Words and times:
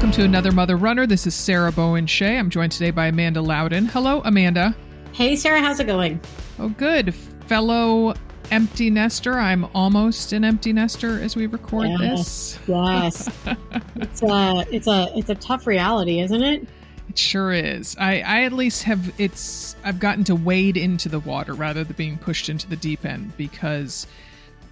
Welcome 0.00 0.12
to 0.12 0.24
another 0.24 0.50
Mother 0.50 0.78
Runner. 0.78 1.06
This 1.06 1.26
is 1.26 1.34
Sarah 1.34 1.70
Bowen 1.70 2.06
Shea. 2.06 2.38
I'm 2.38 2.48
joined 2.48 2.72
today 2.72 2.90
by 2.90 3.08
Amanda 3.08 3.42
Loudin. 3.42 3.84
Hello, 3.84 4.22
Amanda. 4.24 4.74
Hey, 5.12 5.36
Sarah, 5.36 5.60
how's 5.60 5.78
it 5.78 5.86
going? 5.86 6.18
Oh, 6.58 6.70
good. 6.70 7.14
Fellow 7.14 8.14
empty 8.50 8.88
nester. 8.88 9.34
I'm 9.34 9.66
almost 9.74 10.32
an 10.32 10.42
empty 10.42 10.72
nester 10.72 11.20
as 11.20 11.36
we 11.36 11.44
record 11.44 11.88
Yes, 11.88 12.54
this. 12.54 12.58
Yes, 12.66 13.28
it's 13.96 14.22
a 14.22 14.64
it's 14.74 14.86
a 14.86 15.12
it's 15.14 15.28
a 15.28 15.34
tough 15.34 15.66
reality, 15.66 16.20
isn't 16.20 16.42
it? 16.42 16.66
It 17.10 17.18
sure 17.18 17.52
is. 17.52 17.94
I, 18.00 18.20
I 18.20 18.44
at 18.44 18.54
least 18.54 18.84
have 18.84 19.12
it's 19.18 19.76
I've 19.84 20.00
gotten 20.00 20.24
to 20.24 20.34
wade 20.34 20.78
into 20.78 21.10
the 21.10 21.20
water 21.20 21.52
rather 21.52 21.84
than 21.84 21.94
being 21.96 22.16
pushed 22.16 22.48
into 22.48 22.66
the 22.66 22.76
deep 22.76 23.04
end 23.04 23.36
because 23.36 24.06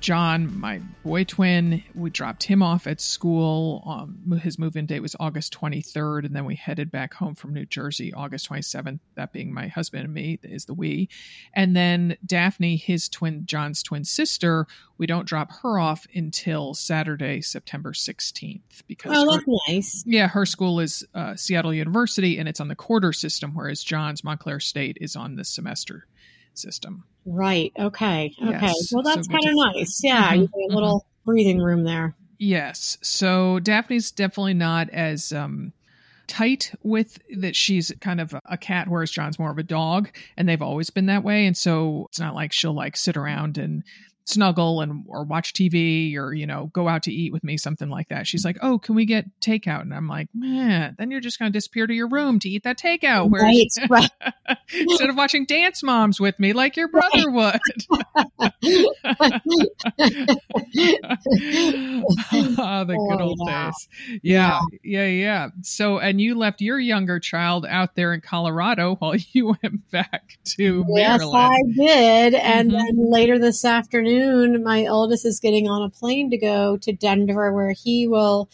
John, 0.01 0.61
my 0.61 0.79
boy 1.05 1.25
twin, 1.25 1.83
we 1.93 2.09
dropped 2.11 2.45
him 2.45 2.63
off 2.63 2.87
at 2.87 3.01
school. 3.01 3.83
Um, 3.85 4.39
his 4.39 4.57
move-in 4.57 4.87
date 4.87 5.01
was 5.01 5.17
August 5.19 5.53
23rd, 5.61 6.25
and 6.25 6.37
then 6.37 6.45
we 6.45 6.55
headed 6.55 6.93
back 6.93 7.15
home 7.15 7.35
from 7.35 7.53
New 7.53 7.67
Jersey 7.67 8.15
August 8.15 8.49
27th. 8.49 9.01
That 9.17 9.33
being 9.33 9.53
my 9.53 9.67
husband 9.67 10.05
and 10.05 10.15
me 10.15 10.39
is 10.45 10.67
the 10.67 10.75
we, 10.75 11.09
and 11.53 11.75
then 11.75 12.17
Daphne, 12.25 12.77
his 12.77 13.09
twin, 13.09 13.45
John's 13.45 13.83
twin 13.83 14.05
sister. 14.05 14.69
We 14.99 15.07
don't 15.07 15.27
drop 15.27 15.51
her 15.63 15.81
off 15.81 16.07
until 16.15 16.75
Saturday, 16.75 17.41
September 17.41 17.93
16th, 17.93 18.61
because 18.87 19.13
Oh, 19.15 19.25
her- 19.33 19.39
that's 19.39 19.59
nice. 19.69 20.05
yeah, 20.07 20.29
her 20.29 20.47
school 20.47 20.79
is 20.79 21.05
uh, 21.13 21.35
Seattle 21.35 21.75
University, 21.75 22.39
and 22.39 22.49
it's 22.49 22.61
on 22.61 22.69
the 22.69 22.77
quarter 22.77 23.13
system, 23.13 23.53
whereas 23.53 23.83
John's 23.83 24.23
Montclair 24.23 24.61
State 24.61 24.99
is 25.01 25.17
on 25.17 25.35
the 25.35 25.45
semester 25.45 26.07
system. 26.59 27.05
Right. 27.25 27.73
Okay. 27.79 28.35
Okay. 28.43 28.59
Yes, 28.61 28.91
well, 28.93 29.03
that's 29.03 29.27
good 29.27 29.41
kind 29.41 29.49
of 29.49 29.75
nice. 29.75 30.01
Yeah, 30.03 30.33
Mhm, 30.33 30.39
you 30.39 30.49
get 30.49 30.71
a 30.71 30.75
little 30.75 31.07
breathing 31.25 31.59
room 31.61 31.85
there. 31.85 32.15
Yes. 32.39 32.97
So 33.03 33.59
Daphne's 33.59 34.11
definitely 34.11 34.55
not 34.55 34.89
as 34.91 35.33
um, 35.33 35.73
tight 36.27 36.73
with 36.83 37.19
that. 37.37 37.57
She's 37.57 37.93
kind 38.01 38.21
of 38.21 38.35
a 38.47 38.57
cat, 38.57 38.89
whereas 38.89 39.11
John's 39.11 39.39
more 39.39 39.51
of 39.51 39.59
a 39.59 39.63
dog, 39.63 40.11
and 40.37 40.49
they've 40.49 40.63
always 40.63 40.91
been 40.91 41.07
that 41.07 41.25
way. 41.25 41.47
And 41.47 41.57
so 41.57 42.07
it's 42.09 42.21
not 42.21 42.35
like 42.35 42.53
she'll 42.53 42.75
like 42.75 42.97
sit 42.97 43.17
around 43.17 43.59
and 43.59 43.83
snuggle 44.29 44.81
and 44.83 45.05
or 45.09 45.25
watch 45.25 45.53
TV 45.55 46.17
or 46.17 46.35
you 46.35 46.47
know 46.47 46.67
go 46.73 46.87
out 46.89 47.03
to 47.05 47.13
eat 47.13 47.33
with 47.33 47.43
me 47.43 47.57
something 47.57 47.89
like 47.89 48.09
that. 48.09 48.27
She's 48.27 48.45
like, 48.45 48.59
"Oh, 48.63 48.79
can 48.79 48.95
we 48.95 49.05
get 49.07 49.25
takeout?" 49.41 49.81
And 49.83 49.95
I'm 49.95 50.07
like, 50.09 50.29
"Man, 50.35 50.95
then 50.99 51.11
you're 51.11 51.21
just 51.21 51.39
going 51.39 51.51
to 51.53 51.57
disappear 51.57 51.87
to 51.87 51.95
your 51.95 52.09
room 52.09 52.39
to 52.41 52.49
eat 52.49 52.65
that 52.65 52.79
takeout." 52.79 53.31
Whereas 53.31 53.79
Right. 53.89 54.11
Right. 54.49 54.59
instead 54.73 55.09
of 55.11 55.17
watching 55.17 55.45
Dance 55.47 55.83
Moms 55.83 56.21
with 56.21 56.39
me 56.39 56.53
like 56.53 56.77
your 56.77 56.89
brother 56.89 57.31
would. 57.31 57.61
Ah, 62.31 62.85
the 62.85 62.95
good 63.09 63.21
Oh, 63.21 63.25
old 63.25 63.41
yeah. 63.47 63.67
days. 63.67 64.21
Yeah, 64.23 64.61
yeah, 64.83 65.07
yeah. 65.07 65.49
So, 65.63 65.99
and 65.99 66.21
you 66.21 66.35
left 66.35 66.61
your 66.61 66.79
younger 66.79 67.19
child 67.21 67.67
out 67.67 67.95
there 67.97 68.13
in 68.13 68.21
Colorado 68.21 68.97
while 68.97 69.15
you 69.33 69.57
went 69.63 69.91
back 69.91 70.39
to 70.57 70.85
Yes, 70.95 71.19
Maryland. 71.19 71.51
I 71.53 71.63
did. 71.77 72.35
And 72.35 72.71
Mhm. 72.71 72.75
then 72.75 73.11
later 73.11 73.39
this 73.39 73.65
afternoon, 73.65 74.18
my 74.63 74.87
oldest 74.87 75.25
is 75.25 75.41
getting 75.41 75.69
on 75.69 75.83
a 75.83 75.91
plane 75.91 76.31
to 76.31 76.39
go 76.39 76.77
to 76.79 76.93
Denver, 76.93 77.53
where 77.53 77.73
he 77.73 78.07
will 78.07 78.49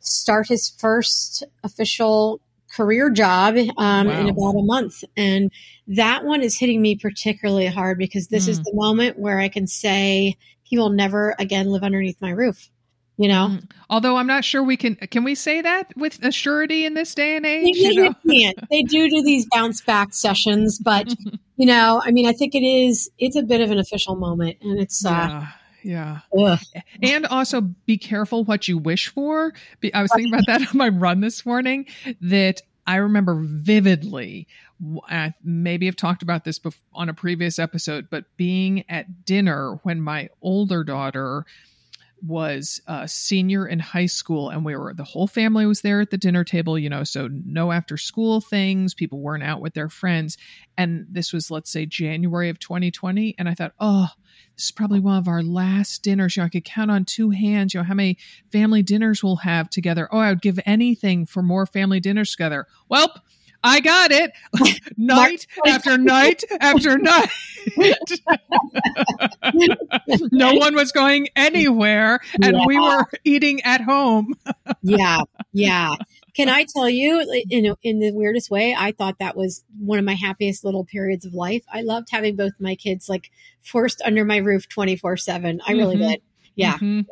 start 0.00 0.48
his 0.48 0.70
first 0.70 1.42
official 1.64 2.40
career 2.72 3.10
job 3.10 3.56
um, 3.78 4.08
in 4.08 4.28
about 4.28 4.54
a 4.54 4.62
month. 4.62 5.02
And 5.16 5.50
that 5.88 6.24
one 6.24 6.42
is 6.42 6.58
hitting 6.58 6.82
me 6.82 6.96
particularly 6.96 7.66
hard 7.66 7.98
because 7.98 8.28
this 8.28 8.48
is 8.48 8.60
Mm. 8.60 8.64
the 8.64 8.72
moment 8.74 9.18
where 9.18 9.38
I 9.38 9.48
can 9.48 9.66
say 9.66 10.36
he 10.62 10.78
will 10.78 10.90
never 10.90 11.34
again 11.38 11.70
live 11.70 11.82
underneath 11.82 12.20
my 12.20 12.30
roof. 12.30 12.70
You 13.18 13.28
know, 13.28 13.48
Mhm. 13.50 13.70
Although 13.88 14.16
I'm 14.16 14.26
not 14.26 14.44
sure 14.44 14.62
we 14.62 14.76
can. 14.76 14.96
Can 14.96 15.24
we 15.24 15.34
say 15.34 15.62
that 15.62 15.96
with 15.96 16.22
a 16.22 16.30
surety 16.32 16.84
in 16.84 16.94
this 16.94 17.14
day 17.14 17.36
and 17.36 17.44
They, 17.44 17.58
age? 17.60 17.76
You 17.76 17.94
know? 17.94 18.14
They 18.70 18.82
do 18.82 19.08
do 19.08 19.22
these 19.22 19.46
bounce 19.52 19.80
back 19.80 20.12
sessions, 20.12 20.78
but 20.78 21.06
you 21.56 21.66
know, 21.66 22.02
I 22.04 22.10
mean, 22.10 22.26
I 22.26 22.32
think 22.32 22.54
it 22.54 22.62
is. 22.64 23.10
It's 23.18 23.36
a 23.36 23.42
bit 23.42 23.60
of 23.60 23.70
an 23.70 23.78
official 23.78 24.16
moment, 24.16 24.58
and 24.60 24.78
it's. 24.78 25.04
Uh, 25.06 25.46
yeah, 25.82 26.20
yeah. 26.34 26.46
ugh. 26.46 26.58
And 27.02 27.24
also 27.26 27.60
be 27.62 27.96
careful 27.96 28.44
what 28.44 28.68
you 28.68 28.76
wish 28.76 29.08
for. 29.08 29.54
Be- 29.80 29.94
I 29.94 30.02
was 30.02 30.10
thinking 30.12 30.34
about 30.34 30.46
that 30.46 30.60
on 30.72 30.76
my 30.76 30.88
run 30.88 31.20
this 31.20 31.46
morning 31.46 31.86
that 32.20 32.60
I 32.86 32.96
remember 32.96 33.40
vividly. 33.40 34.46
I 35.08 35.32
maybe 35.42 35.86
have 35.86 35.96
talked 35.96 36.22
about 36.22 36.44
this 36.44 36.60
on 36.92 37.08
a 37.08 37.14
previous 37.14 37.58
episode, 37.58 38.08
but 38.10 38.24
being 38.36 38.84
at 38.90 39.24
dinner 39.24 39.80
when 39.84 40.02
my 40.02 40.28
older 40.42 40.84
daughter 40.84 41.46
was 42.26 42.80
a 42.86 43.06
senior 43.06 43.66
in 43.66 43.78
high 43.78 44.06
school 44.06 44.50
and 44.50 44.64
we 44.64 44.76
were 44.76 44.94
the 44.94 45.04
whole 45.04 45.26
family 45.26 45.66
was 45.66 45.80
there 45.80 46.00
at 46.00 46.10
the 46.10 46.18
dinner 46.18 46.44
table 46.44 46.78
you 46.78 46.88
know 46.88 47.04
so 47.04 47.28
no 47.30 47.72
after 47.72 47.96
school 47.96 48.40
things 48.40 48.94
people 48.94 49.20
weren't 49.20 49.42
out 49.42 49.60
with 49.60 49.74
their 49.74 49.88
friends 49.88 50.36
and 50.76 51.06
this 51.10 51.32
was 51.32 51.50
let's 51.50 51.70
say 51.70 51.86
january 51.86 52.48
of 52.48 52.58
2020 52.58 53.34
and 53.38 53.48
i 53.48 53.54
thought 53.54 53.72
oh 53.80 54.08
this 54.56 54.66
is 54.66 54.70
probably 54.70 55.00
one 55.00 55.18
of 55.18 55.28
our 55.28 55.42
last 55.42 56.02
dinners. 56.02 56.36
You 56.36 56.42
know, 56.42 56.46
I 56.46 56.50
could 56.50 56.64
count 56.64 56.90
on 56.90 57.04
two 57.04 57.30
hands, 57.30 57.74
you 57.74 57.80
know, 57.80 57.84
how 57.84 57.94
many 57.94 58.16
family 58.50 58.82
dinners 58.82 59.22
we'll 59.22 59.36
have 59.36 59.68
together. 59.68 60.08
Oh, 60.10 60.18
I 60.18 60.30
would 60.30 60.40
give 60.40 60.58
anything 60.64 61.26
for 61.26 61.42
more 61.42 61.66
family 61.66 62.00
dinners 62.00 62.30
together. 62.30 62.66
Well, 62.88 63.14
I 63.66 63.80
got 63.80 64.12
it. 64.12 64.30
night 64.96 65.46
after 65.66 65.98
night 65.98 66.44
after 66.60 66.96
night. 66.98 67.28
no 70.32 70.54
one 70.54 70.74
was 70.76 70.92
going 70.92 71.28
anywhere, 71.34 72.20
and 72.40 72.56
we 72.66 72.78
were 72.78 73.04
eating 73.24 73.60
at 73.62 73.80
home. 73.80 74.34
yeah, 74.82 75.20
yeah. 75.52 75.90
Can 76.34 76.48
I 76.48 76.64
tell 76.64 76.88
you, 76.88 77.24
know, 77.62 77.76
in 77.82 77.98
the 77.98 78.12
weirdest 78.12 78.50
way, 78.50 78.76
I 78.78 78.92
thought 78.92 79.18
that 79.18 79.36
was 79.36 79.64
one 79.80 79.98
of 79.98 80.04
my 80.04 80.14
happiest 80.14 80.64
little 80.64 80.84
periods 80.84 81.24
of 81.24 81.34
life. 81.34 81.64
I 81.72 81.80
loved 81.82 82.08
having 82.10 82.36
both 82.36 82.52
my 82.60 82.76
kids 82.76 83.08
like 83.08 83.30
forced 83.62 84.00
under 84.04 84.24
my 84.24 84.36
roof 84.36 84.68
twenty 84.68 84.96
four 84.96 85.16
seven. 85.16 85.60
I 85.66 85.72
really 85.72 85.96
Mhm. 85.96 86.08
did. 86.10 86.20
Yeah. 86.56 86.78
Mhm. 86.78 87.06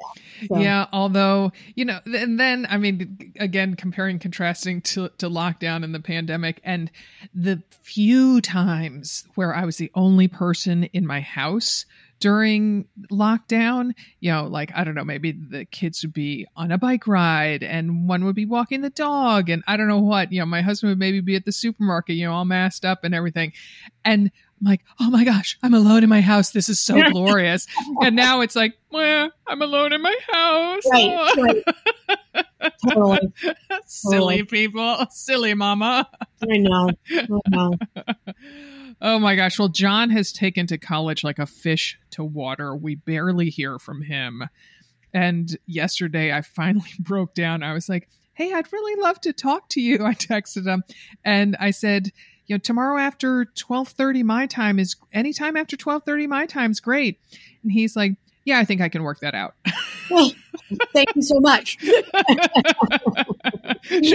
So, 0.49 0.59
Yeah, 0.59 0.87
although 0.93 1.53
you 1.75 1.85
know, 1.85 2.01
and 2.07 2.41
then 2.41 2.67
I 2.69 2.79
mean, 2.79 3.33
again, 3.39 3.77
comparing, 3.77 4.19
contrasting 4.19 4.81
to 4.83 5.11
to 5.19 5.29
lockdown 5.29 5.85
and 5.85 5.95
the 5.95 6.01
pandemic, 6.01 6.61
and 6.65 6.91
the 7.35 7.63
few 7.83 8.41
times 8.41 9.25
where 9.35 9.55
I 9.55 9.65
was 9.65 9.77
the 9.77 9.91
only 9.95 10.29
person 10.29 10.85
in 10.85 11.07
my 11.07 11.21
house 11.21 11.85
during 12.21 12.87
lockdown, 13.11 13.93
you 14.21 14.31
know, 14.33 14.47
like 14.47 14.73
I 14.75 14.85
don't 14.85 14.95
know, 14.95 15.05
maybe 15.05 15.33
the 15.33 15.67
kids 15.67 16.03
would 16.03 16.15
be 16.15 16.47
on 16.57 16.73
a 16.73 16.79
bike 16.79 17.07
ride 17.07 17.63
and 17.63 18.09
one 18.09 18.25
would 18.25 18.35
be 18.37 18.47
walking 18.47 18.81
the 18.81 18.89
dog, 18.91 19.51
and 19.51 19.63
I 19.67 19.77
don't 19.77 19.89
know 19.89 19.99
what, 20.01 20.33
you 20.33 20.41
know, 20.41 20.47
my 20.47 20.63
husband 20.63 20.91
would 20.91 20.99
maybe 20.99 21.21
be 21.21 21.37
at 21.37 21.45
the 21.45 21.53
supermarket, 21.53 22.17
you 22.17 22.25
know, 22.27 22.33
all 22.33 22.45
masked 22.47 22.85
up 22.87 23.05
and 23.05 23.15
everything, 23.15 23.53
and 24.05 24.31
I'm 24.65 24.71
like, 24.71 24.81
oh 24.99 25.11
my 25.11 25.25
gosh, 25.25 25.59
I'm 25.63 25.75
alone 25.75 26.05
in 26.05 26.09
my 26.09 26.23
house. 26.23 26.51
This 26.51 26.71
is 26.71 26.81
so 26.81 26.99
glorious. 27.11 27.67
and 28.01 28.17
now 28.17 28.41
it's 28.41 28.57
like, 28.57 28.75
well, 28.91 29.31
I'm 29.47 29.61
alone 29.61 29.93
in 29.93 30.01
my 30.01 30.17
house. 30.33 30.83
Right, 30.91 31.63
right. 32.35 32.75
Totally. 32.89 33.19
Silly 33.85 34.45
people. 34.45 35.07
Silly 35.11 35.53
mama. 35.53 36.09
I 36.43 36.57
know. 36.57 36.91
I 37.11 37.27
know. 37.49 37.73
Oh 39.01 39.19
my 39.19 39.35
gosh. 39.35 39.59
Well, 39.59 39.69
John 39.69 40.09
has 40.11 40.33
taken 40.33 40.69
to 40.69 40.79
college 40.79 41.25
like 41.25 41.41
a 41.41 41.47
fish 41.47 41.99
to 42.13 42.25
water. 42.25 42.75
We 42.75 42.95
barely 42.95 43.51
hear 43.51 43.79
from 43.79 44.01
him. 44.01 44.49
And 45.13 45.59
yesterday 45.67 46.33
I 46.33 46.41
finally 46.43 46.89
broke 47.01 47.35
down. 47.35 47.63
I 47.65 47.75
was 47.75 47.89
like, 47.89 48.09
hey, 48.35 48.53
I'd 48.55 48.73
really 48.73 49.03
love 49.03 49.21
to 49.23 49.33
talk 49.33 49.69
to 49.71 49.81
you. 49.81 50.05
I 50.07 50.15
texted 50.15 50.67
him 50.67 50.85
and 51.25 51.57
I 51.59 51.73
said, 51.73 52.13
you 52.47 52.55
know, 52.55 52.59
tomorrow 52.59 52.99
after 52.99 53.39
1230 53.39 54.23
my 54.23 54.47
time 54.47 54.79
is 54.79 54.97
anytime 55.13 55.57
after 55.57 55.75
1230 55.75 56.27
my 56.27 56.47
time's 56.47 56.81
great. 56.81 57.19
And 57.63 57.73
he's 57.73 57.97
like, 57.97 58.13
yeah, 58.45 58.59
I 58.59 58.65
think 58.65 58.81
I 58.81 58.89
can 58.89 59.03
work 59.03 59.21
that 59.21 59.35
out. 59.35 59.55
Well, 60.11 60.31
thank 60.93 61.09
you 61.17 61.23
so 61.23 61.41
much. 61.41 61.79
Should 61.81 62.05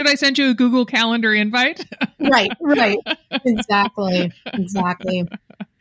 I 0.08 0.14
send 0.14 0.38
you 0.38 0.52
a 0.52 0.54
Google 0.54 0.86
Calendar 0.86 1.34
invite? 1.34 1.84
Right, 2.20 2.52
right. 2.62 3.00
Exactly. 3.44 4.31
Exactly. 4.46 5.28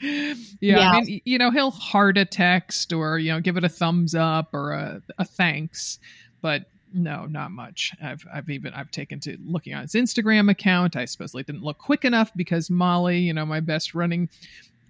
yeah, 0.01 0.35
Yeah. 0.61 0.93
I 0.93 1.01
mean, 1.03 1.21
you 1.25 1.37
know, 1.37 1.51
he'll 1.51 1.73
heart 1.73 2.17
a 2.17 2.25
text 2.25 2.95
or 2.95 3.19
you 3.19 3.33
know 3.33 3.41
give 3.41 3.59
it 3.59 3.65
a 3.65 3.69
thumbs 3.69 4.15
up 4.15 4.55
or 4.55 4.73
a, 4.73 5.03
a 5.19 5.27
thanks, 5.27 5.99
but 6.41 6.65
no, 6.93 7.27
not 7.27 7.51
much. 7.51 7.93
I've 8.03 8.25
I've 8.33 8.49
even 8.51 8.73
I've 8.75 8.91
taken 8.91 9.21
to 9.21 9.37
looking 9.45 9.75
on 9.75 9.83
his 9.83 9.93
Instagram 9.93 10.51
account. 10.51 10.97
I 10.97 11.05
supposedly 11.05 11.43
didn't 11.43 11.63
look 11.63 11.79
quick 11.79 12.05
enough 12.05 12.31
because 12.37 12.71
Molly, 12.71 13.19
you 13.19 13.33
know, 13.33 13.45
my 13.47 13.61
best 13.61 13.95
running 13.95 14.29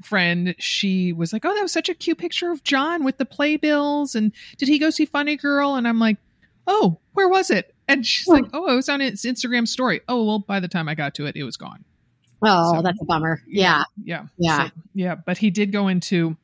friend, 0.02 0.54
she 0.58 1.12
was 1.12 1.32
like, 1.32 1.44
"Oh, 1.44 1.54
that 1.54 1.62
was 1.62 1.72
such 1.72 1.88
a 1.88 1.94
cute 1.94 2.18
picture 2.18 2.50
of 2.52 2.62
John 2.64 3.04
with 3.04 3.18
the 3.18 3.24
playbills." 3.24 4.14
And 4.14 4.32
did 4.56 4.68
he 4.68 4.78
go 4.78 4.90
see 4.90 5.04
Funny 5.04 5.36
Girl? 5.36 5.74
And 5.74 5.88
I'm 5.88 5.98
like, 5.98 6.18
"Oh, 6.66 6.98
where 7.14 7.28
was 7.28 7.50
it?" 7.50 7.74
And 7.88 8.06
she's 8.06 8.28
like, 8.28 8.44
"Oh, 8.52 8.70
it 8.72 8.76
was 8.76 8.88
on 8.88 9.00
his 9.00 9.22
Instagram 9.22 9.66
story." 9.66 10.00
Oh, 10.08 10.24
well, 10.24 10.38
by 10.40 10.60
the 10.60 10.68
time 10.68 10.88
I 10.88 10.94
got 10.94 11.14
to 11.16 11.26
it, 11.26 11.36
it 11.36 11.44
was 11.44 11.56
gone. 11.56 11.84
Oh, 12.42 12.76
So- 12.76 12.82
that's 12.82 13.00
a 13.00 13.04
bummer. 13.04 13.42
Yeah. 13.48 13.82
yeah 14.04 14.26
Yeah. 14.38 14.66
So, 14.66 14.70
yeah 14.94 15.14
but 15.16 15.38
he 15.38 15.50
did 15.50 15.72
go 15.72 15.88
into 15.88 16.36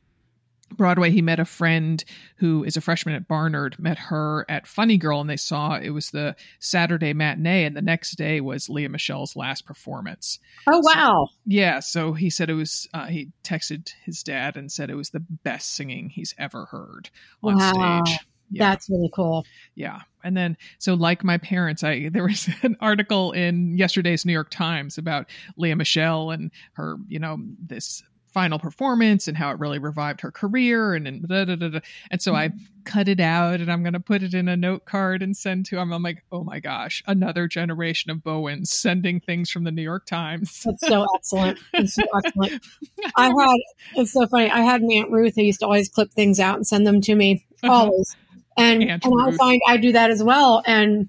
Broadway, 0.73 1.11
he 1.11 1.23
met 1.23 1.41
a 1.41 1.45
friend 1.45 2.03
who 2.37 2.65
is 2.65 2.77
a 2.77 2.81
freshman 2.81 3.15
at 3.15 3.29
Barnard, 3.29 3.79
met 3.79 3.99
her 3.99 4.47
at 4.49 4.67
Funny 4.67 4.97
Girl, 4.97 5.21
and 5.21 5.29
they 5.29 5.37
saw 5.37 5.77
it 5.77 5.91
was 5.91 6.11
the 6.11 6.37
Saturday 6.59 7.13
matinee, 7.13 7.65
and 7.65 7.77
the 7.77 7.83
next 7.83 8.17
day 8.17 8.41
was 8.41 8.69
Lea 8.69 8.89
Michele's 8.89 9.37
last 9.37 9.67
performance. 9.67 10.39
Oh, 10.67 10.81
wow. 10.83 11.27
So, 11.31 11.37
yeah. 11.47 11.81
So 11.81 12.13
he 12.13 12.31
said 12.31 12.51
it 12.51 12.55
was, 12.55 12.89
uh, 12.95 13.07
he 13.07 13.31
texted 13.43 13.91
his 14.05 14.23
dad 14.23 14.57
and 14.57 14.71
said 14.73 14.91
it 14.91 14.97
was 14.97 15.11
the 15.11 15.21
best 15.21 15.75
singing 15.75 16.09
he's 16.09 16.35
ever 16.39 16.67
heard 16.67 17.11
on 17.43 17.57
wow. 17.57 18.03
stage. 18.05 18.19
Yeah. 18.51 18.71
That's 18.71 18.89
really 18.89 19.11
cool. 19.15 19.45
Yeah. 19.75 20.01
And 20.23 20.37
then 20.37 20.57
so 20.79 20.95
like 20.95 21.25
my 21.25 21.39
parents, 21.39 21.83
I 21.83 22.09
there 22.13 22.25
was 22.25 22.49
an 22.63 22.77
article 22.81 23.33
in 23.33 23.77
yesterday's 23.77 24.25
New 24.25 24.33
York 24.33 24.51
Times 24.51 24.99
about 24.99 25.27
Leah 25.57 25.77
Michelle 25.77 26.31
and 26.31 26.51
her, 26.75 26.97
you 27.09 27.19
know, 27.19 27.39
this 27.59 28.03
final 28.35 28.59
performance 28.59 29.29
and 29.29 29.37
how 29.37 29.51
it 29.53 29.61
really 29.61 29.79
revived 29.79 30.21
her 30.21 30.33
career 30.33 30.95
and 30.95 31.07
and, 31.07 31.27
da, 31.29 31.45
da, 31.45 31.55
da, 31.55 31.81
and 32.11 32.21
so 32.21 32.35
I 32.35 32.49
mm-hmm. 32.49 32.59
cut 32.85 33.09
it 33.09 33.21
out 33.21 33.61
and 33.61 33.71
I'm 33.71 33.85
going 33.85 33.93
to 33.93 34.01
put 34.01 34.25
it 34.25 34.35
in 34.35 34.49
a 34.49 34.57
note 34.57 34.85
card 34.85 35.23
and 35.23 35.37
send 35.37 35.67
to 35.67 35.79
him. 35.79 35.93
I'm 35.93 36.03
like, 36.03 36.25
oh 36.33 36.43
my 36.43 36.59
gosh, 36.59 37.03
another 37.07 37.47
generation 37.47 38.11
of 38.11 38.25
Bowens 38.25 38.73
sending 38.73 39.21
things 39.21 39.51
from 39.51 39.63
the 39.63 39.71
New 39.71 39.83
York 39.83 40.05
Times. 40.05 40.65
That's 40.65 40.87
so 40.87 41.07
excellent. 41.15 41.61
It's 41.73 41.95
so 41.95 42.03
excellent. 42.17 42.61
I 43.17 43.27
had 43.27 43.61
it's 43.95 44.13
so 44.13 44.27
funny. 44.27 44.51
I 44.51 44.61
had 44.61 44.83
an 44.83 44.91
Aunt 44.91 45.13
Ruth 45.13 45.37
who 45.37 45.43
used 45.43 45.61
to 45.61 45.67
always 45.67 45.89
clip 45.89 46.11
things 46.11 46.41
out 46.41 46.57
and 46.57 46.67
send 46.67 46.87
them 46.87 47.01
to 47.03 47.15
me 47.15 47.47
uh-huh. 47.63 47.73
always. 47.73 48.17
And, 48.57 48.83
and 48.83 49.03
I 49.05 49.33
find 49.33 49.61
I 49.67 49.77
do 49.77 49.93
that 49.93 50.11
as 50.11 50.23
well. 50.23 50.63
And 50.67 51.09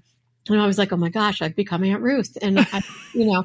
and 0.54 0.62
I 0.62 0.66
was 0.66 0.78
like, 0.78 0.92
oh 0.92 0.96
my 0.96 1.08
gosh, 1.08 1.42
I've 1.42 1.56
become 1.56 1.84
Aunt 1.84 2.02
Ruth. 2.02 2.36
And, 2.40 2.60
I, 2.60 2.82
you 3.14 3.26
know, 3.26 3.44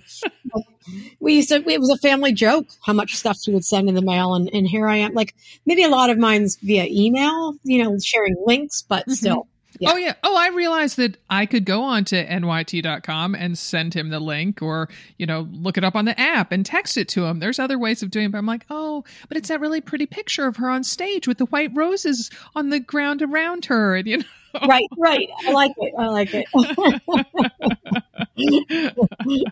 we 1.19 1.35
used 1.35 1.49
to, 1.49 1.55
it 1.67 1.79
was 1.79 1.89
a 1.89 1.97
family 1.97 2.33
joke 2.33 2.67
how 2.85 2.93
much 2.93 3.15
stuff 3.15 3.37
she 3.41 3.51
would 3.51 3.65
send 3.65 3.89
in 3.89 3.95
the 3.95 4.01
mail. 4.01 4.35
And, 4.35 4.49
and 4.53 4.67
here 4.67 4.87
I 4.87 4.97
am, 4.97 5.13
like 5.13 5.35
maybe 5.65 5.83
a 5.83 5.89
lot 5.89 6.09
of 6.09 6.17
mine's 6.17 6.57
via 6.57 6.85
email, 6.89 7.55
you 7.63 7.83
know, 7.83 7.97
sharing 7.99 8.35
links, 8.45 8.83
but 8.87 9.03
mm-hmm. 9.03 9.13
still. 9.13 9.47
Yeah. 9.79 9.93
Oh 9.93 9.95
yeah. 9.95 10.13
Oh, 10.21 10.37
I 10.37 10.49
realized 10.49 10.97
that 10.97 11.17
I 11.29 11.45
could 11.45 11.65
go 11.65 11.81
on 11.81 12.05
to 12.05 12.39
nyt.com 12.39 13.35
and 13.35 13.57
send 13.57 13.93
him 13.93 14.09
the 14.09 14.19
link 14.19 14.61
or, 14.61 14.89
you 15.17 15.25
know, 15.25 15.47
look 15.51 15.77
it 15.77 15.83
up 15.83 15.95
on 15.95 16.05
the 16.05 16.19
app 16.19 16.51
and 16.51 16.65
text 16.65 16.97
it 16.97 17.07
to 17.09 17.25
him. 17.25 17.39
There's 17.39 17.57
other 17.57 17.79
ways 17.79 18.03
of 18.03 18.11
doing 18.11 18.27
it, 18.27 18.31
but 18.33 18.37
I'm 18.37 18.45
like, 18.45 18.65
oh, 18.69 19.03
but 19.27 19.37
it's 19.37 19.47
that 19.47 19.61
really 19.61 19.81
pretty 19.81 20.05
picture 20.05 20.45
of 20.45 20.57
her 20.57 20.69
on 20.69 20.83
stage 20.83 21.27
with 21.27 21.37
the 21.37 21.45
white 21.45 21.71
roses 21.73 22.29
on 22.53 22.69
the 22.69 22.79
ground 22.79 23.21
around 23.21 23.65
her. 23.65 23.95
And 23.95 24.07
you 24.07 24.17
know. 24.17 24.25
Right, 24.67 24.87
right. 24.97 25.29
I 25.47 25.51
like 25.51 25.71
it. 25.77 25.93
I 25.97 26.07
like 26.07 26.29
it. 26.33 26.47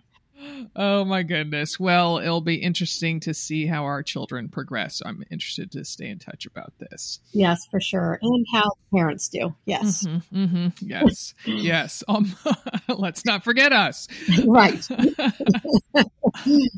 oh 0.76 1.06
my 1.06 1.24
goodness. 1.24 1.80
Well, 1.80 2.20
it'll 2.20 2.42
be 2.42 2.56
interesting 2.56 3.20
to 3.22 3.34
see 3.34 3.66
how 3.66 3.84
our 3.84 4.04
children 4.04 4.50
progress. 4.50 5.02
I'm 5.06 5.24
interested 5.32 5.72
to 5.72 5.86
stay 5.86 6.10
in 6.10 6.20
touch 6.20 6.46
about 6.46 6.74
this. 6.80 7.20
Yes, 7.32 7.66
for 7.70 7.80
sure. 7.80 8.20
And 8.22 8.46
how 8.52 8.72
parents 8.94 9.30
do. 9.30 9.56
Yes. 9.66 10.04
Mm-hmm, 10.04 10.44
mm-hmm. 10.44 10.68
Yes. 10.82 11.34
yes. 11.46 12.04
Um, 12.08 12.36
let's 12.88 13.26
not 13.26 13.44
forget 13.44 13.74
us. 13.74 14.08
Right. 14.46 14.88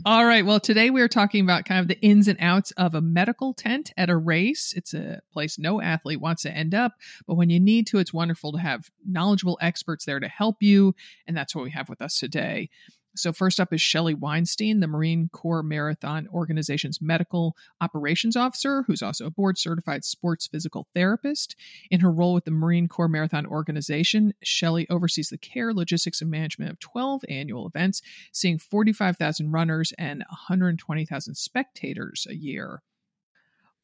All 0.05 0.25
right. 0.25 0.45
Well, 0.45 0.59
today 0.59 0.89
we 0.89 1.01
are 1.01 1.07
talking 1.07 1.43
about 1.43 1.65
kind 1.65 1.79
of 1.79 1.87
the 1.87 1.99
ins 2.01 2.27
and 2.27 2.37
outs 2.41 2.71
of 2.71 2.95
a 2.95 3.01
medical 3.01 3.53
tent 3.53 3.91
at 3.97 4.09
a 4.09 4.17
race. 4.17 4.73
It's 4.75 4.93
a 4.93 5.21
place 5.31 5.59
no 5.59 5.81
athlete 5.81 6.19
wants 6.19 6.43
to 6.43 6.51
end 6.51 6.73
up, 6.73 6.93
but 7.27 7.35
when 7.35 7.49
you 7.49 7.59
need 7.59 7.87
to, 7.87 7.99
it's 7.99 8.13
wonderful 8.13 8.51
to 8.53 8.57
have 8.57 8.89
knowledgeable 9.05 9.57
experts 9.61 10.05
there 10.05 10.19
to 10.19 10.27
help 10.27 10.57
you. 10.61 10.95
And 11.27 11.37
that's 11.37 11.55
what 11.55 11.63
we 11.63 11.71
have 11.71 11.87
with 11.87 12.01
us 12.01 12.17
today. 12.17 12.69
So, 13.15 13.33
first 13.33 13.59
up 13.59 13.73
is 13.73 13.81
Shelley 13.81 14.13
Weinstein, 14.13 14.79
the 14.79 14.87
Marine 14.87 15.29
Corps 15.33 15.63
Marathon 15.63 16.27
Organization's 16.33 17.01
medical 17.01 17.55
operations 17.81 18.37
officer, 18.37 18.83
who's 18.83 19.01
also 19.01 19.25
a 19.25 19.31
board 19.31 19.57
certified 19.57 20.05
sports 20.05 20.47
physical 20.47 20.87
therapist. 20.93 21.55
In 21.89 21.99
her 21.99 22.11
role 22.11 22.33
with 22.33 22.45
the 22.45 22.51
Marine 22.51 22.87
Corps 22.87 23.09
Marathon 23.09 23.45
Organization, 23.45 24.33
Shelley 24.41 24.87
oversees 24.89 25.29
the 25.29 25.37
care, 25.37 25.73
logistics, 25.73 26.21
and 26.21 26.31
management 26.31 26.71
of 26.71 26.79
12 26.79 27.23
annual 27.27 27.67
events, 27.67 28.01
seeing 28.31 28.57
45,000 28.57 29.51
runners 29.51 29.93
and 29.97 30.23
120,000 30.29 31.35
spectators 31.35 32.25
a 32.29 32.35
year. 32.35 32.81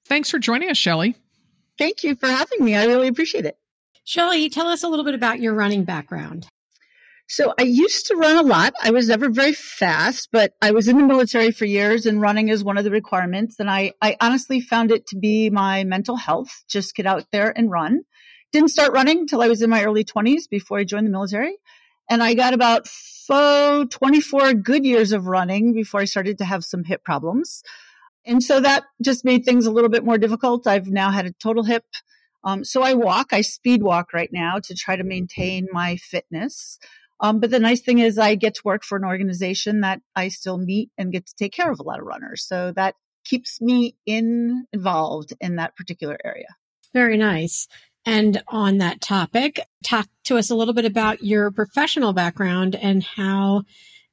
Thanks 0.06 0.30
for 0.30 0.40
joining 0.40 0.70
us, 0.70 0.78
Shelley. 0.78 1.18
Thank 1.78 2.04
you 2.04 2.16
for 2.16 2.28
having 2.28 2.64
me. 2.64 2.76
I 2.76 2.86
really 2.86 3.10
appreciate 3.10 3.46
it. 3.46 3.58
Shelley, 4.06 4.50
tell 4.50 4.68
us 4.68 4.84
a 4.84 4.88
little 4.88 5.04
bit 5.04 5.16
about 5.16 5.42
your 5.42 5.54
running 5.54 5.84
background. 5.84 6.48
So 7.30 7.54
I 7.60 7.64
used 7.64 8.08
to 8.08 8.16
run 8.16 8.38
a 8.38 8.48
lot. 8.48 8.74
I 8.82 8.92
was 8.92 9.10
never 9.10 9.30
very 9.30 9.52
fast, 9.52 10.30
but 10.32 10.54
I 10.62 10.72
was 10.72 10.88
in 10.88 10.98
the 10.98 11.04
military 11.04 11.52
for 11.52 11.66
years 11.66 12.06
and 12.06 12.22
running 12.22 12.48
is 12.48 12.64
one 12.64 12.78
of 12.78 12.86
the 12.86 12.92
requirements. 12.92 13.60
And 13.60 13.70
I, 13.70 13.92
I 14.02 14.16
honestly 14.22 14.62
found 14.62 14.92
it 14.92 15.06
to 15.08 15.18
be 15.18 15.50
my 15.50 15.84
mental 15.84 16.16
health. 16.16 16.64
Just 16.70 16.96
get 16.96 17.06
out 17.06 17.26
there 17.34 17.52
and 17.56 17.70
run. 17.70 18.04
Didn't 18.54 18.70
start 18.70 18.94
running 18.94 19.20
until 19.20 19.42
I 19.42 19.50
was 19.50 19.62
in 19.62 19.70
my 19.70 19.84
early 19.84 20.06
20s 20.06 20.50
before 20.50 20.80
I 20.80 20.86
joined 20.86 21.06
the 21.06 21.12
military. 21.12 21.58
And 22.10 22.24
I 22.24 22.34
got 22.34 22.54
about 22.54 22.88
24 23.28 24.54
good 24.54 24.86
years 24.86 25.12
of 25.12 25.28
running 25.28 25.74
before 25.74 26.00
I 26.00 26.06
started 26.06 26.38
to 26.38 26.46
have 26.46 26.64
some 26.64 26.86
hip 26.86 27.04
problems. 27.04 27.62
And 28.26 28.42
so 28.42 28.62
that 28.62 28.86
just 29.04 29.26
made 29.26 29.44
things 29.44 29.66
a 29.66 29.72
little 29.72 29.90
bit 29.90 30.06
more 30.06 30.18
difficult. 30.18 30.66
I've 30.66 30.88
now 30.88 31.12
had 31.12 31.26
a 31.26 31.34
total 31.34 31.64
hip. 31.64 31.84
Um, 32.46 32.64
so 32.64 32.84
I 32.84 32.94
walk, 32.94 33.34
I 33.34 33.42
speed 33.42 33.84
walk 33.84 34.14
right 34.14 34.30
now 34.32 34.60
to 34.60 34.74
try 34.74 34.96
to 34.96 35.04
maintain 35.04 35.68
my 35.74 35.98
fitness. 35.98 36.80
Um, 37.20 37.40
but 37.40 37.50
the 37.50 37.60
nice 37.60 37.82
thing 37.82 38.00
is 38.00 38.18
I 38.18 38.36
get 38.36 38.56
to 38.56 38.62
work 38.64 38.84
for 38.84 38.98
an 38.98 39.04
organization 39.04 39.82
that 39.82 40.02
I 40.16 40.28
still 40.28 40.58
meet 40.58 40.92
and 40.98 41.12
get 41.12 41.26
to 41.26 41.36
take 41.36 41.54
care 41.54 41.72
of 41.72 41.80
a 41.80 41.84
lot 41.84 42.00
of 42.00 42.06
runners. 42.06 42.46
So 42.46 42.72
that 42.76 42.96
keeps 43.26 43.60
me 43.60 43.96
in 44.06 44.66
involved 44.72 45.34
in 45.42 45.56
that 45.56 45.76
particular 45.76 46.18
area. 46.24 46.48
Very 46.94 47.18
nice. 47.18 47.68
And 48.06 48.42
on 48.48 48.78
that 48.78 49.02
topic, 49.02 49.60
talk 49.84 50.08
to 50.26 50.38
us 50.38 50.50
a 50.50 50.56
little 50.56 50.74
bit 50.74 50.86
about 50.86 51.24
your 51.24 51.52
professional 51.52 52.14
background 52.14 52.76
and 52.76 53.04
how 53.04 53.64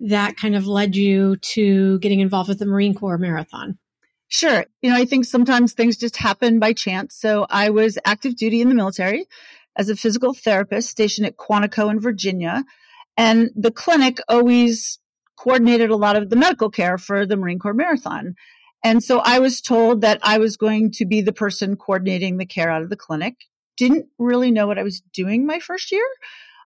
that 0.01 0.37
kind 0.37 0.57
of 0.57 0.67
led 0.67 0.97
you 0.97 1.37
to 1.37 1.99
getting 2.01 2.21
involved 2.21 2.49
with 2.49 2.59
the 2.59 2.67
Marine 2.67 2.95
Corps 2.95 3.19
Marathon. 3.19 3.79
Sure. 4.29 4.65
You 4.83 4.91
know, 4.91 4.97
I 4.97 5.05
think 5.05 5.27
sometimes 5.27 5.73
things 5.75 5.97
just 5.97 6.17
happen 6.17 6.59
by 6.59 6.73
chance. 6.73 7.15
So 7.15 7.47
I 7.49 7.71
was 7.71 7.99
active 8.05 8.37
duty 8.37 8.61
in 8.61 8.69
the 8.69 8.75
military 8.75 9.27
as 9.77 9.89
a 9.89 9.97
physical 9.97 10.35
therapist 10.35 10.89
stationed 10.89 11.27
at 11.27 11.37
Quantico 11.37 11.89
in 11.91 12.01
Virginia. 12.01 12.65
And 13.17 13.51
the 13.55 13.71
clinic 13.71 14.19
always 14.29 14.99
coordinated 15.37 15.91
a 15.91 15.97
lot 15.97 16.17
of 16.17 16.31
the 16.31 16.37
medical 16.37 16.71
care 16.71 16.99
for 16.99 17.27
the 17.27 17.37
Marine 17.37 17.59
Corps 17.59 17.75
Marathon. 17.75 18.35
And 18.83 19.03
so 19.03 19.21
I 19.21 19.39
was 19.39 19.61
told 19.61 20.03
that 20.03 20.21
I 20.23 20.39
was 20.39 20.57
going 20.57 20.91
to 20.93 21.07
be 21.07 21.23
the 21.23 21.33
person 21.33 21.77
coordinating 21.77 22.37
the 22.37 22.47
care 22.47 22.71
out 22.71 22.83
of 22.83 22.91
the 22.91 22.97
clinic. 22.97 23.35
Didn't 23.77 24.07
really 24.19 24.51
know 24.51 24.67
what 24.67 24.79
I 24.79 24.83
was 24.83 25.01
doing 25.13 25.47
my 25.47 25.59
first 25.59 25.91
year. 25.91 26.07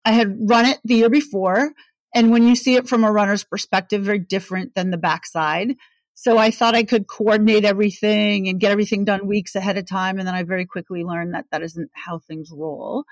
I 0.04 0.12
had 0.12 0.48
run 0.48 0.64
it 0.66 0.78
the 0.84 0.96
year 0.96 1.10
before. 1.10 1.72
And 2.14 2.30
when 2.30 2.48
you 2.48 2.56
see 2.56 2.76
it 2.76 2.88
from 2.88 3.04
a 3.04 3.12
runner's 3.12 3.44
perspective, 3.44 4.02
very 4.02 4.18
different 4.18 4.74
than 4.74 4.90
the 4.90 4.96
backside. 4.96 5.76
So 6.14 6.38
I 6.38 6.50
thought 6.50 6.74
I 6.74 6.84
could 6.84 7.06
coordinate 7.06 7.66
everything 7.66 8.48
and 8.48 8.58
get 8.58 8.72
everything 8.72 9.04
done 9.04 9.26
weeks 9.26 9.54
ahead 9.54 9.76
of 9.76 9.86
time. 9.86 10.18
And 10.18 10.26
then 10.26 10.34
I 10.34 10.44
very 10.44 10.64
quickly 10.64 11.04
learned 11.04 11.34
that 11.34 11.44
that 11.52 11.62
isn't 11.62 11.90
how 11.92 12.20
things 12.20 12.50
roll. 12.50 13.04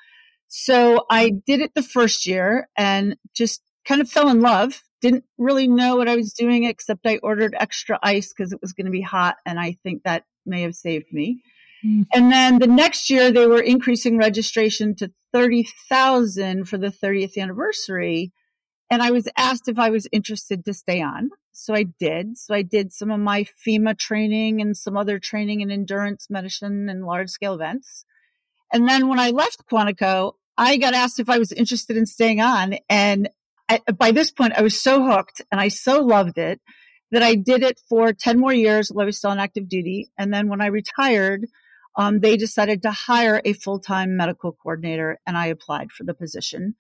So 0.56 1.04
I 1.11 1.30
did 1.30 1.58
it 1.58 1.75
the 1.75 1.82
first 1.82 2.28
year 2.28 2.68
and 2.76 3.16
just 3.34 3.61
kind 3.84 4.00
of 4.00 4.08
fell 4.08 4.28
in 4.28 4.40
love. 4.40 4.84
Didn't 5.00 5.25
really 5.37 5.66
know 5.66 5.96
what 5.96 6.08
I 6.08 6.14
was 6.14 6.32
doing 6.32 6.62
except 6.62 7.08
I 7.08 7.16
ordered 7.25 7.56
extra 7.58 7.99
ice 8.00 8.32
because 8.32 8.52
it 8.52 8.61
was 8.62 8.73
going 8.73 8.84
to 8.84 8.92
be 8.92 9.00
hot. 9.00 9.34
And 9.44 9.58
I 9.58 9.76
think 9.82 10.04
that 10.04 10.23
may 10.46 10.62
have 10.62 10.76
saved 10.76 11.12
me. 11.12 11.42
Mm. 11.84 12.06
And 12.14 12.30
then 12.30 12.61
the 12.61 12.68
next 12.68 13.11
year 13.11 13.32
they 13.32 13.49
were 13.49 13.61
increasing 13.61 14.16
registration 14.16 14.94
to 14.96 15.11
30,000 15.32 16.68
for 16.68 16.78
the 16.78 16.92
30th 16.92 17.37
anniversary. 17.37 18.32
And 18.92 19.02
I 19.02 19.11
was 19.11 19.28
asked 19.37 19.66
if 19.66 19.80
I 19.80 19.90
was 19.90 20.06
interested 20.12 20.64
to 20.66 20.73
stay 20.73 21.02
on. 21.02 21.30
So 21.50 21.75
I 21.75 21.82
did. 21.99 22.38
So 22.38 22.54
I 22.54 22.62
did 22.62 22.92
some 22.92 23.11
of 23.11 23.18
my 23.18 23.44
FEMA 23.66 23.99
training 23.99 24.61
and 24.61 24.76
some 24.76 24.96
other 24.96 25.18
training 25.18 25.62
in 25.62 25.73
endurance 25.73 26.28
medicine 26.30 26.88
and 26.88 27.04
large 27.04 27.30
scale 27.30 27.54
events. 27.54 28.04
And 28.73 28.88
then 28.88 29.08
when 29.08 29.18
I 29.18 29.30
left 29.30 29.66
Quantico, 29.68 30.34
I 30.56 30.76
got 30.76 30.94
asked 30.94 31.20
if 31.20 31.28
I 31.28 31.38
was 31.38 31.52
interested 31.52 31.96
in 31.96 32.06
staying 32.06 32.40
on. 32.40 32.76
And 32.88 33.28
I, 33.68 33.80
by 33.96 34.12
this 34.12 34.30
point, 34.30 34.54
I 34.56 34.62
was 34.62 34.78
so 34.78 35.04
hooked 35.04 35.42
and 35.50 35.61
I 35.61 35.68
so 35.68 36.00
loved 36.00 36.38
it 36.38 36.61
that 37.11 37.23
I 37.23 37.34
did 37.34 37.62
it 37.62 37.80
for 37.88 38.12
10 38.12 38.38
more 38.38 38.52
years 38.52 38.90
while 38.90 39.04
I 39.04 39.06
was 39.06 39.18
still 39.18 39.30
on 39.30 39.38
active 39.38 39.68
duty. 39.68 40.11
And 40.18 40.32
then 40.32 40.49
when 40.49 40.61
I 40.61 40.66
retired, 40.66 41.46
um, 41.96 42.20
they 42.20 42.37
decided 42.37 42.82
to 42.82 42.90
hire 42.90 43.40
a 43.44 43.52
full 43.52 43.78
time 43.78 44.16
medical 44.16 44.52
coordinator 44.52 45.18
and 45.26 45.37
I 45.37 45.46
applied 45.46 45.92
for 45.92 46.04
the 46.04 46.14
position. 46.14 46.75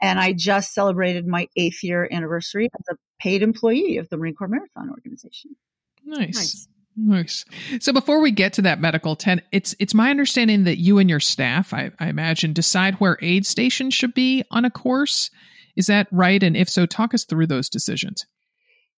And 0.00 0.20
I 0.20 0.32
just 0.32 0.74
celebrated 0.74 1.26
my 1.26 1.48
eighth 1.56 1.82
year 1.82 2.08
anniversary 2.10 2.68
as 2.78 2.94
a 2.94 2.98
paid 3.20 3.42
employee 3.42 3.96
of 3.96 4.08
the 4.08 4.16
Marine 4.16 4.34
Corps 4.34 4.48
Marathon 4.48 4.90
Organization. 4.90 5.56
Nice. 6.04 6.36
nice. 6.36 6.68
Nice. 7.00 7.44
So 7.80 7.92
before 7.92 8.20
we 8.20 8.32
get 8.32 8.54
to 8.54 8.62
that 8.62 8.80
medical 8.80 9.14
tent, 9.14 9.42
it's 9.52 9.72
it's 9.78 9.94
my 9.94 10.10
understanding 10.10 10.64
that 10.64 10.78
you 10.78 10.98
and 10.98 11.08
your 11.08 11.20
staff, 11.20 11.72
I, 11.72 11.92
I 12.00 12.08
imagine, 12.08 12.52
decide 12.52 12.96
where 12.96 13.16
aid 13.22 13.46
stations 13.46 13.94
should 13.94 14.14
be 14.14 14.42
on 14.50 14.64
a 14.64 14.70
course. 14.70 15.30
Is 15.76 15.86
that 15.86 16.08
right? 16.10 16.42
And 16.42 16.56
if 16.56 16.68
so, 16.68 16.86
talk 16.86 17.14
us 17.14 17.24
through 17.24 17.46
those 17.46 17.68
decisions. 17.68 18.26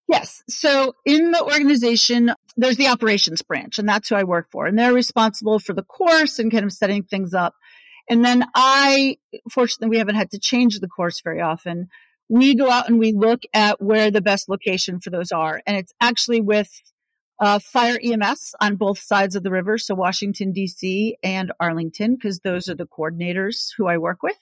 Yes. 0.07 0.41
So 0.49 0.95
in 1.05 1.29
the 1.29 1.43
organization, 1.43 2.33
there's 2.57 2.77
the 2.77 2.87
operations 2.87 3.43
branch, 3.43 3.77
and 3.77 3.87
that's 3.87 4.09
who 4.09 4.15
I 4.15 4.23
work 4.23 4.47
for. 4.51 4.65
And 4.65 4.79
they're 4.79 4.93
responsible 4.93 5.59
for 5.59 5.73
the 5.73 5.83
course 5.83 6.39
and 6.39 6.51
kind 6.51 6.65
of 6.65 6.73
setting 6.73 7.03
things 7.03 7.35
up. 7.35 7.53
And 8.09 8.25
then 8.25 8.45
I, 8.55 9.17
fortunately, 9.51 9.89
we 9.89 9.99
haven't 9.99 10.15
had 10.15 10.31
to 10.31 10.39
change 10.39 10.79
the 10.79 10.87
course 10.87 11.21
very 11.21 11.39
often. 11.39 11.87
We 12.29 12.55
go 12.55 12.67
out 12.69 12.89
and 12.89 12.97
we 12.97 13.13
look 13.13 13.43
at 13.53 13.79
where 13.79 14.09
the 14.09 14.21
best 14.21 14.49
location 14.49 14.99
for 15.01 15.11
those 15.11 15.31
are. 15.31 15.61
And 15.67 15.77
it's 15.77 15.93
actually 16.01 16.41
with 16.41 16.69
uh, 17.41 17.57
fire 17.57 17.99
EMS 18.01 18.53
on 18.61 18.75
both 18.75 18.99
sides 18.99 19.35
of 19.35 19.41
the 19.41 19.49
river. 19.49 19.79
So 19.79 19.95
Washington, 19.95 20.53
DC 20.53 21.13
and 21.23 21.51
Arlington, 21.59 22.15
because 22.15 22.39
those 22.39 22.69
are 22.69 22.75
the 22.75 22.85
coordinators 22.85 23.69
who 23.75 23.87
I 23.87 23.97
work 23.97 24.21
with. 24.21 24.37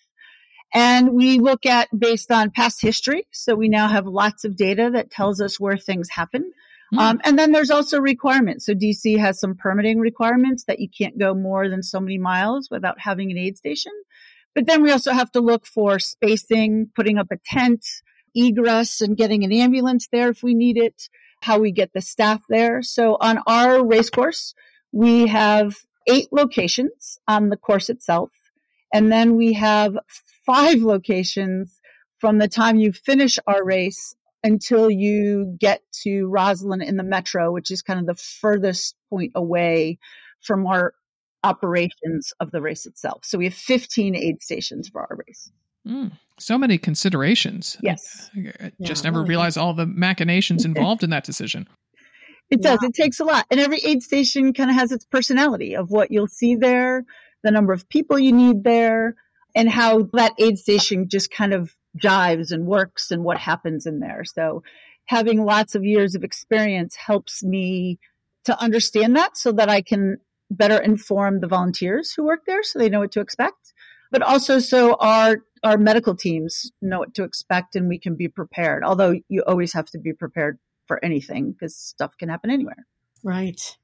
And 0.73 1.13
we 1.13 1.39
look 1.39 1.65
at 1.65 1.87
based 1.97 2.29
on 2.29 2.51
past 2.51 2.81
history. 2.81 3.25
So 3.31 3.55
we 3.55 3.69
now 3.69 3.87
have 3.87 4.05
lots 4.05 4.43
of 4.43 4.55
data 4.55 4.91
that 4.93 5.09
tells 5.09 5.41
us 5.41 5.59
where 5.59 5.77
things 5.77 6.09
happen. 6.09 6.51
Mm. 6.93 6.99
Um, 6.99 7.21
and 7.23 7.39
then 7.39 7.53
there's 7.53 7.71
also 7.71 7.99
requirements. 7.99 8.65
So 8.65 8.73
DC 8.73 9.17
has 9.17 9.39
some 9.39 9.55
permitting 9.55 9.99
requirements 9.99 10.65
that 10.65 10.79
you 10.79 10.89
can't 10.89 11.17
go 11.17 11.33
more 11.33 11.69
than 11.69 11.81
so 11.81 11.99
many 11.99 12.17
miles 12.17 12.67
without 12.69 12.99
having 12.99 13.31
an 13.31 13.37
aid 13.37 13.57
station. 13.57 13.93
But 14.53 14.67
then 14.67 14.83
we 14.83 14.91
also 14.91 15.13
have 15.13 15.31
to 15.31 15.39
look 15.39 15.65
for 15.65 15.99
spacing, 15.99 16.89
putting 16.95 17.17
up 17.17 17.27
a 17.31 17.37
tent, 17.45 17.85
egress 18.35 19.01
and 19.01 19.15
getting 19.15 19.43
an 19.43 19.53
ambulance 19.53 20.07
there 20.11 20.29
if 20.29 20.43
we 20.43 20.53
need 20.53 20.77
it, 20.77 21.09
how 21.41 21.59
we 21.59 21.71
get 21.71 21.93
the 21.93 22.01
staff 22.01 22.41
there. 22.49 22.81
So 22.81 23.17
on 23.19 23.39
our 23.47 23.85
race 23.85 24.09
course, 24.09 24.53
we 24.91 25.27
have 25.27 25.75
eight 26.07 26.27
locations 26.31 27.19
on 27.27 27.49
the 27.49 27.57
course 27.57 27.89
itself. 27.89 28.31
And 28.93 29.11
then 29.11 29.35
we 29.35 29.53
have 29.53 29.97
five 30.45 30.81
locations 30.81 31.79
from 32.17 32.37
the 32.37 32.47
time 32.47 32.79
you 32.79 32.91
finish 32.91 33.37
our 33.47 33.63
race 33.63 34.15
until 34.43 34.89
you 34.89 35.55
get 35.59 35.81
to 36.03 36.27
Rosslyn 36.29 36.83
in 36.83 36.97
the 36.97 37.03
metro, 37.03 37.51
which 37.51 37.71
is 37.71 37.81
kind 37.81 37.99
of 37.99 38.05
the 38.05 38.15
furthest 38.15 38.95
point 39.09 39.33
away 39.35 39.99
from 40.41 40.65
our 40.65 40.93
operations 41.43 42.33
of 42.39 42.51
the 42.51 42.61
race 42.61 42.85
itself. 42.85 43.23
So 43.23 43.37
we 43.37 43.45
have 43.45 43.53
15 43.53 44.15
aid 44.15 44.41
stations 44.41 44.89
for 44.89 45.01
our 45.01 45.17
race. 45.27 45.51
Mm, 45.89 46.11
so 46.37 46.57
many 46.57 46.77
considerations. 46.77 47.77
Yes. 47.81 48.29
I, 48.35 48.53
I 48.65 48.71
just 48.81 49.03
yeah, 49.03 49.09
never 49.09 49.19
really 49.19 49.29
realized 49.29 49.57
all 49.57 49.73
the 49.73 49.85
machinations 49.85 50.65
involved 50.65 51.03
in 51.03 51.09
that 51.11 51.23
decision. 51.23 51.67
It 52.51 52.63
does. 52.63 52.81
It 52.81 52.95
takes 52.95 53.19
a 53.19 53.25
lot. 53.25 53.45
And 53.51 53.59
every 53.59 53.77
aid 53.77 54.01
station 54.01 54.53
kind 54.53 54.71
of 54.71 54.75
has 54.75 54.91
its 54.91 55.05
personality 55.05 55.75
of 55.75 55.91
what 55.91 56.09
you'll 56.09 56.25
see 56.25 56.55
there, 56.55 57.05
the 57.43 57.51
number 57.51 57.73
of 57.73 57.87
people 57.89 58.17
you 58.17 58.31
need 58.31 58.63
there, 58.63 59.15
and 59.55 59.69
how 59.69 60.09
that 60.13 60.33
aid 60.39 60.57
station 60.57 61.09
just 61.09 61.29
kind 61.29 61.53
of 61.53 61.75
jives 62.03 62.51
and 62.51 62.65
works 62.65 63.11
and 63.11 63.23
what 63.23 63.37
happens 63.37 63.85
in 63.85 63.99
there. 63.99 64.23
So 64.25 64.63
having 65.05 65.43
lots 65.43 65.75
of 65.75 65.83
years 65.83 66.15
of 66.15 66.23
experience 66.23 66.95
helps 66.95 67.43
me 67.43 67.99
to 68.45 68.59
understand 68.59 69.15
that 69.15 69.37
so 69.37 69.51
that 69.51 69.69
I 69.69 69.81
can 69.81 70.17
better 70.51 70.77
inform 70.77 71.39
the 71.39 71.47
volunteers 71.47 72.13
who 72.13 72.23
work 72.23 72.41
there 72.47 72.63
so 72.63 72.79
they 72.79 72.89
know 72.89 73.01
what 73.01 73.11
to 73.11 73.21
expect. 73.21 73.73
But 74.11 74.21
also 74.21 74.59
so 74.59 74.95
our 74.95 75.37
our 75.63 75.77
medical 75.77 76.15
teams 76.15 76.71
know 76.81 76.99
what 76.99 77.13
to 77.15 77.23
expect 77.23 77.75
and 77.75 77.87
we 77.87 77.99
can 77.99 78.15
be 78.15 78.27
prepared. 78.27 78.83
Although 78.83 79.15
you 79.27 79.43
always 79.45 79.73
have 79.73 79.87
to 79.87 79.99
be 79.99 80.13
prepared 80.13 80.57
for 80.87 81.03
anything 81.03 81.51
because 81.51 81.75
stuff 81.75 82.17
can 82.17 82.29
happen 82.29 82.49
anywhere. 82.49 82.87
Right. 83.23 83.77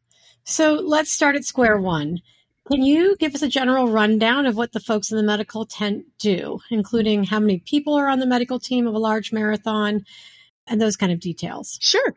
So 0.44 0.74
let's 0.76 1.12
start 1.12 1.36
at 1.36 1.44
square 1.44 1.78
one. 1.78 2.20
Can 2.72 2.82
you 2.82 3.16
give 3.18 3.36
us 3.36 3.44
a 3.44 3.48
general 3.48 3.90
rundown 3.90 4.48
of 4.48 4.56
what 4.56 4.72
the 4.72 4.80
folks 4.80 5.12
in 5.12 5.18
the 5.18 5.24
medical 5.24 5.66
tent 5.66 6.06
do, 6.18 6.60
including 6.72 7.26
how 7.26 7.40
many 7.40 7.60
people 7.60 7.94
are 7.94 8.08
on 8.08 8.20
the 8.20 8.26
medical 8.26 8.60
team 8.60 8.88
of 8.88 8.96
a 8.96 9.00
large 9.00 9.32
marathon 9.32 10.04
and 10.66 10.82
those 10.82 10.96
kind 10.96 11.12
of 11.12 11.20
details? 11.20 11.78
Sure. 11.80 12.16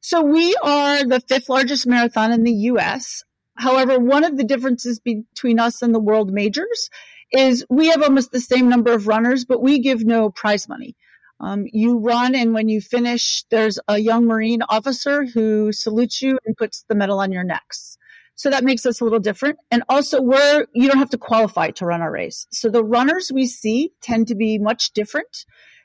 So 0.00 0.22
we 0.22 0.56
are 0.62 1.04
the 1.04 1.20
fifth 1.20 1.50
largest 1.50 1.86
marathon 1.86 2.32
in 2.32 2.44
the 2.44 2.52
US. 2.52 3.24
However, 3.56 3.98
one 3.98 4.24
of 4.24 4.36
the 4.36 4.44
differences 4.44 4.98
between 4.98 5.60
us 5.60 5.82
and 5.82 5.94
the 5.94 6.00
world 6.00 6.32
majors 6.32 6.88
is 7.36 7.64
we 7.68 7.88
have 7.88 8.02
almost 8.02 8.32
the 8.32 8.40
same 8.40 8.68
number 8.68 8.92
of 8.92 9.08
runners, 9.08 9.44
but 9.44 9.62
we 9.62 9.80
give 9.80 10.04
no 10.04 10.30
prize 10.30 10.68
money. 10.68 10.96
Um, 11.40 11.66
you 11.72 11.98
run, 11.98 12.34
and 12.34 12.54
when 12.54 12.68
you 12.68 12.80
finish, 12.80 13.44
there's 13.50 13.78
a 13.88 13.98
young 13.98 14.26
Marine 14.26 14.62
officer 14.62 15.26
who 15.26 15.72
salutes 15.72 16.22
you 16.22 16.38
and 16.46 16.56
puts 16.56 16.84
the 16.88 16.94
medal 16.94 17.20
on 17.20 17.32
your 17.32 17.44
necks. 17.44 17.98
So 18.36 18.50
that 18.50 18.64
makes 18.64 18.84
us 18.86 19.00
a 19.00 19.04
little 19.04 19.20
different. 19.20 19.58
And 19.70 19.82
also 19.88 20.20
we're, 20.20 20.66
you 20.74 20.88
don't 20.88 20.98
have 20.98 21.10
to 21.10 21.18
qualify 21.18 21.70
to 21.72 21.86
run 21.86 22.02
our 22.02 22.10
race. 22.10 22.46
So 22.50 22.68
the 22.68 22.84
runners 22.84 23.30
we 23.32 23.46
see 23.46 23.92
tend 24.00 24.28
to 24.28 24.34
be 24.34 24.58
much 24.58 24.92
different 24.92 25.44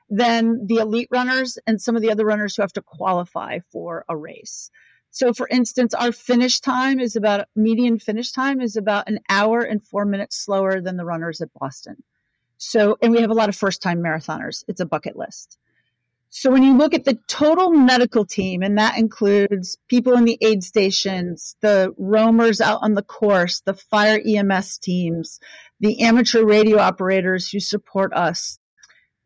than 0.10 0.66
the 0.66 0.78
elite 0.78 1.10
runners 1.12 1.60
and 1.68 1.80
some 1.80 1.96
of 1.96 2.02
the 2.02 2.12
other 2.12 2.26
runners 2.26 2.56
who 2.56 2.64
have 2.64 2.74
to 2.74 2.82
qualify 2.82 3.60
for 3.72 4.06
a 4.10 4.18
race. 4.18 4.72
So 5.12 5.34
for 5.34 5.48
instance, 5.48 5.94
our 5.94 6.12
finish 6.12 6.60
time 6.60 7.00
is 7.00 7.16
about 7.16 7.48
median 7.56 8.00
finish 8.00 8.32
time 8.32 8.62
is 8.62 8.76
about 8.76 9.10
an 9.10 9.20
hour 9.30 9.62
and 9.62 9.84
four 9.84 10.06
minutes 10.06 10.38
slower 10.38 10.82
than 10.82 10.98
the 10.98 11.06
runners 11.06 11.42
at 11.42 11.54
Boston. 11.60 12.04
So, 12.58 12.98
and 13.02 13.12
we 13.12 13.22
have 13.22 13.32
a 13.32 13.36
lot 13.36 13.50
of 13.50 13.56
first 13.56 13.82
time 13.82 14.00
marathoners. 14.00 14.64
It's 14.68 14.82
a 14.82 14.86
bucket 14.86 15.16
list. 15.16 15.58
So 16.32 16.52
when 16.52 16.62
you 16.62 16.78
look 16.78 16.94
at 16.94 17.06
the 17.06 17.18
total 17.28 17.72
medical 17.72 18.24
team, 18.24 18.62
and 18.62 18.78
that 18.78 19.00
includes 19.00 19.80
people 19.88 20.14
in 20.14 20.26
the 20.26 20.38
aid 20.42 20.64
stations, 20.64 21.56
the 21.62 21.92
roamers 21.98 22.62
out 22.62 22.80
on 22.84 22.94
the 22.94 23.02
course, 23.02 23.62
the 23.62 23.74
fire 23.74 24.22
EMS 24.24 24.78
teams, 24.78 25.40
the 25.80 26.02
amateur 26.02 26.46
radio 26.46 26.78
operators 26.78 27.50
who 27.50 27.60
support 27.60 28.14
us, 28.14 28.60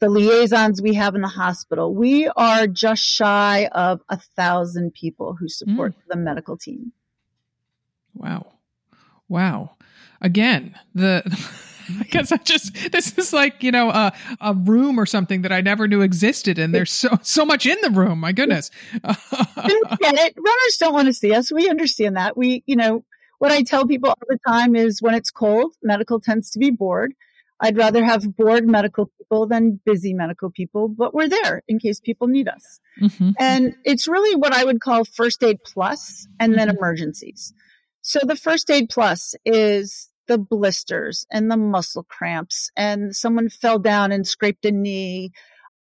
the 0.04 0.10
liaisons 0.10 0.82
we 0.82 0.94
have 0.96 1.16
in 1.16 1.22
the 1.22 1.30
hospital, 1.30 1.94
we 1.96 2.28
are 2.36 2.68
just 2.68 3.02
shy 3.02 3.70
of 3.72 4.02
a 4.10 4.18
thousand 4.18 4.94
people 4.94 5.34
who 5.34 5.48
support 5.48 5.94
mm. 5.94 6.02
the 6.10 6.18
medical 6.18 6.58
team. 6.58 6.92
Wow. 8.14 8.48
Wow. 9.30 9.78
Again, 10.20 10.76
the 10.94 11.24
I 12.02 12.04
guess 12.04 12.34
I 12.34 12.38
just 12.38 12.92
this 12.92 13.18
is 13.18 13.32
like 13.32 13.64
you 13.64 13.72
know 13.72 13.92
a 13.92 14.12
a 14.42 14.54
room 14.54 15.00
or 15.00 15.06
something 15.06 15.42
that 15.44 15.54
I 15.54 15.62
never 15.62 15.88
knew 15.88 16.02
existed, 16.02 16.60
and 16.60 16.76
there's 16.76 16.92
so 16.92 17.18
so 17.22 17.46
much 17.46 17.66
in 17.66 17.78
the 17.82 17.90
room. 17.90 18.20
My 18.20 18.34
goodness. 18.34 18.72
get 19.04 19.06
it. 19.06 20.34
Runners 20.36 20.78
don't 20.80 20.94
want 20.94 21.08
to 21.08 21.14
see 21.14 21.34
us. 21.34 21.50
We 21.50 21.70
understand 21.70 22.18
that. 22.18 22.36
We 22.36 22.62
you 22.66 22.76
know 22.76 23.06
what 23.40 23.54
I 23.54 23.64
tell 23.64 23.88
people 23.88 24.10
all 24.10 24.18
the 24.28 24.40
time 24.46 24.76
is 24.76 25.02
when 25.02 25.14
it's 25.16 25.32
cold, 25.32 25.76
medical 25.82 26.20
tends 26.20 26.52
to 26.52 26.60
be 26.60 26.72
bored. 26.72 27.14
I'd 27.64 27.78
rather 27.78 28.04
have 28.04 28.36
bored 28.36 28.68
medical 28.68 29.10
people 29.18 29.48
than 29.48 29.80
busy 29.86 30.14
medical 30.14 30.52
people, 30.52 30.90
but 30.90 31.14
we're 31.14 31.30
there 31.30 31.62
in 31.70 31.80
case 31.80 32.02
people 32.02 32.28
need 32.28 32.50
us. 32.50 32.82
Mm-hmm. 33.02 33.32
And 33.40 33.76
it's 33.86 34.06
really 34.06 34.36
what 34.36 34.52
I 34.52 34.66
would 34.66 34.82
call 34.82 35.06
first 35.06 35.42
aid 35.42 35.60
plus 35.64 36.28
and 36.42 36.56
then 36.56 36.68
mm-hmm. 36.68 36.78
emergencies. 36.78 37.54
So 38.02 38.20
the 38.22 38.36
first 38.36 38.70
aid 38.70 38.90
plus 38.90 39.34
is 39.46 40.10
the 40.28 40.38
blisters 40.38 41.26
and 41.32 41.50
the 41.50 41.56
muscle 41.56 42.04
cramps 42.04 42.70
and 42.76 43.16
someone 43.16 43.48
fell 43.48 43.80
down 43.80 44.12
and 44.12 44.28
scraped 44.28 44.66
a 44.66 44.72
knee 44.72 45.32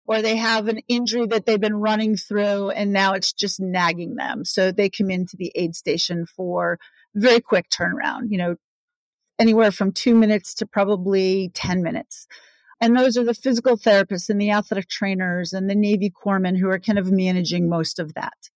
or 0.05 0.21
they 0.21 0.35
have 0.35 0.67
an 0.67 0.81
injury 0.87 1.25
that 1.27 1.47
they've 1.47 1.59
been 1.59 1.75
running 1.75 2.15
through 2.15 2.69
and 2.69 2.93
now 2.93 3.13
it's 3.13 3.33
just 3.33 3.59
nagging 3.59 4.15
them. 4.15 4.45
So 4.45 4.71
they 4.71 4.91
come 4.91 5.09
into 5.09 5.35
the 5.35 5.51
aid 5.55 5.75
station 5.75 6.27
for 6.27 6.77
very 7.15 7.41
quick 7.41 7.69
turnaround, 7.69 8.27
you 8.29 8.37
know, 8.37 8.55
anywhere 9.41 9.71
from 9.71 9.91
two 9.91 10.13
minutes 10.13 10.53
to 10.53 10.67
probably 10.67 11.49
10 11.55 11.81
minutes. 11.81 12.27
And 12.79 12.95
those 12.95 13.17
are 13.17 13.23
the 13.23 13.33
physical 13.33 13.75
therapists 13.77 14.29
and 14.29 14.39
the 14.39 14.51
athletic 14.51 14.87
trainers 14.87 15.51
and 15.51 15.69
the 15.69 15.75
Navy 15.75 16.11
corpsmen 16.11 16.57
who 16.57 16.69
are 16.69 16.79
kind 16.79 16.99
of 16.99 17.11
managing 17.11 17.67
most 17.67 17.99
of 17.99 18.13
that. 18.13 18.49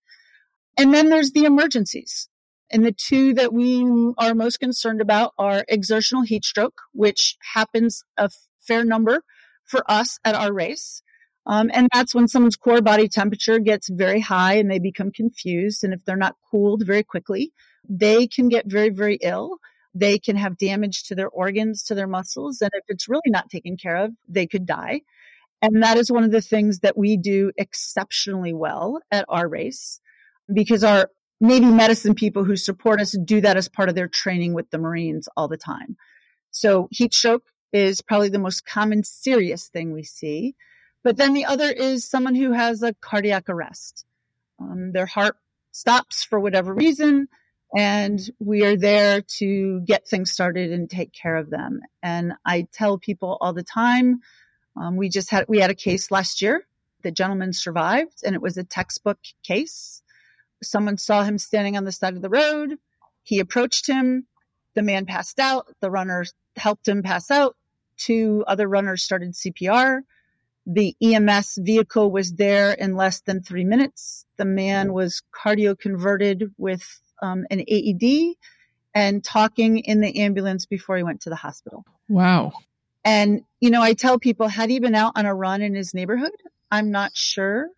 And 0.76 0.94
then 0.94 1.10
there's 1.10 1.32
the 1.32 1.44
emergencies. 1.44 2.28
And 2.70 2.84
the 2.84 2.92
two 2.92 3.34
that 3.34 3.52
we 3.52 3.84
are 4.18 4.34
most 4.34 4.58
concerned 4.58 5.00
about 5.00 5.32
are 5.38 5.64
exertional 5.68 6.22
heat 6.22 6.44
stroke, 6.44 6.80
which 6.92 7.36
happens 7.54 8.02
a 8.16 8.30
fair 8.60 8.84
number 8.84 9.22
for 9.64 9.88
us 9.90 10.18
at 10.24 10.34
our 10.34 10.52
race. 10.52 11.02
Um, 11.46 11.70
and 11.72 11.88
that's 11.92 12.14
when 12.14 12.26
someone's 12.26 12.56
core 12.56 12.82
body 12.82 13.08
temperature 13.08 13.60
gets 13.60 13.88
very 13.88 14.20
high 14.20 14.54
and 14.54 14.70
they 14.70 14.80
become 14.80 15.12
confused. 15.12 15.84
And 15.84 15.94
if 15.94 16.04
they're 16.04 16.16
not 16.16 16.36
cooled 16.50 16.84
very 16.84 17.04
quickly, 17.04 17.52
they 17.88 18.26
can 18.26 18.48
get 18.48 18.66
very, 18.66 18.90
very 18.90 19.18
ill. 19.22 19.58
They 19.98 20.18
can 20.18 20.36
have 20.36 20.58
damage 20.58 21.04
to 21.04 21.14
their 21.14 21.28
organs, 21.28 21.82
to 21.84 21.94
their 21.94 22.06
muscles. 22.06 22.60
And 22.60 22.70
if 22.74 22.84
it's 22.88 23.08
really 23.08 23.22
not 23.28 23.48
taken 23.48 23.76
care 23.76 23.96
of, 23.96 24.12
they 24.28 24.46
could 24.46 24.66
die. 24.66 25.00
And 25.62 25.82
that 25.82 25.96
is 25.96 26.12
one 26.12 26.24
of 26.24 26.32
the 26.32 26.42
things 26.42 26.80
that 26.80 26.98
we 26.98 27.16
do 27.16 27.50
exceptionally 27.56 28.52
well 28.52 29.00
at 29.10 29.24
our 29.28 29.48
race 29.48 30.00
because 30.52 30.84
our 30.84 31.08
Navy 31.40 31.66
medicine 31.66 32.14
people 32.14 32.44
who 32.44 32.56
support 32.56 33.00
us 33.00 33.16
do 33.24 33.40
that 33.40 33.56
as 33.56 33.68
part 33.68 33.88
of 33.88 33.94
their 33.94 34.08
training 34.08 34.52
with 34.52 34.70
the 34.70 34.78
Marines 34.78 35.28
all 35.36 35.48
the 35.48 35.56
time. 35.56 35.96
So 36.50 36.88
heat 36.90 37.14
stroke 37.14 37.44
is 37.72 38.00
probably 38.02 38.28
the 38.28 38.38
most 38.38 38.66
common 38.66 39.02
serious 39.02 39.68
thing 39.68 39.92
we 39.92 40.02
see. 40.02 40.54
But 41.02 41.16
then 41.16 41.34
the 41.34 41.44
other 41.44 41.70
is 41.70 42.08
someone 42.08 42.34
who 42.34 42.52
has 42.52 42.82
a 42.82 42.94
cardiac 42.94 43.48
arrest. 43.48 44.04
Um, 44.58 44.92
their 44.92 45.06
heart 45.06 45.36
stops 45.72 46.24
for 46.24 46.40
whatever 46.40 46.72
reason, 46.72 47.28
and 47.74 48.20
we 48.38 48.64
are 48.64 48.76
there 48.76 49.22
to 49.38 49.80
get 49.80 50.06
things 50.08 50.32
started 50.32 50.72
and 50.72 50.88
take 50.90 51.12
care 51.12 51.36
of 51.36 51.50
them. 51.50 51.80
And 52.02 52.34
I 52.44 52.66
tell 52.72 52.98
people 52.98 53.38
all 53.40 53.52
the 53.52 53.62
time, 53.64 54.20
um, 54.76 54.96
we 54.96 55.08
just 55.08 55.30
had 55.30 55.46
we 55.48 55.58
had 55.60 55.70
a 55.70 55.74
case 55.74 56.10
last 56.10 56.42
year 56.42 56.66
The 57.02 57.10
gentleman 57.10 57.52
survived 57.52 58.20
and 58.24 58.34
it 58.34 58.42
was 58.42 58.56
a 58.56 58.64
textbook 58.64 59.18
case. 59.42 60.02
Someone 60.62 60.98
saw 60.98 61.22
him 61.24 61.38
standing 61.38 61.76
on 61.76 61.84
the 61.84 61.92
side 61.92 62.16
of 62.16 62.22
the 62.22 62.30
road. 62.30 62.78
He 63.22 63.40
approached 63.40 63.86
him. 63.86 64.26
The 64.74 64.82
man 64.82 65.06
passed 65.06 65.38
out. 65.40 65.68
The 65.80 65.90
runner 65.90 66.26
helped 66.56 66.88
him 66.88 67.02
pass 67.02 67.30
out. 67.30 67.56
Two 67.96 68.44
other 68.46 68.68
runners 68.68 69.02
started 69.02 69.34
CPR. 69.34 70.02
The 70.66 70.96
EMS 71.02 71.58
vehicle 71.62 72.10
was 72.10 72.34
there 72.34 72.72
in 72.72 72.96
less 72.96 73.20
than 73.22 73.42
three 73.42 73.64
minutes. 73.64 74.26
The 74.36 74.44
man 74.44 74.92
was 74.92 75.22
cardio 75.34 75.78
converted 75.78 76.52
with 76.58 77.00
um, 77.22 77.46
an 77.50 77.60
AED 77.66 78.34
and 78.94 79.22
talking 79.22 79.78
in 79.78 80.00
the 80.00 80.20
ambulance 80.20 80.66
before 80.66 80.96
he 80.96 81.02
went 81.02 81.22
to 81.22 81.30
the 81.30 81.36
hospital. 81.36 81.84
Wow. 82.08 82.52
And, 83.04 83.42
you 83.60 83.70
know, 83.70 83.82
I 83.82 83.94
tell 83.94 84.18
people, 84.18 84.48
had 84.48 84.70
he 84.70 84.80
been 84.80 84.94
out 84.94 85.12
on 85.16 85.26
a 85.26 85.34
run 85.34 85.62
in 85.62 85.74
his 85.74 85.94
neighborhood, 85.94 86.32
I'm 86.70 86.90
not 86.90 87.14
sure 87.14 87.68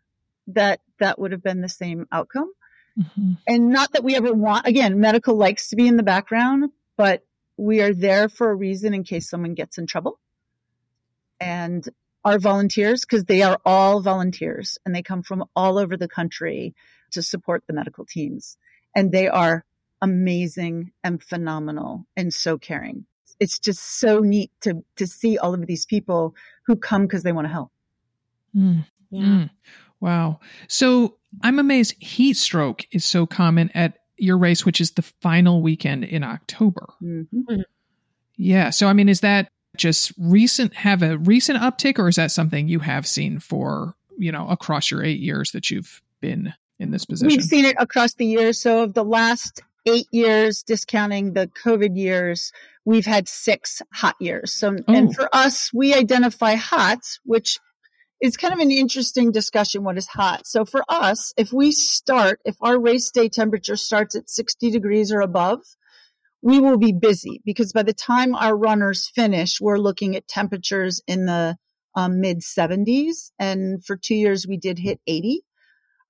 that 0.49 0.81
that 1.01 1.19
would 1.19 1.33
have 1.33 1.43
been 1.43 1.61
the 1.61 1.69
same 1.69 2.07
outcome. 2.11 2.53
Mm-hmm. 2.99 3.33
And 3.47 3.71
not 3.71 3.93
that 3.93 4.05
we 4.05 4.17
ever 4.17 4.33
want, 4.33 4.67
again, 4.67 5.01
medical 5.01 5.37
likes 5.37 5.69
to 5.69 5.77
be 5.77 5.87
in 5.87 5.97
the 5.97 6.03
background, 6.03 6.71
but 6.97 7.25
we 7.57 7.81
are 7.81 7.93
there 7.93 8.29
for 8.29 8.51
a 8.51 8.55
reason 8.55 8.95
in 8.95 9.05
case 9.05 9.29
someone 9.29 9.55
gets 9.55 9.79
in 9.79 9.87
trouble. 9.87 10.19
And 11.41 11.87
our 12.25 12.39
volunteers, 12.39 13.03
because 13.03 13.25
they 13.25 13.43
are 13.43 13.61
all 13.65 14.01
volunteers 14.01 14.79
and 14.85 14.95
they 14.95 15.03
come 15.03 15.23
from 15.23 15.45
all 15.55 15.79
over 15.79 15.97
the 15.97 16.09
country 16.09 16.75
to 17.13 17.23
support 17.23 17.65
the 17.67 17.73
medical 17.73 18.05
teams. 18.05 18.57
And 18.95 19.13
they 19.13 19.29
are 19.29 19.65
amazing 20.01 20.93
and 21.03 21.23
phenomenal 21.23 22.07
and 22.17 22.33
so 22.33 22.57
caring 22.57 23.05
it's 23.41 23.59
just 23.59 24.01
so 24.01 24.21
neat 24.21 24.51
to 24.63 24.85
to 24.97 25.07
see 25.07 25.39
all 25.39 25.55
of 25.55 25.67
these 25.67 25.87
people 25.87 26.35
who 26.67 26.77
come 26.77 27.03
because 27.03 27.23
they 27.23 27.33
want 27.33 27.47
to 27.47 27.53
help. 27.53 27.71
Mm. 28.55 28.85
Yeah. 29.11 29.23
Mm. 29.23 29.51
Wow. 30.01 30.41
So 30.69 31.17
I'm 31.43 31.59
amazed 31.59 32.01
heat 32.03 32.37
stroke 32.37 32.87
is 32.93 33.05
so 33.05 33.27
common 33.27 33.71
at 33.75 33.99
your 34.17 34.39
race, 34.39 34.65
which 34.65 34.81
is 34.81 34.93
the 34.93 35.03
final 35.03 35.63
weekend 35.63 36.05
in 36.05 36.25
October. 36.25 36.89
Mm-hmm. 37.03 37.41
mm-hmm. 37.41 37.61
Yeah. 38.37 38.71
So 38.71 38.87
I 38.87 38.93
mean, 38.93 39.09
is 39.09 39.21
that 39.21 39.49
just 39.77 40.13
recent 40.19 40.75
have 40.75 41.03
a 41.03 41.19
recent 41.19 41.59
uptick 41.59 41.99
or 41.99 42.09
is 42.09 42.17
that 42.17 42.31
something 42.31 42.69
you 42.69 42.79
have 42.81 43.07
seen 43.07 43.41
for, 43.41 43.95
you 44.17 44.33
know, 44.33 44.49
across 44.49 44.91
your 44.91 45.05
eight 45.05 45.21
years 45.21 45.53
that 45.53 45.71
you've 45.71 46.03
been 46.21 46.55
in 46.79 46.91
this 46.91 47.05
position? 47.05 47.29
We've 47.29 47.45
seen 47.45 47.65
it 47.65 47.77
across 47.79 48.15
the 48.15 48.27
years. 48.27 48.61
So 48.61 48.85
of 48.85 48.95
the 48.95 49.05
last 49.05 49.63
eight 49.87 50.07
years, 50.11 50.63
discounting 50.63 51.33
the 51.33 51.49
COVID 51.65 51.97
years, 51.97 52.53
we've 52.85 53.07
had 53.07 53.29
six 53.29 53.83
hot 53.93 54.17
years. 54.21 54.53
So, 54.53 54.77
oh. 54.77 54.95
and 54.95 55.15
for 55.15 55.29
us, 55.35 55.73
we 55.73 55.95
identify 55.95 56.55
hot, 56.55 57.01
which 57.25 57.59
is 58.21 58.37
kind 58.37 58.53
of 58.53 58.61
an 58.61 58.71
interesting 58.71 59.31
discussion. 59.31 59.85
What 59.85 59.99
is 59.99 60.07
hot? 60.07 60.47
So 60.47 60.65
for 60.65 60.83
us, 60.89 61.33
if 61.37 61.53
we 61.53 61.73
start, 61.73 62.41
if 62.45 62.57
our 62.61 62.79
race 62.79 63.11
day 63.11 63.29
temperature 63.29 63.77
starts 63.77 64.17
at 64.17 64.29
60 64.29 64.71
degrees 64.71 65.13
or 65.13 65.21
above, 65.21 65.61
we 66.43 66.61
will 66.61 66.79
be 66.79 66.93
busy 66.93 67.41
because 67.45 67.73
by 67.73 67.83
the 67.83 67.93
time 67.93 68.35
our 68.35 68.57
runners 68.57 69.09
finish, 69.09 69.61
we're 69.61 69.79
looking 69.79 70.17
at 70.17 70.29
temperatures 70.29 71.01
in 71.07 71.27
the 71.27 71.57
um, 71.95 72.21
mid 72.21 72.41
70s. 72.41 73.31
And 73.39 73.85
for 73.85 73.97
two 73.97 74.15
years, 74.15 74.47
we 74.47 74.57
did 74.57 74.79
hit 74.79 75.01
80. 75.07 75.43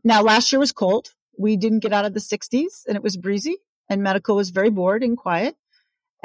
Now, 0.09 0.23
last 0.23 0.51
year 0.51 0.59
was 0.59 0.73
cold. 0.73 1.11
We 1.39 1.59
didn't 1.59 1.81
get 1.81 1.93
out 1.93 2.07
of 2.07 2.15
the 2.15 2.21
60s 2.21 2.87
and 2.87 2.97
it 2.97 3.03
was 3.03 3.19
breezy 3.19 3.59
and 3.91 4.03
medical 4.03 4.37
was 4.37 4.49
very 4.49 4.71
bored 4.71 5.03
and 5.03 5.19
quiet. 5.19 5.55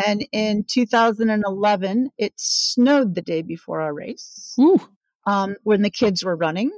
And 0.08 0.25
in 0.32 0.63
2011, 0.63 2.10
it 2.18 2.32
snowed 2.38 3.13
the 3.13 3.22
day 3.22 3.42
before 3.42 3.82
our 3.82 3.94
race 3.94 4.54
um, 5.28 5.58
when 5.63 5.82
the 5.82 5.90
kids 5.90 6.24
were 6.24 6.38
running. 6.38 6.72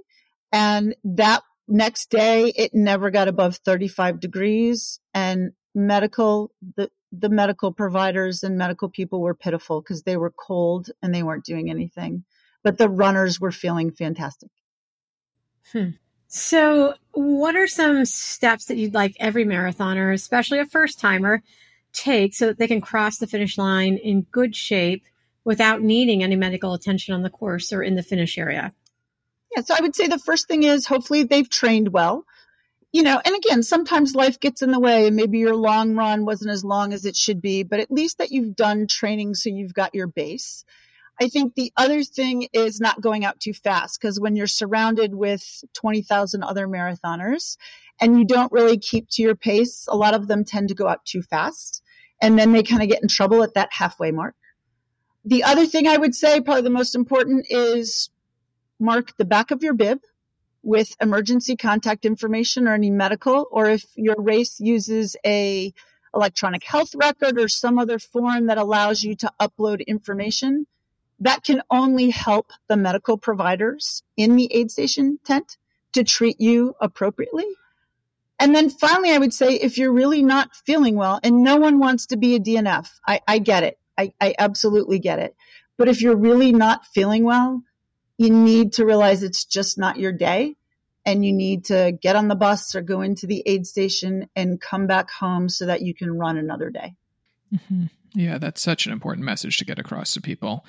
And 0.52 0.96
that 1.04 1.44
next 1.68 2.10
day, 2.10 2.52
it 2.56 2.74
never 2.74 3.12
got 3.12 3.28
above 3.28 3.58
35 3.58 4.20
degrees. 4.20 5.00
And 5.13 5.52
medical, 5.76 6.50
the, 6.76 6.89
the 7.12 7.30
medical 7.30 7.72
providers 7.72 8.41
and 8.41 8.58
medical 8.58 8.89
people 8.89 9.22
were 9.22 9.36
pitiful 9.36 9.80
because 9.80 10.02
they 10.02 10.18
were 10.18 10.32
cold 10.32 10.89
and 11.04 11.13
they 11.13 11.22
weren't 11.22 11.46
doing 11.46 11.70
anything. 11.70 12.24
But 12.63 12.80
the 12.80 12.89
runners 12.89 13.39
were 13.39 13.52
feeling 13.52 13.91
fantastic. 13.91 14.50
Hmm. 15.72 15.89
So, 16.38 16.95
what 17.13 17.56
are 17.56 17.65
some 17.65 18.04
steps 18.04 18.65
that 18.65 18.76
you'd 18.76 18.93
like 18.93 19.15
every 19.21 19.45
marathoner, 19.45 20.13
especially 20.13 20.60
a 20.60 20.65
first 20.65 21.00
timer, 21.00 21.41
take 21.93 22.34
so 22.34 22.48
that 22.48 22.58
they 22.58 22.67
can 22.67 22.82
cross 22.82 23.19
the 23.19 23.26
finish 23.26 23.58
line 23.58 23.95
in 23.95 24.24
good 24.34 24.54
shape 24.54 25.06
without 25.45 25.82
needing 25.82 26.24
any 26.24 26.36
medical 26.36 26.74
attention 26.74 27.13
on 27.13 27.21
the 27.21 27.30
course 27.30 27.71
or 27.71 27.82
in 27.82 27.95
the 27.95 28.04
finish 28.04 28.38
area? 28.38 28.74
Yeah, 29.56 29.63
so 29.63 29.76
I 29.78 29.82
would 29.82 29.95
say 29.95 30.08
the 30.08 30.19
first 30.19 30.50
thing 30.50 30.63
is 30.63 30.86
hopefully 30.86 31.24
they've 31.24 31.50
trained 31.50 31.93
well. 31.93 32.26
You 32.91 33.04
know, 33.04 33.21
and 33.24 33.34
again, 33.34 33.63
sometimes 33.63 34.13
life 34.13 34.38
gets 34.38 34.62
in 34.62 34.71
the 34.71 34.80
way 34.80 35.08
and 35.08 35.15
maybe 35.15 35.39
your 35.39 35.56
long 35.56 35.95
run 35.95 36.26
wasn't 36.26 36.52
as 36.52 36.65
long 36.65 36.91
as 36.91 37.06
it 37.06 37.15
should 37.15 37.41
be, 37.41 37.63
but 37.63 37.80
at 37.80 37.91
least 37.91 38.17
that 38.17 38.32
you've 38.32 38.58
done 38.58 38.88
training 38.88 39.36
so 39.36 39.50
you've 39.50 39.74
got 39.74 39.95
your 39.95 40.08
base. 40.08 40.65
I 41.19 41.30
think 41.30 41.56
the 41.56 41.71
other 41.78 42.04
thing 42.04 42.47
is 42.51 42.82
not 42.82 43.01
going 43.01 43.23
out 43.23 43.39
too 43.39 43.54
fast 43.54 43.99
because 43.99 44.19
when 44.19 44.36
you're 44.36 44.47
surrounded 44.47 45.15
with 45.15 45.63
20,000 45.73 46.43
other 46.43 46.67
marathoners 46.67 47.58
and 48.01 48.17
you 48.17 48.25
don't 48.25 48.51
really 48.51 48.78
keep 48.78 49.08
to 49.12 49.21
your 49.21 49.36
pace, 49.36 49.86
a 49.89 49.95
lot 49.95 50.13
of 50.13 50.28
them 50.28 50.43
tend 50.43 50.69
to 50.69 50.75
go 50.75 50.88
out 50.88 51.06
too 51.06 51.21
fast 51.21 51.82
and 52.21 52.38
then 52.38 52.51
they 52.51 52.63
kind 52.63 52.82
of 52.82 52.89
get 52.89 53.01
in 53.01 53.08
trouble 53.08 53.43
at 53.43 53.54
that 53.54 53.71
halfway 53.71 54.12
mark. 54.12 54.36
The 55.23 55.43
other 55.43 55.65
thing 55.65 55.88
I 55.88 55.97
would 55.97 56.13
say, 56.13 56.41
probably 56.41 56.63
the 56.63 56.69
most 56.69 56.95
important, 56.95 57.47
is 57.49 58.10
mark 58.80 59.15
the 59.17 59.25
back 59.25 59.51
of 59.51 59.63
your 59.63 59.73
bib 59.73 59.99
with 60.63 60.95
emergency 61.01 61.56
contact 61.56 62.06
information 62.06 62.67
or 62.67 62.73
any 62.73 62.91
medical, 62.91 63.47
or 63.51 63.69
if 63.69 63.86
your 63.95 64.15
race 64.17 64.60
uses 64.60 65.15
a 65.25 65.73
electronic 66.13 66.63
health 66.63 66.93
record 66.95 67.39
or 67.39 67.47
some 67.47 67.78
other 67.78 67.99
form 67.99 68.47
that 68.47 68.58
allows 68.58 69.04
you 69.04 69.15
to 69.15 69.32
upload 69.39 69.86
information, 69.86 70.65
that 71.19 71.43
can 71.43 71.62
only 71.69 72.10
help 72.10 72.51
the 72.67 72.78
medical 72.78 73.17
providers 73.17 74.04
in 74.17 74.36
the 74.36 74.54
aid 74.54 74.71
station 74.71 75.19
tent 75.23 75.58
to 75.93 76.04
treat 76.04 76.39
you 76.39 76.75
appropriately. 76.82 77.45
And 78.38 78.54
then 78.54 78.69
finally, 78.69 79.12
I 79.12 79.17
would 79.17 79.34
say 79.34 79.54
if 79.54 79.78
you're 79.78 79.93
really 79.93 80.21
not 80.21 80.56
feeling 80.56 80.95
well, 80.95 81.19
and 81.23 81.43
no 81.43 81.56
one 81.56 81.80
wants 81.80 82.08
to 82.08 82.17
be 82.17 82.36
a 82.36 82.39
DNF, 82.39 82.89
I, 83.08 83.21
I 83.28 83.39
get 83.39 83.63
it. 83.63 83.80
I, 83.97 84.13
I 84.19 84.36
absolutely 84.38 84.99
get 84.99 85.19
it. 85.19 85.36
But 85.78 85.88
if 85.88 86.01
you're 86.01 86.17
really 86.17 86.51
not 86.51 86.86
feeling 86.88 87.23
well, 87.23 87.62
you 88.17 88.30
need 88.30 88.73
to 88.73 88.86
realize 88.86 89.23
it's 89.23 89.45
just 89.45 89.78
not 89.78 89.97
your 89.97 90.12
day 90.12 90.56
and 91.06 91.25
you 91.25 91.34
need 91.34 91.65
to 91.65 91.97
get 92.01 92.15
on 92.15 92.28
the 92.28 92.36
bus 92.36 92.75
or 92.75 92.82
go 92.82 93.01
into 93.01 93.28
the 93.28 93.43
aid 93.45 93.67
station 93.67 94.28
and 94.36 94.60
come 94.60 94.88
back 94.88 95.12
home 95.12 95.49
so 95.49 95.65
that 95.67 95.82
you 95.82 95.93
can 95.93 96.17
run 96.17 96.38
another 96.38 96.69
day. 96.69 96.95
Mm-hmm. 97.54 97.86
Yeah, 98.15 98.38
that's 98.38 98.62
such 98.62 98.86
an 98.86 98.93
important 98.93 99.25
message 99.25 99.58
to 99.58 99.65
get 99.65 99.78
across 99.78 100.13
to 100.13 100.21
people. 100.21 100.65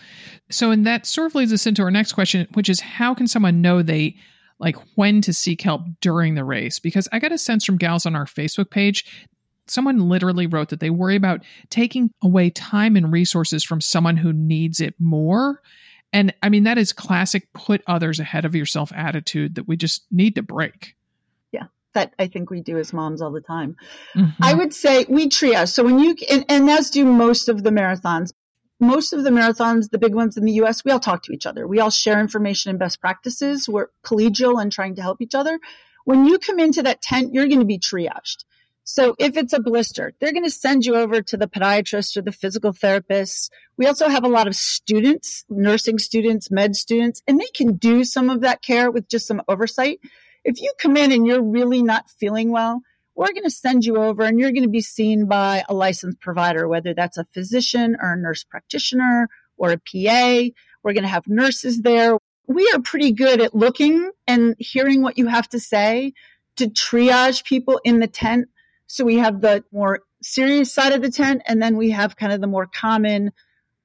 So, 0.51 0.73
and 0.73 0.85
that 0.87 1.07
sort 1.07 1.29
of 1.29 1.35
leads 1.37 1.53
us 1.53 1.67
into 1.67 1.83
our 1.83 1.91
next 1.91 2.13
question, 2.13 2.49
which 2.55 2.69
is 2.69 2.81
how 2.81 3.15
can 3.15 3.29
someone 3.29 3.63
know 3.63 3.83
they 3.83 4.17
like 4.59 4.77
when 4.97 5.23
to 5.23 5.33
seek 5.33 5.63
help 5.63 5.83
during 6.01 6.35
the 6.35 6.45
race? 6.45 6.81
Because 6.81 7.09
I 7.13 7.21
got 7.21 7.33
a 7.33 7.39
sense 7.39 7.65
from 7.65 7.79
gals 7.79 8.05
on 8.05 8.17
our 8.17 8.25
Facebook 8.25 8.71
page, 8.71 9.05
someone 9.69 10.09
literally 10.09 10.49
wrote 10.49 10.71
that 10.71 10.81
they 10.81 10.91
worry 10.91 11.15
about 11.15 11.45
taking 11.71 12.11
away 12.23 12.51
time 12.51 12.97
and 12.97 13.13
resources 13.13 13.63
from 13.63 13.81
someone 13.81 14.17
who 14.17 14.33
needs 14.33 14.81
it 14.81 14.95
more. 14.99 15.61
And 16.13 16.35
I 16.43 16.49
mean, 16.49 16.65
that 16.65 16.79
is 16.79 16.93
classic 16.93 17.53
put 17.53 17.83
others 17.87 18.19
ahead 18.19 18.45
of 18.45 18.57
yourself 18.57 18.93
attitude 18.93 19.55
that 19.55 19.69
we 19.69 19.77
just 19.77 20.05
need 20.11 20.35
to 20.35 20.43
break 20.43 20.96
that 21.97 22.15
I 22.19 22.29
think 22.29 22.51
we 22.51 22.61
do 22.61 22.79
as 22.79 22.93
moms 22.93 23.21
all 23.21 23.33
the 23.33 23.41
time. 23.41 23.77
Mm-hmm. 24.15 24.43
I 24.43 24.55
would 24.55 24.73
say 24.73 25.05
we 25.09 25.29
triage. 25.29 25.71
So 25.71 25.83
when 25.83 25.99
you, 25.99 26.15
and, 26.31 26.45
and 26.49 26.71
as 26.71 26.91
do 26.91 27.05
most 27.05 27.49
of 27.49 27.65
the 27.65 27.71
marathons, 27.71 28.33
most 28.79 29.13
of 29.15 29.25
the 29.25 29.31
marathons, 29.31 29.91
the 29.91 29.99
big 29.99 30.15
ones 30.15 30.37
in 30.37 30.45
the 30.45 30.53
US, 30.63 30.85
we 30.85 30.91
all 30.91 31.01
talk 31.01 31.23
to 31.25 31.33
each 31.33 31.47
other. 31.47 31.67
We 31.67 31.81
all 31.81 31.91
share 31.91 32.21
information 32.21 32.71
and 32.71 32.79
best 32.79 33.01
practices. 33.01 33.69
We're 33.69 33.89
collegial 34.05 34.61
and 34.61 34.71
trying 34.71 34.95
to 34.97 35.03
help 35.03 35.23
each 35.23 35.35
other. 35.35 35.59
When 36.05 36.27
you 36.27 36.39
come 36.39 36.59
into 36.59 36.83
that 36.83 37.03
tent, 37.03 37.33
you're 37.33 37.49
going 37.49 37.61
to 37.61 37.67
be 37.67 37.79
triaged. 37.79 38.45
So 38.85 39.17
if 39.19 39.37
it's 39.37 39.53
a 39.53 39.59
blister, 39.59 40.13
they're 40.21 40.33
going 40.33 40.45
to 40.45 40.51
send 40.51 40.85
you 40.85 40.95
over 40.95 41.21
to 41.21 41.37
the 41.37 41.49
podiatrist 41.49 42.17
or 42.17 42.23
the 42.23 42.31
physical 42.31 42.73
therapist. 42.73 43.53
We 43.77 43.87
also 43.89 44.09
have 44.09 44.23
a 44.23 44.29
lot 44.29 44.47
of 44.47 44.55
students, 44.55 45.45
nursing 45.51 45.99
students, 45.99 46.53
med 46.53 46.77
students, 46.77 47.21
and 47.27 47.41
they 47.41 47.49
can 47.53 47.79
do 47.79 48.05
some 48.05 48.31
of 48.31 48.43
that 48.43 48.63
care 48.63 48.93
with 48.93 49.09
just 49.09 49.27
some 49.27 49.43
oversight. 49.49 49.99
If 50.47 50.63
you 50.63 50.73
come 50.79 50.97
in 50.97 51.11
and 51.11 51.27
you're 51.27 51.43
really 51.43 51.83
not 51.83 52.09
feeling 52.09 52.53
well, 52.53 52.81
we're 53.17 53.33
going 53.33 53.43
to 53.43 53.51
send 53.51 53.85
you 53.85 53.97
over 53.97 54.23
and 54.23 54.39
you're 54.39 54.53
going 54.53 54.63
to 54.63 54.69
be 54.69 54.81
seen 54.81 55.27
by 55.27 55.65
a 55.69 55.75
licensed 55.75 56.21
provider, 56.21 56.69
whether 56.69 56.95
that's 56.95 57.19
a 57.19 57.27
physician 57.35 57.97
or 58.01 58.13
a 58.13 58.17
nurse 58.17 58.45
practitioner 58.45 59.29
or 59.57 59.73
a 59.73 59.79
PA. 59.79 60.53
We're 60.85 60.93
going 60.93 61.03
to 61.03 61.09
have 61.09 61.27
nurses 61.27 61.83
there. 61.83 62.17
We 62.47 62.71
are 62.73 62.81
pretty 62.81 63.11
good 63.11 63.41
at 63.41 63.57
looking 63.57 64.09
and 64.29 64.55
hearing 64.61 65.03
what 65.03 65.19
you 65.19 65.27
have 65.27 65.49
to 65.49 65.59
say 65.59 66.13
to 66.59 66.69
triage 66.69 67.45
people 67.45 67.81
in 67.83 67.99
the 67.99 68.07
tent. 68.07 68.47
So 68.87 69.05
we 69.05 69.17
have 69.17 69.41
the 69.41 69.65
more 69.73 70.03
serious 70.23 70.73
side 70.73 70.93
of 70.93 71.03
the 71.03 71.11
tent 71.11 71.43
and 71.47 71.61
then 71.61 71.77
we 71.77 71.91
have 71.91 72.15
kind 72.15 72.33
of 72.33 72.41
the 72.41 72.47
more 72.47 72.69
common 72.73 73.33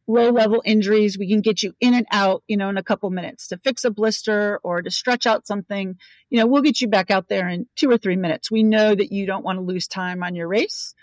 low 0.08 0.30
level 0.30 0.62
injuries. 0.66 1.18
We 1.18 1.30
can 1.30 1.42
get 1.42 1.64
you 1.64 1.74
in 1.80 1.94
and 1.94 2.06
out, 2.12 2.44
you 2.48 2.58
know, 2.58 2.70
in 2.70 2.78
a 2.78 2.84
couple 2.84 3.10
minutes 3.10 3.48
to 3.48 3.58
fix 3.58 3.86
a 3.86 3.92
blister 3.92 4.60
or 4.64 4.82
to 4.82 4.92
stretch 4.92 5.26
out 5.26 5.48
something. 5.48 5.96
You 6.30 6.40
know, 6.40 6.48
we'll 6.48 6.62
get 6.62 6.82
you 6.82 6.88
back 6.88 7.12
out 7.12 7.30
there 7.30 7.48
in 7.48 7.68
two 7.76 7.90
or 7.90 7.98
three 7.98 8.16
minutes. 8.16 8.52
We 8.52 8.64
know 8.64 8.94
that 8.94 9.12
you 9.12 9.26
don't 9.26 9.44
want 9.44 9.58
to 9.58 9.64
lose 9.64 9.88
time 9.88 10.24
on 10.24 10.36
your 10.36 10.48
race, 10.48 10.94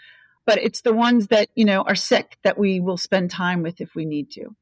but 0.47 0.59
it's 0.59 0.83
the 0.83 0.95
ones 0.95 1.29
that, 1.29 1.49
you 1.55 1.65
know, 1.65 1.83
are 1.83 1.95
sick 1.95 2.37
that 2.45 2.59
we 2.59 2.81
will 2.81 2.99
spend 2.99 3.31
time 3.31 3.63
with 3.63 3.81
if 3.81 3.95
we 3.95 4.05
need 4.05 4.31
to. 4.33 4.55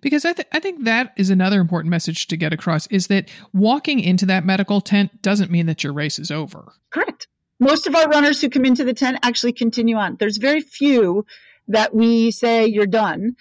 Because 0.00 0.24
I, 0.24 0.32
th- 0.32 0.48
I 0.52 0.60
think 0.60 0.84
that 0.84 1.12
is 1.16 1.30
another 1.30 1.60
important 1.60 1.90
message 1.90 2.28
to 2.28 2.36
get 2.36 2.52
across 2.52 2.86
is 2.88 3.08
that 3.08 3.28
walking 3.52 4.00
into 4.00 4.26
that 4.26 4.44
medical 4.44 4.80
tent 4.80 5.20
doesn't 5.22 5.50
mean 5.50 5.66
that 5.66 5.82
your 5.82 5.92
race 5.92 6.18
is 6.18 6.30
over. 6.30 6.72
Correct. 6.90 7.26
Most 7.58 7.86
of 7.86 7.94
our 7.94 8.08
runners 8.08 8.40
who 8.40 8.48
come 8.48 8.64
into 8.64 8.84
the 8.84 8.94
tent 8.94 9.18
actually 9.22 9.52
continue 9.52 9.96
on. 9.96 10.16
There's 10.18 10.38
very 10.38 10.60
few 10.60 11.26
that 11.68 11.94
we 11.94 12.30
say 12.30 12.66
you're 12.66 12.86
done. 12.86 13.36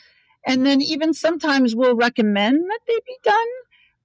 And 0.50 0.66
then 0.66 0.82
even 0.82 1.14
sometimes 1.14 1.76
we'll 1.76 1.96
recommend 1.96 2.64
that 2.64 2.80
they 2.88 3.00
be 3.06 3.18
done, 3.24 3.48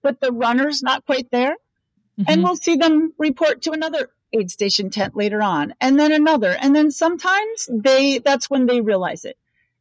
but 0.03 0.21
the 0.21 0.31
runner's 0.31 0.83
not 0.83 1.07
quite 1.07 1.31
there. 1.31 1.57
Mm-hmm. 2.21 2.25
And 2.29 2.45
we'll 2.45 2.57
see 2.57 2.77
them 2.77 3.15
report 3.19 3.63
to 3.63 3.71
another 3.71 4.11
aid 4.31 4.51
station 4.51 4.91
tent 4.91 5.17
later 5.17 5.43
on 5.43 5.73
and 5.81 5.99
then 5.99 6.13
another. 6.13 6.51
And 6.51 6.77
then 6.77 6.91
sometimes 6.91 7.67
they, 7.73 8.19
that's 8.19 8.51
when 8.51 8.67
they 8.67 8.83
realize 8.83 9.25
it. 9.25 9.39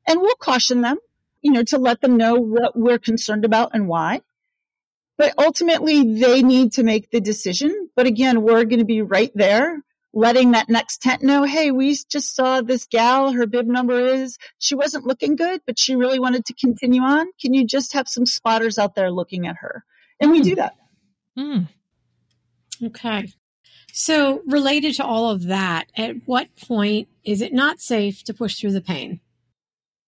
And 0.08 0.21
we'll 0.21 0.36
caution 0.36 0.80
them, 0.80 0.99
you 1.41 1.52
know, 1.52 1.63
to 1.63 1.78
let 1.78 1.99
them 1.99 2.15
know 2.15 2.36
what 2.36 2.80
we're 2.80 2.97
concerned 2.97 3.43
about 3.43 3.71
and 3.73 3.89
why. 3.89 4.21
But 5.17 5.34
ultimately 5.38 6.13
they 6.17 6.43
need 6.43 6.71
to 6.73 6.84
make 6.84 7.12
the 7.12 7.19
decision. 7.19 7.89
But 7.93 8.08
again, 8.08 8.41
we're 8.41 8.63
going 8.63 8.80
to 8.80 8.86
be 8.86 9.02
right 9.02 9.32
there 9.36 9.84
letting 10.13 10.52
that 10.52 10.69
next 10.69 11.02
tent 11.02 11.23
know, 11.23 11.43
hey, 11.43 11.71
we 11.71 11.97
just 12.08 12.36
saw 12.36 12.62
this 12.62 12.86
gal, 12.86 13.32
her 13.32 13.47
bib 13.47 13.65
number 13.65 13.99
is, 13.99 14.38
she 14.60 14.76
wasn't 14.76 15.06
looking 15.06 15.36
good, 15.36 15.62
but 15.65 15.80
she 15.80 15.95
really 15.95 16.19
wanted 16.19 16.45
to 16.45 16.54
continue 16.54 17.02
on. 17.02 17.28
Can 17.41 17.54
you 17.54 17.65
just 17.65 17.93
have 17.93 18.08
some 18.08 18.26
spotters 18.26 18.78
out 18.78 18.95
there 18.95 19.12
looking 19.12 19.47
at 19.47 19.58
her? 19.58 19.84
And 20.19 20.32
we 20.32 20.41
mm. 20.41 20.43
do 20.43 20.56
that. 20.56 20.76
Mm. 21.38 21.67
Okay. 22.86 23.28
So, 23.91 24.41
related 24.47 24.95
to 24.95 25.06
all 25.06 25.30
of 25.30 25.43
that, 25.47 25.86
at 25.95 26.15
what 26.26 26.56
point 26.56 27.10
is 27.23 27.41
it 27.41 27.54
not 27.54 27.80
safe 27.80 28.23
to 28.23 28.34
push 28.34 28.60
through 28.60 28.71
the 28.71 28.82
pain? 28.82 29.19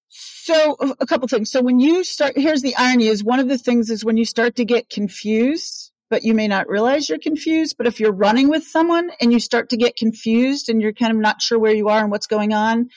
So, 0.09 0.75
a 0.99 1.05
couple 1.05 1.27
things. 1.27 1.51
So, 1.51 1.61
when 1.61 1.79
you 1.79 2.03
start, 2.03 2.33
here's 2.35 2.63
the 2.63 2.75
irony 2.75 3.07
is 3.07 3.23
one 3.23 3.39
of 3.39 3.47
the 3.47 3.59
things 3.59 3.91
is 3.91 4.03
when 4.03 4.17
you 4.17 4.25
start 4.25 4.55
to 4.55 4.65
get 4.65 4.89
confused, 4.89 5.91
but 6.15 6.23
you 6.23 6.33
may 6.33 6.47
not 6.47 6.69
realize 6.69 7.09
you're 7.09 7.19
confused. 7.19 7.75
But 7.77 7.87
if 7.87 7.99
you're 7.99 8.13
running 8.13 8.47
with 8.47 8.63
someone 8.63 9.11
and 9.19 9.33
you 9.33 9.39
start 9.41 9.71
to 9.71 9.75
get 9.75 9.97
confused 9.97 10.69
and 10.69 10.81
you're 10.81 10.93
kind 10.93 11.11
of 11.11 11.17
not 11.17 11.41
sure 11.41 11.59
where 11.59 11.75
you 11.75 11.89
are 11.89 11.99
and 11.99 12.09
what's 12.09 12.25
going 12.25 12.53
on, 12.53 12.87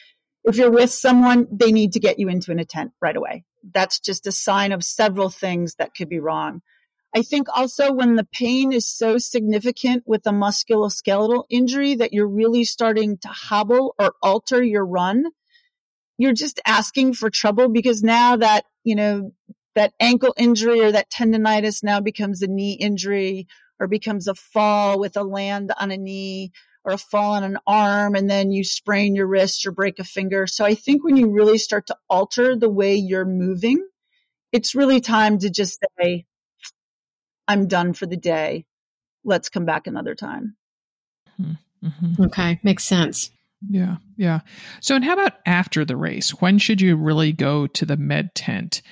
if 0.45 0.55
you're 0.55 0.71
with 0.71 0.93
someone, 0.93 1.49
they 1.51 1.73
need 1.73 1.95
to 1.95 1.99
get 1.99 2.21
you 2.21 2.29
into 2.29 2.53
an 2.53 2.65
tent 2.65 2.93
right 3.03 3.17
away. 3.17 3.43
That's 3.75 3.99
just 3.99 4.29
a 4.29 4.31
sign 4.31 4.71
of 4.71 4.85
several 4.85 5.31
things 5.31 5.75
that 5.81 5.97
could 5.97 6.09
be 6.09 6.21
wrong. 6.21 6.63
I 7.13 7.23
think 7.23 7.49
also 7.53 7.93
when 7.93 8.15
the 8.15 8.29
pain 8.33 8.73
is 8.73 8.89
so 8.89 9.19
significant 9.19 10.05
with 10.07 10.25
a 10.25 10.31
musculoskeletal 10.31 11.43
injury 11.51 11.97
that 11.97 12.13
you're 12.13 12.29
really 12.29 12.63
starting 12.63 13.19
to 13.19 13.29
hobble 13.29 13.97
or 13.99 14.13
alter 14.23 14.63
your 14.63 14.87
run, 14.87 15.25
you're 16.19 16.35
just 16.35 16.61
asking 16.65 17.15
for 17.15 17.31
trouble 17.31 17.69
because 17.69 18.01
now 18.01 18.37
that, 18.37 18.65
you 18.85 18.95
know, 18.95 19.33
that 19.75 19.93
ankle 20.01 20.35
injury 20.37 20.81
or 20.81 20.93
that 20.93 21.11
tendonitis 21.11 21.83
now 21.83 22.01
becomes 22.01 22.43
a 22.43 22.47
knee 22.47 22.73
injury 22.73 23.47
or 23.81 23.87
becomes 23.87 24.27
a 24.27 24.35
fall 24.35 24.99
with 24.99 25.17
a 25.17 25.23
land 25.23 25.73
on 25.79 25.91
a 25.91 25.97
knee 25.97 26.53
or 26.85 26.93
a 26.93 26.99
fall 26.99 27.35
on 27.35 27.45
an 27.45 27.59
arm 27.67 28.15
and 28.15 28.31
then 28.31 28.51
you 28.51 28.65
sprain 28.65 29.15
your 29.15 29.27
wrist 29.27 29.67
or 29.67 29.73
break 29.73 29.99
a 29.99 30.05
finger. 30.05 30.47
So 30.47 30.65
I 30.65 30.75
think 30.75 31.05
when 31.05 31.17
you 31.17 31.31
really 31.31 31.59
start 31.59 31.87
to 31.89 31.97
alter 32.09 32.57
the 32.57 32.71
way 32.71 32.95
you're 32.95 33.25
moving, 33.25 33.87
it's 34.53 34.75
really 34.75 35.01
time 35.01 35.39
to 35.39 35.51
just 35.51 35.79
say, 36.01 36.25
I'm 37.47 37.67
done 37.67 37.93
for 37.93 38.07
the 38.07 38.17
day. 38.17 38.65
Let's 39.25 39.49
come 39.49 39.65
back 39.65 39.87
another 39.87 40.15
time. 40.15 40.57
Mm-hmm. 41.41 41.87
mm-hmm. 41.89 42.25
Okay, 42.25 42.61
makes 42.63 42.85
sense. 42.85 43.31
Yeah, 43.69 43.97
yeah. 44.17 44.41
So, 44.81 44.95
and 44.95 45.05
how 45.05 45.15
about 45.15 45.35
after 45.45 45.85
the 45.85 45.97
race? 45.97 46.31
When 46.31 46.59
should 46.59 46.81
you 46.81 46.97
really 46.97 47.33
go 47.33 47.67
to 47.67 47.85
the 47.85 47.97
med 47.97 48.35
tent? 48.35 48.83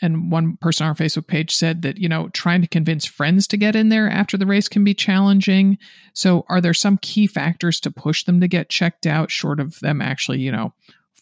And 0.00 0.30
one 0.30 0.56
person 0.56 0.84
on 0.84 0.88
our 0.88 0.94
Facebook 0.94 1.26
page 1.26 1.54
said 1.54 1.82
that, 1.82 1.98
you 1.98 2.08
know, 2.08 2.28
trying 2.30 2.62
to 2.62 2.68
convince 2.68 3.04
friends 3.04 3.46
to 3.48 3.56
get 3.56 3.76
in 3.76 3.88
there 3.88 4.08
after 4.08 4.36
the 4.36 4.46
race 4.46 4.68
can 4.68 4.84
be 4.84 4.94
challenging. 4.94 5.78
So, 6.12 6.44
are 6.48 6.60
there 6.60 6.74
some 6.74 6.98
key 6.98 7.26
factors 7.26 7.80
to 7.80 7.90
push 7.90 8.24
them 8.24 8.40
to 8.40 8.48
get 8.48 8.68
checked 8.68 9.06
out 9.06 9.30
short 9.30 9.60
of 9.60 9.78
them 9.80 10.02
actually, 10.02 10.40
you 10.40 10.52
know, 10.52 10.72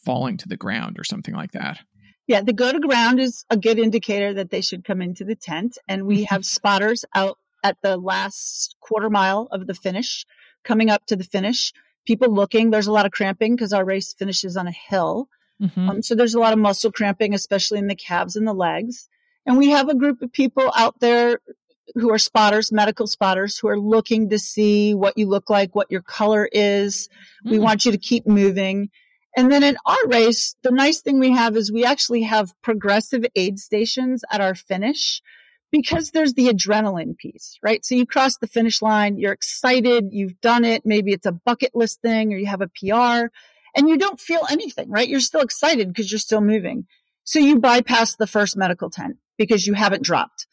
falling 0.04 0.36
to 0.38 0.48
the 0.48 0.56
ground 0.56 0.98
or 0.98 1.04
something 1.04 1.34
like 1.34 1.52
that? 1.52 1.80
Yeah, 2.26 2.40
the 2.40 2.52
go 2.52 2.72
to 2.72 2.80
ground 2.80 3.20
is 3.20 3.44
a 3.50 3.56
good 3.56 3.78
indicator 3.78 4.34
that 4.34 4.50
they 4.50 4.60
should 4.60 4.84
come 4.84 5.02
into 5.02 5.24
the 5.24 5.34
tent. 5.34 5.78
And 5.88 6.06
we 6.06 6.18
mm-hmm. 6.18 6.34
have 6.34 6.44
spotters 6.44 7.04
out 7.14 7.38
at 7.64 7.76
the 7.82 7.96
last 7.96 8.76
quarter 8.80 9.10
mile 9.10 9.48
of 9.50 9.66
the 9.66 9.74
finish, 9.74 10.24
coming 10.64 10.90
up 10.90 11.04
to 11.06 11.16
the 11.16 11.24
finish. 11.24 11.72
People 12.06 12.32
looking, 12.34 12.70
there's 12.70 12.86
a 12.86 12.92
lot 12.92 13.06
of 13.06 13.12
cramping 13.12 13.54
because 13.54 13.72
our 13.72 13.84
race 13.84 14.12
finishes 14.12 14.56
on 14.56 14.66
a 14.66 14.72
hill. 14.72 15.28
Mm-hmm. 15.62 15.88
Um, 15.88 16.02
so 16.02 16.14
there's 16.14 16.34
a 16.34 16.40
lot 16.40 16.52
of 16.52 16.58
muscle 16.58 16.90
cramping, 16.90 17.34
especially 17.34 17.78
in 17.78 17.86
the 17.86 17.94
calves 17.94 18.36
and 18.36 18.46
the 18.46 18.52
legs. 18.52 19.08
And 19.46 19.58
we 19.58 19.70
have 19.70 19.88
a 19.88 19.94
group 19.94 20.22
of 20.22 20.32
people 20.32 20.72
out 20.76 21.00
there 21.00 21.40
who 21.94 22.10
are 22.10 22.18
spotters, 22.18 22.72
medical 22.72 23.06
spotters, 23.06 23.58
who 23.58 23.68
are 23.68 23.78
looking 23.78 24.30
to 24.30 24.38
see 24.38 24.94
what 24.94 25.18
you 25.18 25.26
look 25.26 25.50
like, 25.50 25.74
what 25.74 25.90
your 25.90 26.02
color 26.02 26.48
is. 26.50 27.08
Mm. 27.44 27.50
We 27.50 27.58
want 27.58 27.84
you 27.84 27.92
to 27.92 27.98
keep 27.98 28.26
moving. 28.26 28.90
And 29.36 29.50
then 29.50 29.62
in 29.62 29.76
our 29.86 30.06
race, 30.06 30.56
the 30.62 30.70
nice 30.70 31.00
thing 31.00 31.18
we 31.18 31.32
have 31.32 31.56
is 31.56 31.72
we 31.72 31.84
actually 31.84 32.22
have 32.22 32.52
progressive 32.62 33.24
aid 33.34 33.58
stations 33.58 34.24
at 34.30 34.40
our 34.40 34.54
finish 34.54 35.22
because 35.70 36.10
there's 36.10 36.34
the 36.34 36.48
adrenaline 36.48 37.16
piece, 37.16 37.58
right? 37.62 37.84
So 37.84 37.94
you 37.94 38.06
cross 38.06 38.36
the 38.36 38.46
finish 38.46 38.82
line, 38.82 39.18
you're 39.18 39.32
excited, 39.32 40.08
you've 40.10 40.38
done 40.42 40.64
it. 40.64 40.82
Maybe 40.84 41.12
it's 41.12 41.24
a 41.24 41.32
bucket 41.32 41.74
list 41.74 42.02
thing 42.02 42.32
or 42.32 42.36
you 42.36 42.46
have 42.46 42.60
a 42.60 42.68
PR 42.68 43.32
and 43.76 43.88
you 43.88 43.98
don't 43.98 44.20
feel 44.20 44.46
anything, 44.50 44.90
right? 44.90 45.08
You're 45.08 45.20
still 45.20 45.40
excited 45.40 45.88
because 45.88 46.10
you're 46.10 46.18
still 46.18 46.40
moving. 46.40 46.86
So 47.24 47.38
you 47.38 47.58
bypass 47.58 48.16
the 48.16 48.26
first 48.26 48.56
medical 48.56 48.90
tent 48.90 49.16
because 49.38 49.66
you 49.66 49.74
haven't 49.74 50.04
dropped 50.04 50.46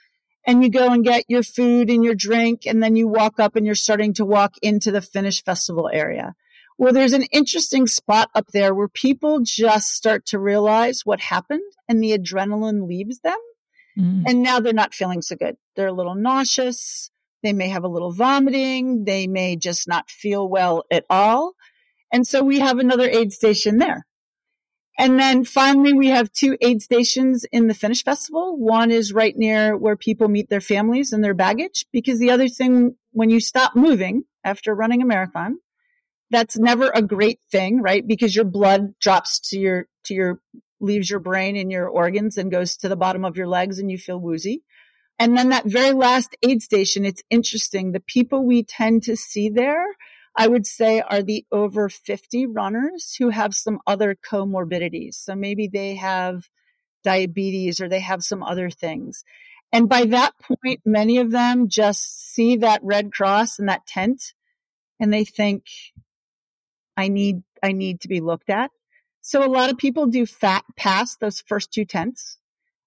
and 0.46 0.64
you 0.64 0.70
go 0.70 0.92
and 0.92 1.04
get 1.04 1.26
your 1.28 1.44
food 1.44 1.90
and 1.90 2.04
your 2.04 2.16
drink. 2.16 2.66
And 2.66 2.82
then 2.82 2.96
you 2.96 3.08
walk 3.08 3.40
up 3.40 3.56
and 3.56 3.66
you're 3.66 3.76
starting 3.76 4.14
to 4.16 4.26
walk 4.26 4.56
into 4.62 4.92
the 4.92 5.02
finish 5.02 5.44
festival 5.44 5.90
area. 5.92 6.36
Well, 6.78 6.94
there's 6.94 7.14
an 7.14 7.24
interesting 7.32 7.88
spot 7.88 8.30
up 8.34 8.48
there 8.54 8.74
where 8.74 8.88
people 8.88 9.42
just 9.42 9.94
start 9.94 10.26
to 10.28 10.40
realize 10.40 11.02
what 11.06 11.20
happened 11.20 11.74
and 11.90 12.02
the 12.02 12.18
adrenaline 12.18 12.88
leaves 12.88 13.20
them. 13.20 13.38
Mm. 13.98 14.24
And 14.26 14.44
now 14.44 14.60
they're 14.60 14.74
not 14.74 14.94
feeling 14.94 15.22
so 15.22 15.36
good. 15.36 15.58
They're 15.76 15.88
a 15.88 15.94
little 15.94 16.16
nauseous. 16.16 17.12
They 17.44 17.54
may 17.54 17.70
have 17.70 17.84
a 17.84 17.90
little 17.90 18.14
vomiting. 18.14 19.04
They 19.04 19.28
may 19.28 19.56
just 19.56 19.88
not 19.88 20.10
feel 20.10 20.48
well 20.48 20.84
at 20.90 21.06
all. 21.10 21.54
And 22.12 22.26
so 22.26 22.44
we 22.44 22.60
have 22.60 22.80
another 22.80 23.10
aid 23.10 23.34
station 23.34 23.78
there. 23.78 24.06
And 24.98 25.18
then 25.18 25.46
finally, 25.46 25.94
we 25.94 26.08
have 26.08 26.32
two 26.32 26.58
aid 26.60 26.82
stations 26.82 27.46
in 27.54 27.68
the 27.68 27.74
Finish 27.74 28.04
Festival. 28.04 28.58
One 28.58 28.92
is 28.92 29.14
right 29.14 29.36
near 29.38 29.78
where 29.78 29.96
people 29.96 30.28
meet 30.28 30.50
their 30.50 30.60
families 30.60 31.14
and 31.14 31.24
their 31.24 31.34
baggage, 31.34 31.86
because 31.94 32.20
the 32.20 32.32
other 32.32 32.50
thing, 32.50 32.96
when 33.12 33.30
you 33.30 33.40
stop 33.40 33.76
moving 33.78 34.24
after 34.44 34.76
running 34.76 35.02
a 35.02 35.06
marathon, 35.06 35.60
that's 36.32 36.58
never 36.58 36.92
a 36.94 37.02
great 37.02 37.40
thing, 37.50 37.82
right? 37.82 38.06
Because 38.06 38.36
your 38.36 38.46
blood 38.46 38.94
drops 39.00 39.40
to 39.52 39.58
your, 39.58 39.88
to 40.04 40.14
your, 40.14 40.42
leaves 40.82 41.10
your 41.10 41.20
brain 41.20 41.56
and 41.56 41.72
your 41.72 41.88
organs 41.88 42.38
and 42.38 42.52
goes 42.52 42.76
to 42.78 42.90
the 42.90 42.96
bottom 42.98 43.24
of 43.24 43.38
your 43.38 43.48
legs 43.48 43.80
and 43.80 43.90
you 43.90 43.98
feel 43.98 44.20
woozy. 44.20 44.64
And 45.18 45.38
then 45.38 45.50
that 45.50 45.66
very 45.66 45.94
last 45.94 46.36
aid 46.42 46.62
station, 46.62 47.06
it's 47.06 47.24
interesting. 47.30 47.92
The 47.92 48.00
people 48.00 48.46
we 48.46 48.64
tend 48.64 49.04
to 49.04 49.16
see 49.16 49.50
there 49.50 49.86
I 50.40 50.48
would 50.48 50.66
say 50.66 51.02
are 51.02 51.22
the 51.22 51.46
over 51.52 51.90
50 51.90 52.46
runners 52.46 53.14
who 53.20 53.30
have 53.30 53.54
some 53.54 53.80
other 53.86 54.16
comorbidities. 54.16 55.16
So 55.16 55.36
maybe 55.36 55.68
they 55.68 55.96
have 55.96 56.48
diabetes 57.04 57.82
or 57.82 57.90
they 57.90 58.00
have 58.00 58.24
some 58.24 58.42
other 58.42 58.70
things. 58.70 59.26
And 59.74 59.90
by 59.90 60.06
that 60.06 60.32
point, 60.40 60.80
many 60.86 61.18
of 61.18 61.32
them 61.32 61.68
just 61.68 62.34
see 62.34 62.56
that 62.56 62.80
red 62.84 63.12
cross 63.12 63.60
and 63.60 63.68
that 63.68 63.86
tent 63.86 64.34
and 64.98 65.12
they 65.12 65.26
think, 65.26 65.66
I 66.96 67.10
need, 67.10 67.44
I 67.62 67.74
need 67.74 68.00
to 68.02 68.08
be 68.08 68.22
looked 68.22 68.50
at. 68.50 68.72
So 69.20 69.46
a 69.46 69.52
lot 69.52 69.70
of 69.70 69.78
people 69.78 70.06
do 70.06 70.26
fat 70.26 70.64
those 71.20 71.42
first 71.42 71.74
two 71.74 71.84
tents 71.84 72.39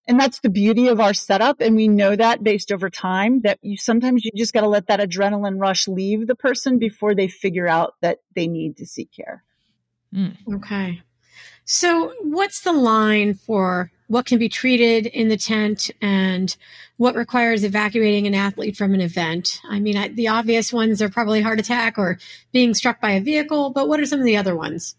and 0.09 0.19
that's 0.19 0.41
the 0.41 0.51
beauty 0.51 0.89
of 0.89 1.01
our 1.01 1.15
setup. 1.15 1.61
And 1.61 1.77
we 1.77 1.89
know 1.89 2.17
that 2.17 2.43
based 2.43 2.73
over 2.73 2.91
time 2.91 3.43
that 3.43 3.59
you 3.63 3.77
sometimes 3.77 4.25
you 4.25 4.33
just 4.35 4.53
got 4.53 4.63
to 4.63 4.69
let 4.69 4.89
that 4.89 5.01
adrenaline 5.01 5.61
rush 5.61 5.87
leave 5.87 6.27
the 6.27 6.35
person 6.35 6.79
before 6.79 7.15
they 7.15 7.29
figure 7.29 7.69
out 7.69 7.95
that 8.01 8.19
they 8.35 8.47
need 8.47 8.77
to 8.79 8.87
seek 8.87 9.13
care. 9.13 9.45
Mm. 10.13 10.37
Okay. 10.57 11.03
So 11.65 12.13
what's 12.21 12.63
the 12.63 12.73
line 12.73 13.35
for 13.35 13.91
what 14.09 14.27
can 14.27 14.39
be 14.39 14.49
treated 14.49 15.07
in 15.07 15.29
the 15.29 15.37
tent 15.37 15.91
and 16.01 16.55
what 16.97 17.15
requires 17.15 17.65
evacuating 17.65 18.27
an 18.27 18.35
athlete 18.35 18.77
from 18.77 18.95
an 18.95 19.01
event? 19.01 19.61
I 19.69 19.79
mean, 19.79 19.97
I, 19.97 20.09
the 20.09 20.29
obvious 20.29 20.73
ones 20.73 21.01
are 21.01 21.09
probably 21.09 21.41
heart 21.41 21.61
attack 21.61 21.99
or 21.99 22.19
being 22.53 22.75
struck 22.75 23.01
by 23.01 23.13
a 23.13 23.23
vehicle, 23.23 23.71
but 23.71 23.89
what 23.89 24.01
are 24.01 24.07
some 24.07 24.19
of 24.19 24.27
the 24.27 24.37
other 24.37 24.57
ones? 24.57 24.97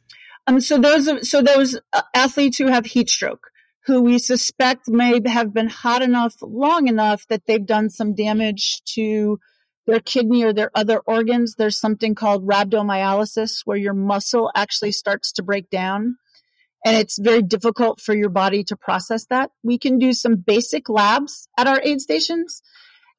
Um, 0.47 0.61
so 0.61 0.77
those, 0.77 1.29
so 1.29 1.41
those 1.41 1.77
uh, 1.91 2.01
athletes 2.13 2.57
who 2.57 2.67
have 2.67 2.85
heat 2.85 3.09
stroke, 3.09 3.51
who 3.85 4.01
we 4.01 4.17
suspect 4.19 4.87
may 4.87 5.21
have 5.27 5.53
been 5.53 5.69
hot 5.69 6.01
enough 6.01 6.35
long 6.41 6.87
enough 6.87 7.27
that 7.27 7.45
they've 7.45 7.65
done 7.65 7.89
some 7.89 8.15
damage 8.15 8.81
to 8.85 9.39
their 9.85 9.99
kidney 9.99 10.43
or 10.43 10.53
their 10.53 10.71
other 10.73 10.99
organs. 10.99 11.55
There's 11.55 11.77
something 11.77 12.15
called 12.15 12.47
rhabdomyolysis 12.47 13.61
where 13.65 13.77
your 13.77 13.93
muscle 13.93 14.51
actually 14.55 14.93
starts 14.93 15.33
to 15.33 15.43
break 15.43 15.69
down 15.69 16.15
and 16.85 16.97
it's 16.97 17.17
very 17.17 17.41
difficult 17.41 18.01
for 18.01 18.13
your 18.13 18.29
body 18.29 18.63
to 18.65 18.75
process 18.75 19.25
that. 19.27 19.51
We 19.63 19.77
can 19.77 19.99
do 19.99 20.13
some 20.13 20.35
basic 20.35 20.89
labs 20.89 21.47
at 21.57 21.67
our 21.67 21.81
aid 21.81 22.01
stations. 22.01 22.61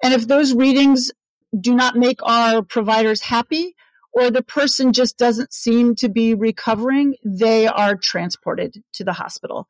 And 0.03 0.13
if 0.13 0.27
those 0.27 0.55
readings 0.55 1.11
do 1.59 1.75
not 1.75 1.97
make 1.97 2.21
our 2.23 2.63
providers 2.63 3.23
happy, 3.23 3.75
or 4.13 4.31
the 4.31 4.43
person 4.43 4.93
just 4.93 5.19
doesn't 5.19 5.53
seem 5.53 5.97
to 5.97 6.09
be 6.09 6.35
recovering, 6.35 7.17
they 7.25 7.67
are 7.67 7.97
transported 7.97 8.83
to 8.93 9.03
the 9.05 9.13
hospital. 9.13 9.67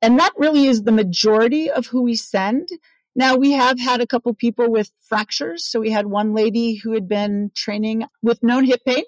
And 0.00 0.18
that 0.18 0.32
really 0.36 0.66
is 0.66 0.82
the 0.82 0.92
majority 0.92 1.70
of 1.70 1.86
who 1.86 2.02
we 2.02 2.14
send. 2.14 2.68
Now 3.16 3.36
we 3.36 3.52
have 3.52 3.80
had 3.80 4.00
a 4.00 4.06
couple 4.06 4.32
people 4.34 4.70
with 4.70 4.92
fractures. 5.08 5.64
So 5.64 5.80
we 5.80 5.90
had 5.90 6.06
one 6.06 6.34
lady 6.34 6.76
who 6.76 6.92
had 6.92 7.08
been 7.08 7.50
training 7.54 8.04
with 8.22 8.42
known 8.42 8.64
hip 8.64 8.80
pain 8.86 9.04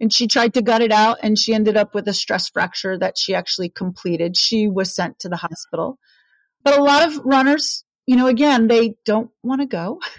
and 0.00 0.12
she 0.12 0.26
tried 0.26 0.54
to 0.54 0.62
gut 0.62 0.82
it 0.82 0.92
out 0.92 1.18
and 1.22 1.38
she 1.38 1.54
ended 1.54 1.76
up 1.76 1.94
with 1.94 2.08
a 2.08 2.12
stress 2.12 2.48
fracture 2.48 2.98
that 2.98 3.16
she 3.16 3.34
actually 3.34 3.68
completed. 3.68 4.36
She 4.36 4.68
was 4.68 4.94
sent 4.94 5.18
to 5.20 5.28
the 5.28 5.36
hospital. 5.36 5.98
But 6.64 6.78
a 6.78 6.82
lot 6.82 7.06
of 7.06 7.24
runners, 7.24 7.84
you 8.06 8.16
know, 8.16 8.26
again, 8.26 8.66
they 8.66 8.96
don't 9.04 9.30
want 9.42 9.60
to 9.60 9.66
go. 9.66 10.00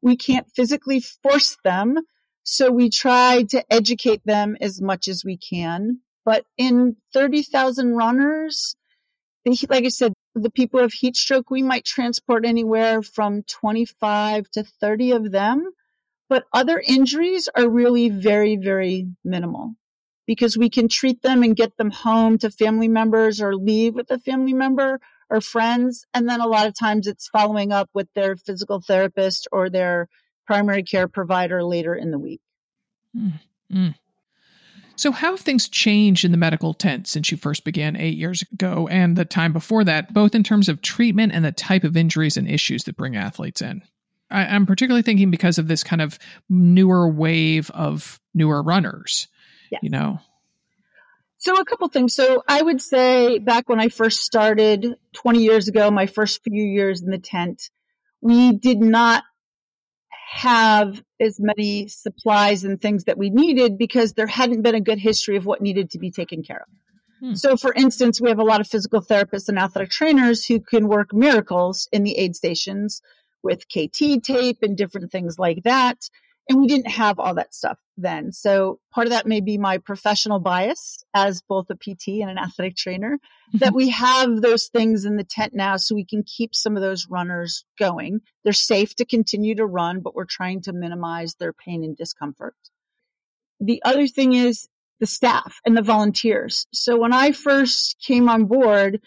We 0.00 0.16
can't 0.16 0.46
physically 0.54 1.00
force 1.00 1.56
them. 1.64 1.98
So 2.44 2.70
we 2.70 2.88
try 2.88 3.42
to 3.50 3.64
educate 3.68 4.24
them 4.24 4.56
as 4.60 4.80
much 4.80 5.08
as 5.08 5.24
we 5.24 5.36
can. 5.36 6.02
But 6.24 6.44
in 6.56 6.94
30,000 7.12 7.96
runners, 7.96 8.76
like 9.46 9.84
I 9.84 9.88
said, 9.88 10.12
the 10.34 10.50
people 10.50 10.80
of 10.80 10.92
heat 10.92 11.16
stroke, 11.16 11.50
we 11.50 11.62
might 11.62 11.84
transport 11.84 12.44
anywhere 12.44 13.02
from 13.02 13.42
25 13.44 14.50
to 14.52 14.64
30 14.64 15.12
of 15.12 15.32
them. 15.32 15.70
But 16.28 16.44
other 16.52 16.82
injuries 16.86 17.48
are 17.54 17.68
really 17.68 18.10
very, 18.10 18.56
very 18.56 19.06
minimal 19.24 19.74
because 20.26 20.58
we 20.58 20.68
can 20.68 20.88
treat 20.88 21.22
them 21.22 21.42
and 21.42 21.56
get 21.56 21.76
them 21.78 21.90
home 21.90 22.36
to 22.38 22.50
family 22.50 22.88
members 22.88 23.40
or 23.40 23.56
leave 23.56 23.94
with 23.94 24.10
a 24.10 24.18
family 24.18 24.52
member 24.52 25.00
or 25.30 25.40
friends. 25.40 26.04
And 26.12 26.28
then 26.28 26.40
a 26.40 26.46
lot 26.46 26.66
of 26.66 26.78
times 26.78 27.06
it's 27.06 27.28
following 27.28 27.72
up 27.72 27.88
with 27.94 28.08
their 28.14 28.36
physical 28.36 28.80
therapist 28.80 29.48
or 29.50 29.70
their 29.70 30.08
primary 30.46 30.82
care 30.82 31.08
provider 31.08 31.64
later 31.64 31.94
in 31.94 32.10
the 32.10 32.18
week. 32.18 32.40
Mm-hmm. 33.16 33.88
So, 34.98 35.12
how 35.12 35.30
have 35.30 35.40
things 35.40 35.68
changed 35.68 36.24
in 36.24 36.32
the 36.32 36.36
medical 36.36 36.74
tent 36.74 37.06
since 37.06 37.30
you 37.30 37.36
first 37.36 37.62
began 37.62 37.94
eight 37.94 38.16
years 38.16 38.42
ago 38.52 38.88
and 38.90 39.14
the 39.16 39.24
time 39.24 39.52
before 39.52 39.84
that, 39.84 40.12
both 40.12 40.34
in 40.34 40.42
terms 40.42 40.68
of 40.68 40.82
treatment 40.82 41.32
and 41.32 41.44
the 41.44 41.52
type 41.52 41.84
of 41.84 41.96
injuries 41.96 42.36
and 42.36 42.50
issues 42.50 42.82
that 42.84 42.96
bring 42.96 43.14
athletes 43.14 43.62
in? 43.62 43.82
I, 44.28 44.56
am 44.56 44.66
particularly 44.66 45.02
thinking 45.02 45.30
because 45.30 45.58
of 45.58 45.68
this 45.68 45.84
kind 45.84 46.02
of 46.02 46.18
newer 46.50 47.08
wave 47.08 47.70
of 47.70 48.18
newer 48.34 48.60
runners, 48.60 49.28
yes. 49.70 49.84
you 49.84 49.90
know? 49.90 50.18
So, 51.36 51.54
a 51.54 51.64
couple 51.64 51.86
things. 51.86 52.12
So, 52.12 52.42
I 52.48 52.60
would 52.60 52.82
say 52.82 53.38
back 53.38 53.68
when 53.68 53.78
I 53.78 53.90
first 53.90 54.24
started 54.24 54.96
20 55.12 55.38
years 55.44 55.68
ago, 55.68 55.92
my 55.92 56.06
first 56.06 56.42
few 56.42 56.64
years 56.64 57.02
in 57.02 57.10
the 57.12 57.18
tent, 57.18 57.70
we 58.20 58.52
did 58.52 58.80
not 58.80 59.22
have 60.30 61.02
as 61.20 61.40
many 61.40 61.88
supplies 61.88 62.62
and 62.62 62.80
things 62.80 63.04
that 63.04 63.16
we 63.16 63.30
needed 63.30 63.78
because 63.78 64.12
there 64.12 64.26
hadn't 64.26 64.60
been 64.60 64.74
a 64.74 64.80
good 64.80 64.98
history 64.98 65.36
of 65.36 65.46
what 65.46 65.62
needed 65.62 65.90
to 65.90 65.98
be 65.98 66.10
taken 66.10 66.42
care 66.42 66.66
of. 66.68 66.68
Hmm. 67.20 67.34
So, 67.34 67.56
for 67.56 67.72
instance, 67.72 68.20
we 68.20 68.28
have 68.28 68.38
a 68.38 68.44
lot 68.44 68.60
of 68.60 68.68
physical 68.68 69.00
therapists 69.00 69.48
and 69.48 69.58
athletic 69.58 69.90
trainers 69.90 70.44
who 70.44 70.60
can 70.60 70.86
work 70.86 71.14
miracles 71.14 71.88
in 71.92 72.04
the 72.04 72.16
aid 72.18 72.36
stations 72.36 73.00
with 73.42 73.66
KT 73.68 74.22
tape 74.22 74.58
and 74.60 74.76
different 74.76 75.10
things 75.10 75.38
like 75.38 75.62
that. 75.64 76.10
And 76.48 76.58
we 76.58 76.66
didn't 76.66 76.90
have 76.90 77.18
all 77.18 77.34
that 77.34 77.54
stuff 77.54 77.78
then. 77.98 78.32
So 78.32 78.80
part 78.90 79.06
of 79.06 79.10
that 79.10 79.26
may 79.26 79.40
be 79.40 79.58
my 79.58 79.78
professional 79.78 80.40
bias 80.40 81.04
as 81.12 81.42
both 81.42 81.68
a 81.68 81.74
PT 81.74 82.20
and 82.22 82.30
an 82.30 82.38
athletic 82.38 82.74
trainer 82.74 83.18
mm-hmm. 83.18 83.58
that 83.58 83.74
we 83.74 83.90
have 83.90 84.40
those 84.40 84.68
things 84.68 85.04
in 85.04 85.16
the 85.16 85.24
tent 85.24 85.54
now 85.54 85.76
so 85.76 85.94
we 85.94 86.06
can 86.06 86.22
keep 86.22 86.54
some 86.54 86.74
of 86.74 86.82
those 86.82 87.06
runners 87.10 87.64
going. 87.78 88.20
They're 88.44 88.52
safe 88.54 88.94
to 88.96 89.04
continue 89.04 89.56
to 89.56 89.66
run, 89.66 90.00
but 90.00 90.14
we're 90.14 90.24
trying 90.24 90.62
to 90.62 90.72
minimize 90.72 91.34
their 91.34 91.52
pain 91.52 91.84
and 91.84 91.96
discomfort. 91.96 92.54
The 93.60 93.82
other 93.84 94.06
thing 94.06 94.32
is 94.32 94.68
the 95.00 95.06
staff 95.06 95.60
and 95.66 95.76
the 95.76 95.82
volunteers. 95.82 96.66
So 96.72 96.98
when 96.98 97.12
I 97.12 97.32
first 97.32 97.96
came 98.04 98.28
on 98.28 98.46
board, 98.46 99.00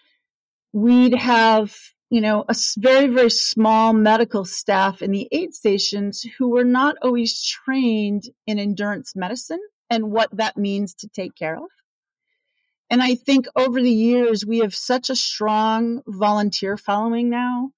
we'd 0.74 1.16
have 1.16 1.76
you 2.12 2.20
know, 2.20 2.44
a 2.50 2.56
very, 2.78 3.08
very 3.08 3.30
small 3.30 3.94
medical 3.94 4.44
staff 4.44 5.02
in 5.02 5.12
the 5.12 5.30
aid 5.32 5.54
stations 5.54 6.26
who 6.38 6.50
were 6.50 6.66
not 6.66 6.98
always 7.02 7.42
trained 7.42 8.26
in 8.46 8.60
endurance 8.60 9.16
medicine 9.16 9.62
and 9.90 10.12
what 10.12 10.30
that 10.36 10.58
means 10.58 10.94
to 10.94 11.08
take 11.08 11.34
care 11.36 11.56
of. 11.56 11.70
And 12.90 13.02
I 13.02 13.16
think 13.16 13.48
over 13.56 13.82
the 13.82 13.90
years, 13.90 14.46
we 14.46 14.60
have 14.60 14.76
such 14.76 15.10
a 15.10 15.16
strong 15.16 16.02
volunteer 16.06 16.76
following 16.76 17.30
now. 17.30 17.72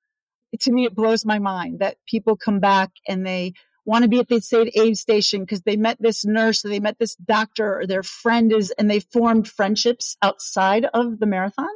To 0.61 0.71
me, 0.71 0.85
it 0.85 0.95
blows 0.95 1.23
my 1.23 1.37
mind 1.37 1.79
that 1.79 1.97
people 2.07 2.35
come 2.35 2.59
back 2.59 2.89
and 3.07 3.23
they 3.23 3.53
want 3.85 4.01
to 4.01 4.09
be 4.09 4.19
at 4.19 4.29
the 4.29 4.71
aid 4.73 4.97
station 4.97 5.41
because 5.41 5.61
they 5.61 5.77
met 5.77 5.97
this 5.99 6.25
nurse 6.25 6.65
or 6.65 6.69
they 6.69 6.79
met 6.79 6.97
this 6.97 7.13
doctor 7.15 7.81
or 7.81 7.85
their 7.85 8.01
friend 8.01 8.51
is, 8.51 8.71
and 8.79 8.89
they 8.89 8.99
formed 8.99 9.47
friendships 9.47 10.17
outside 10.23 10.85
of 10.91 11.19
the 11.19 11.27
marathon 11.27 11.69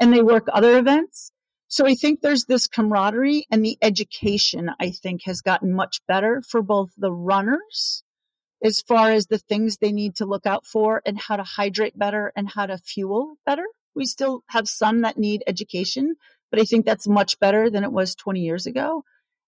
and 0.00 0.12
they 0.12 0.22
work 0.22 0.48
other 0.52 0.76
events. 0.76 1.30
So 1.74 1.88
I 1.88 1.96
think 1.96 2.20
there's 2.20 2.44
this 2.44 2.68
camaraderie 2.68 3.48
and 3.50 3.64
the 3.64 3.76
education, 3.82 4.70
I 4.78 4.90
think, 4.90 5.22
has 5.24 5.40
gotten 5.40 5.74
much 5.74 6.00
better 6.06 6.40
for 6.48 6.62
both 6.62 6.92
the 6.96 7.10
runners 7.10 8.04
as 8.62 8.80
far 8.80 9.10
as 9.10 9.26
the 9.26 9.38
things 9.38 9.78
they 9.78 9.90
need 9.90 10.14
to 10.14 10.24
look 10.24 10.46
out 10.46 10.64
for 10.64 11.02
and 11.04 11.18
how 11.18 11.34
to 11.34 11.42
hydrate 11.42 11.98
better 11.98 12.32
and 12.36 12.48
how 12.48 12.66
to 12.66 12.78
fuel 12.78 13.38
better. 13.44 13.64
We 13.92 14.06
still 14.06 14.44
have 14.50 14.68
some 14.68 15.00
that 15.00 15.18
need 15.18 15.42
education, 15.48 16.14
but 16.52 16.60
I 16.60 16.64
think 16.64 16.86
that's 16.86 17.08
much 17.08 17.40
better 17.40 17.68
than 17.68 17.82
it 17.82 17.90
was 17.90 18.14
20 18.14 18.38
years 18.38 18.66
ago. 18.66 19.02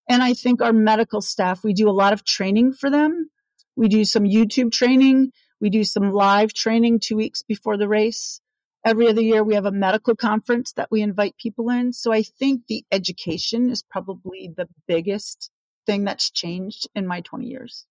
And 0.09 0.21
I 0.21 0.35
think 0.35 0.61
our 0.61 0.73
medical 0.73 1.21
staff, 1.21 1.63
we 1.63 1.75
do 1.75 1.89
a 1.89 1.93
lot 1.93 2.13
of 2.13 2.25
training 2.25 2.73
for 2.73 2.91
them. 2.91 3.31
We 3.77 3.87
do 3.87 4.05
some 4.05 4.25
YouTube 4.25 4.73
training. 4.73 5.31
We 5.61 5.71
do 5.71 5.85
some 5.85 6.11
live 6.11 6.53
training 6.53 6.99
two 6.99 7.15
weeks 7.15 7.45
before 7.45 7.77
the 7.77 7.87
race. 7.87 8.41
Every 8.87 9.09
other 9.09 9.21
year, 9.21 9.43
we 9.43 9.55
have 9.55 9.67
a 9.67 9.73
medical 9.73 10.15
conference 10.15 10.73
that 10.75 10.93
we 10.93 11.03
invite 11.03 11.37
people 11.37 11.71
in. 11.71 11.93
So 11.93 12.13
I 12.13 12.23
think 12.23 12.63
the 12.69 12.85
education 12.93 13.69
is 13.69 13.83
probably 13.83 14.55
the 14.57 14.69
biggest 14.87 15.51
thing 15.87 16.05
that's 16.05 16.31
changed 16.31 16.89
in 16.95 17.05
my 17.05 17.21
20 17.21 17.47
years. 17.47 17.85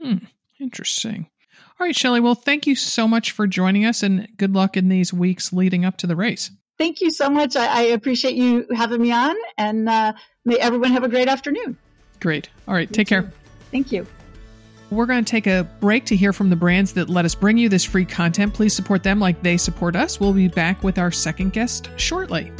Hmm, 0.00 0.24
interesting. 0.58 1.28
All 1.78 1.86
right, 1.86 1.94
Shelley. 1.94 2.20
Well, 2.20 2.34
thank 2.34 2.66
you 2.66 2.76
so 2.76 3.06
much 3.06 3.32
for 3.32 3.46
joining 3.46 3.84
us 3.84 4.02
and 4.02 4.26
good 4.38 4.54
luck 4.54 4.78
in 4.78 4.88
these 4.88 5.12
weeks 5.12 5.52
leading 5.52 5.84
up 5.84 5.98
to 5.98 6.06
the 6.06 6.16
race. 6.16 6.50
Thank 6.78 7.02
you 7.02 7.10
so 7.10 7.28
much. 7.28 7.54
I, 7.54 7.66
I 7.66 7.82
appreciate 7.88 8.34
you 8.34 8.66
having 8.74 9.02
me 9.02 9.12
on, 9.12 9.36
and 9.58 9.86
uh, 9.86 10.14
may 10.46 10.56
everyone 10.56 10.92
have 10.92 11.04
a 11.04 11.08
great 11.08 11.28
afternoon. 11.28 11.76
Great. 12.20 12.48
All 12.66 12.74
right. 12.74 12.90
take 12.90 13.08
care. 13.08 13.30
Thank 13.70 13.92
you. 13.92 14.06
We're 14.90 15.06
going 15.06 15.24
to 15.24 15.30
take 15.30 15.46
a 15.46 15.68
break 15.80 16.06
to 16.06 16.16
hear 16.16 16.32
from 16.32 16.48
the 16.48 16.56
brands 16.56 16.94
that 16.94 17.10
let 17.10 17.24
us 17.24 17.34
bring 17.34 17.58
you 17.58 17.68
this 17.68 17.84
free 17.84 18.06
content. 18.06 18.54
Please 18.54 18.74
support 18.74 19.02
them 19.02 19.20
like 19.20 19.42
they 19.42 19.56
support 19.58 19.94
us. 19.94 20.18
We'll 20.18 20.32
be 20.32 20.48
back 20.48 20.82
with 20.82 20.98
our 20.98 21.10
second 21.10 21.52
guest 21.52 21.90
shortly. 21.96 22.50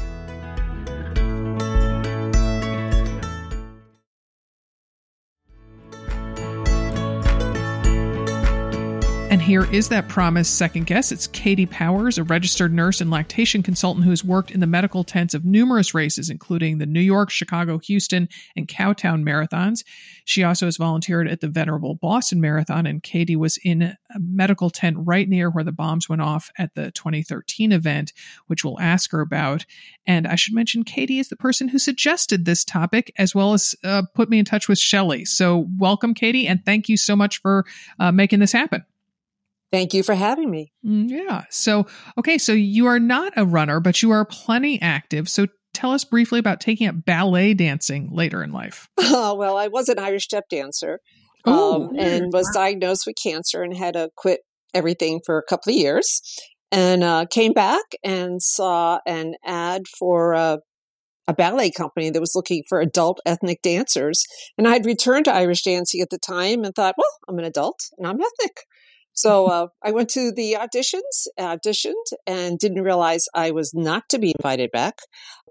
Here 9.49 9.65
is 9.73 9.89
that 9.89 10.09
promised 10.09 10.59
second 10.59 10.85
guest. 10.85 11.11
It's 11.11 11.27
Katie 11.27 11.65
Powers, 11.65 12.19
a 12.19 12.23
registered 12.23 12.71
nurse 12.71 13.01
and 13.01 13.11
lactation 13.11 13.63
consultant 13.63 14.05
who 14.05 14.11
has 14.11 14.23
worked 14.23 14.51
in 14.51 14.61
the 14.61 14.67
medical 14.67 15.05
tents 15.05 15.33
of 15.33 15.47
numerous 15.47 15.95
races, 15.95 16.29
including 16.29 16.77
the 16.77 16.85
New 16.85 17.01
York, 17.01 17.31
Chicago, 17.31 17.79
Houston, 17.79 18.29
and 18.57 18.69
Cowtown 18.69 19.23
marathons. 19.23 19.85
She 20.27 20.45
also 20.45 20.67
has 20.67 20.77
volunteered 20.77 21.29
at 21.29 21.41
the 21.41 21.49
venerable 21.49 21.95
Boston 21.95 22.43
Marathon, 22.43 22.85
and 22.85 23.03
Katie 23.03 23.37
was 23.37 23.59
in 23.65 23.81
a 23.81 23.97
medical 24.19 24.69
tent 24.69 24.99
right 25.01 25.27
near 25.27 25.49
where 25.49 25.65
the 25.65 25.73
bombs 25.73 26.11
went 26.11 26.21
off 26.21 26.51
at 26.59 26.75
the 26.75 26.91
2013 26.91 27.73
event, 27.73 28.13
which 28.49 28.67
we'll 28.67 28.79
ask 28.81 29.13
her 29.13 29.23
about. 29.23 29.65
And 30.07 30.27
I 30.27 30.35
should 30.35 30.53
mention, 30.53 30.85
Katie 30.85 31.21
is 31.21 31.31
the 31.31 31.37
person 31.37 31.69
who 31.69 31.79
suggested 31.79 32.45
this 32.45 32.67
topic, 32.67 33.15
as 33.17 33.35
well 33.35 33.55
as 33.55 33.75
uh, 33.83 34.03
put 34.15 34.29
me 34.29 34.41
in 34.41 34.45
touch 34.45 34.69
with 34.69 34.79
Shelley. 34.79 35.25
So, 35.25 35.69
welcome, 35.79 36.13
Katie, 36.13 36.47
and 36.47 36.63
thank 36.67 36.91
you 36.91 36.99
so 36.99 37.17
much 37.17 37.41
for 37.41 37.65
uh, 37.99 38.13
making 38.13 38.41
this 38.41 38.53
happen. 38.53 38.85
Thank 39.71 39.93
you 39.93 40.03
for 40.03 40.15
having 40.15 40.51
me. 40.51 40.73
Mm, 40.85 41.11
yeah. 41.11 41.45
So, 41.51 41.87
okay, 42.19 42.39
so 42.39 42.53
you 42.53 42.87
are 42.87 42.99
not 42.99 43.33
a 43.37 43.45
runner, 43.45 43.81
but 43.81 44.03
you 44.03 44.11
are 44.13 44.25
plenty 44.25 44.81
active. 44.81 45.29
So, 45.29 45.47
tell 45.75 45.93
us 45.93 46.05
briefly 46.05 46.39
about 46.39 46.61
taking 46.61 46.89
up 46.89 47.05
ballet 47.05 47.55
dancing 47.55 48.09
later 48.11 48.43
in 48.43 48.51
life. 48.51 48.89
Oh, 48.99 49.35
well, 49.39 49.57
I 49.57 49.69
was 49.69 49.89
an 49.89 49.99
Irish 49.99 50.25
step 50.25 50.45
dancer 50.51 51.01
um, 51.45 51.91
and 51.99 52.33
was 52.33 52.51
diagnosed 52.53 53.05
with 53.07 53.17
cancer 53.23 53.63
and 53.63 53.77
had 53.77 53.95
to 53.95 54.11
quit 54.17 54.41
everything 54.75 55.21
for 55.25 55.39
a 55.39 55.45
couple 55.45 55.71
of 55.73 55.77
years. 55.77 56.21
and 56.71 57.03
uh, 57.03 57.27
came 57.31 57.53
back 57.53 57.85
and 58.05 58.43
saw 58.43 58.99
an 59.07 59.35
ad 59.45 59.83
for 59.99 60.35
uh, 60.35 60.59
a 61.27 61.35
ballet 61.35 61.71
company 61.71 62.11
that 62.11 62.21
was 62.21 62.35
looking 62.35 62.63
for 62.69 62.81
adult 62.81 63.21
ethnic 63.25 63.63
dancers. 63.63 64.25
And 64.57 64.67
I 64.67 64.73
had 64.73 64.87
returned 64.87 65.27
to 65.27 65.33
Irish 65.33 65.63
dancing 65.63 66.01
at 66.01 66.11
the 66.11 66.19
time 66.19 66.65
and 66.65 66.75
thought, 66.75 66.95
well, 66.99 67.07
I'm 67.29 67.39
an 67.39 67.45
adult 67.45 67.79
and 67.97 68.07
I'm 68.07 68.21
ethnic. 68.21 68.57
So 69.19 69.47
uh, 69.49 69.67
I 69.83 69.91
went 69.91 70.09
to 70.11 70.31
the 70.33 70.57
auditions, 70.59 71.27
auditioned, 71.39 71.95
and 72.27 72.59
didn't 72.59 72.83
realize 72.83 73.27
I 73.35 73.51
was 73.51 73.75
not 73.75 74.09
to 74.11 74.19
be 74.19 74.35
invited 74.39 74.71
back, 74.71 75.01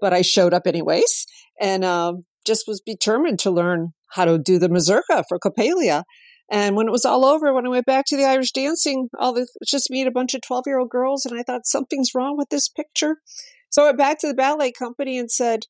but 0.00 0.12
I 0.12 0.22
showed 0.22 0.54
up 0.54 0.66
anyways 0.66 1.26
and 1.60 1.84
um, 1.84 2.24
just 2.46 2.66
was 2.66 2.80
determined 2.84 3.38
to 3.40 3.50
learn 3.50 3.90
how 4.10 4.24
to 4.24 4.38
do 4.38 4.58
the 4.58 4.68
mazurka 4.68 5.24
for 5.28 5.38
Coppelia. 5.38 6.04
And 6.50 6.76
when 6.76 6.88
it 6.88 6.92
was 6.92 7.04
all 7.04 7.26
over, 7.26 7.52
when 7.52 7.66
I 7.66 7.68
went 7.68 7.84
back 7.84 8.06
to 8.06 8.16
the 8.16 8.24
Irish 8.24 8.52
dancing, 8.52 9.10
all 9.18 9.34
the, 9.34 9.46
just 9.66 9.90
me 9.90 10.00
and 10.00 10.08
a 10.08 10.12
bunch 10.12 10.32
of 10.32 10.40
12 10.40 10.64
year 10.66 10.78
old 10.78 10.88
girls. 10.88 11.26
And 11.26 11.38
I 11.38 11.42
thought 11.42 11.66
something's 11.66 12.14
wrong 12.14 12.38
with 12.38 12.48
this 12.48 12.70
picture. 12.70 13.16
So 13.68 13.82
I 13.82 13.86
went 13.86 13.98
back 13.98 14.18
to 14.20 14.28
the 14.28 14.34
ballet 14.34 14.72
company 14.72 15.18
and 15.18 15.30
said, 15.30 15.64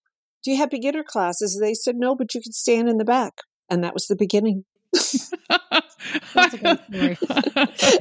Do 0.44 0.52
you 0.52 0.56
have 0.58 0.70
beginner 0.70 1.02
classes? 1.02 1.58
They 1.60 1.74
said, 1.74 1.96
No, 1.96 2.14
but 2.14 2.32
you 2.32 2.40
can 2.40 2.52
stand 2.52 2.88
in 2.88 2.98
the 2.98 3.04
back. 3.04 3.32
And 3.68 3.82
that 3.82 3.92
was 3.92 4.06
the 4.06 4.14
beginning. 4.14 4.64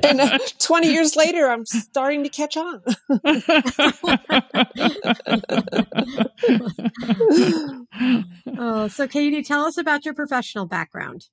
and 0.03 0.21
uh, 0.21 0.39
20 0.59 0.91
years 0.91 1.15
later, 1.15 1.49
I'm 1.49 1.65
starting 1.65 2.23
to 2.23 2.29
catch 2.29 2.57
on. 2.57 2.81
oh, 8.57 8.87
so 8.87 9.07
Katie, 9.07 9.43
tell 9.43 9.65
us 9.65 9.77
about 9.77 10.05
your 10.05 10.13
professional 10.13 10.65
background. 10.65 11.25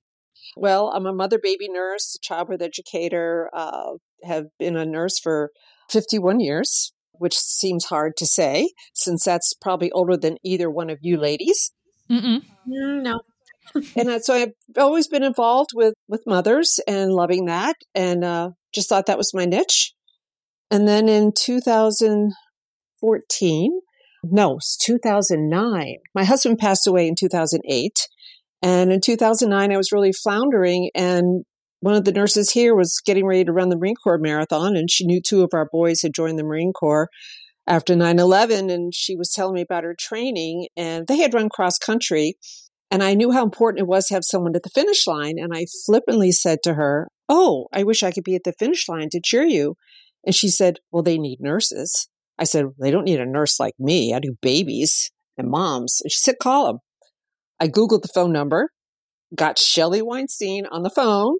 Well, 0.56 0.90
I'm 0.94 1.06
a 1.06 1.12
mother 1.12 1.38
baby 1.38 1.68
nurse, 1.68 2.18
childbirth 2.22 2.62
educator, 2.62 3.50
uh, 3.52 3.94
have 4.24 4.46
been 4.58 4.76
a 4.76 4.86
nurse 4.86 5.18
for 5.18 5.50
51 5.90 6.40
years, 6.40 6.92
which 7.12 7.36
seems 7.36 7.86
hard 7.86 8.16
to 8.18 8.26
say 8.26 8.70
since 8.94 9.24
that's 9.24 9.52
probably 9.54 9.90
older 9.92 10.16
than 10.16 10.38
either 10.42 10.70
one 10.70 10.90
of 10.90 10.98
you 11.02 11.16
ladies. 11.16 11.72
Mm-mm. 12.10 12.42
Mm, 12.68 13.02
no. 13.02 13.20
And 13.96 14.24
so 14.24 14.34
I've 14.34 14.52
always 14.78 15.08
been 15.08 15.22
involved 15.22 15.70
with, 15.74 15.94
with 16.08 16.22
mothers 16.26 16.80
and 16.86 17.12
loving 17.12 17.46
that 17.46 17.76
and 17.94 18.24
uh, 18.24 18.50
just 18.74 18.88
thought 18.88 19.06
that 19.06 19.18
was 19.18 19.34
my 19.34 19.44
niche. 19.44 19.92
And 20.70 20.88
then 20.88 21.08
in 21.08 21.32
2014, 21.36 23.80
no, 24.24 24.58
2009, 24.80 25.96
my 26.14 26.24
husband 26.24 26.58
passed 26.58 26.86
away 26.86 27.06
in 27.06 27.14
2008. 27.18 28.08
And 28.62 28.92
in 28.92 29.00
2009, 29.00 29.72
I 29.72 29.76
was 29.76 29.92
really 29.92 30.12
floundering. 30.12 30.90
And 30.94 31.44
one 31.80 31.94
of 31.94 32.04
the 32.04 32.12
nurses 32.12 32.50
here 32.50 32.74
was 32.74 33.00
getting 33.04 33.26
ready 33.26 33.44
to 33.44 33.52
run 33.52 33.68
the 33.68 33.76
Marine 33.76 33.96
Corps 33.96 34.18
marathon. 34.18 34.76
And 34.76 34.90
she 34.90 35.06
knew 35.06 35.20
two 35.20 35.42
of 35.42 35.50
our 35.52 35.68
boys 35.70 36.00
had 36.02 36.14
joined 36.14 36.38
the 36.38 36.44
Marine 36.44 36.72
Corps 36.72 37.10
after 37.66 37.94
9 37.94 38.18
11. 38.18 38.70
And 38.70 38.94
she 38.94 39.16
was 39.16 39.30
telling 39.30 39.54
me 39.54 39.60
about 39.60 39.84
her 39.84 39.94
training. 39.98 40.68
And 40.76 41.06
they 41.06 41.18
had 41.18 41.34
run 41.34 41.50
cross 41.50 41.76
country. 41.76 42.36
And 42.90 43.02
I 43.02 43.14
knew 43.14 43.32
how 43.32 43.42
important 43.42 43.80
it 43.80 43.88
was 43.88 44.06
to 44.06 44.14
have 44.14 44.24
someone 44.24 44.54
at 44.54 44.62
the 44.62 44.70
finish 44.70 45.06
line. 45.06 45.38
And 45.38 45.52
I 45.54 45.66
flippantly 45.86 46.32
said 46.32 46.58
to 46.62 46.74
her, 46.74 47.08
Oh, 47.28 47.66
I 47.72 47.82
wish 47.82 48.02
I 48.02 48.10
could 48.10 48.24
be 48.24 48.34
at 48.34 48.44
the 48.44 48.52
finish 48.52 48.88
line 48.88 49.08
to 49.10 49.20
cheer 49.22 49.44
you. 49.44 49.76
And 50.24 50.34
she 50.34 50.48
said, 50.48 50.78
Well, 50.90 51.02
they 51.02 51.18
need 51.18 51.40
nurses. 51.40 52.08
I 52.38 52.44
said, 52.44 52.66
They 52.80 52.90
don't 52.90 53.04
need 53.04 53.20
a 53.20 53.26
nurse 53.26 53.58
like 53.58 53.74
me. 53.78 54.14
I 54.14 54.20
do 54.20 54.36
babies 54.40 55.10
and 55.36 55.50
moms. 55.50 56.00
And 56.02 56.12
she 56.12 56.18
said, 56.18 56.36
Call 56.40 56.66
them. 56.66 56.78
I 57.60 57.68
Googled 57.68 58.02
the 58.02 58.08
phone 58.14 58.32
number, 58.32 58.70
got 59.34 59.58
Shelley 59.58 60.02
Weinstein 60.02 60.66
on 60.66 60.82
the 60.82 60.90
phone, 60.90 61.36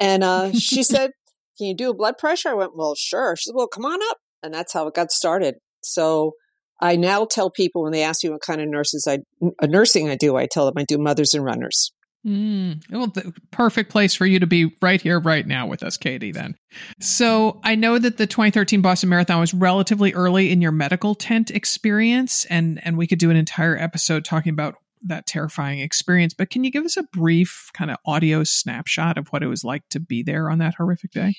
and 0.00 0.22
uh, 0.22 0.52
she 0.52 0.82
said, 0.82 1.10
Can 1.58 1.66
you 1.66 1.74
do 1.74 1.90
a 1.90 1.94
blood 1.94 2.18
pressure? 2.18 2.50
I 2.50 2.54
went, 2.54 2.76
Well, 2.76 2.94
sure. 2.96 3.36
She 3.36 3.48
said, 3.48 3.54
Well, 3.54 3.68
come 3.68 3.84
on 3.84 4.00
up. 4.10 4.18
And 4.42 4.54
that's 4.54 4.72
how 4.72 4.86
it 4.86 4.94
got 4.94 5.10
started. 5.10 5.56
So 5.82 6.32
I 6.80 6.96
now 6.96 7.24
tell 7.24 7.50
people 7.50 7.82
when 7.82 7.92
they 7.92 8.02
ask 8.02 8.22
me 8.22 8.30
what 8.30 8.42
kind 8.42 8.60
of 8.60 8.68
nurses 8.68 9.06
I, 9.08 9.18
uh, 9.42 9.66
nursing 9.66 10.08
I 10.08 10.16
do, 10.16 10.36
I 10.36 10.46
tell 10.46 10.66
them 10.66 10.74
I 10.76 10.84
do 10.84 10.98
mothers 10.98 11.34
and 11.34 11.44
runners. 11.44 11.92
Mm, 12.26 12.82
well, 12.90 13.06
the 13.06 13.32
perfect 13.52 13.90
place 13.90 14.14
for 14.14 14.26
you 14.26 14.40
to 14.40 14.48
be 14.48 14.76
right 14.82 15.00
here, 15.00 15.20
right 15.20 15.46
now 15.46 15.68
with 15.68 15.84
us, 15.84 15.96
Katie, 15.96 16.32
then. 16.32 16.56
So 17.00 17.60
I 17.62 17.76
know 17.76 17.98
that 17.98 18.16
the 18.16 18.26
2013 18.26 18.82
Boston 18.82 19.10
Marathon 19.10 19.38
was 19.38 19.54
relatively 19.54 20.12
early 20.12 20.50
in 20.50 20.60
your 20.60 20.72
medical 20.72 21.14
tent 21.14 21.52
experience, 21.52 22.44
and, 22.46 22.84
and 22.84 22.98
we 22.98 23.06
could 23.06 23.20
do 23.20 23.30
an 23.30 23.36
entire 23.36 23.76
episode 23.76 24.24
talking 24.24 24.52
about 24.52 24.74
that 25.02 25.26
terrifying 25.26 25.78
experience. 25.78 26.34
But 26.34 26.50
can 26.50 26.64
you 26.64 26.72
give 26.72 26.84
us 26.84 26.96
a 26.96 27.04
brief 27.04 27.70
kind 27.74 27.92
of 27.92 27.98
audio 28.04 28.42
snapshot 28.42 29.18
of 29.18 29.28
what 29.28 29.44
it 29.44 29.46
was 29.46 29.62
like 29.62 29.88
to 29.90 30.00
be 30.00 30.24
there 30.24 30.50
on 30.50 30.58
that 30.58 30.74
horrific 30.74 31.12
day? 31.12 31.34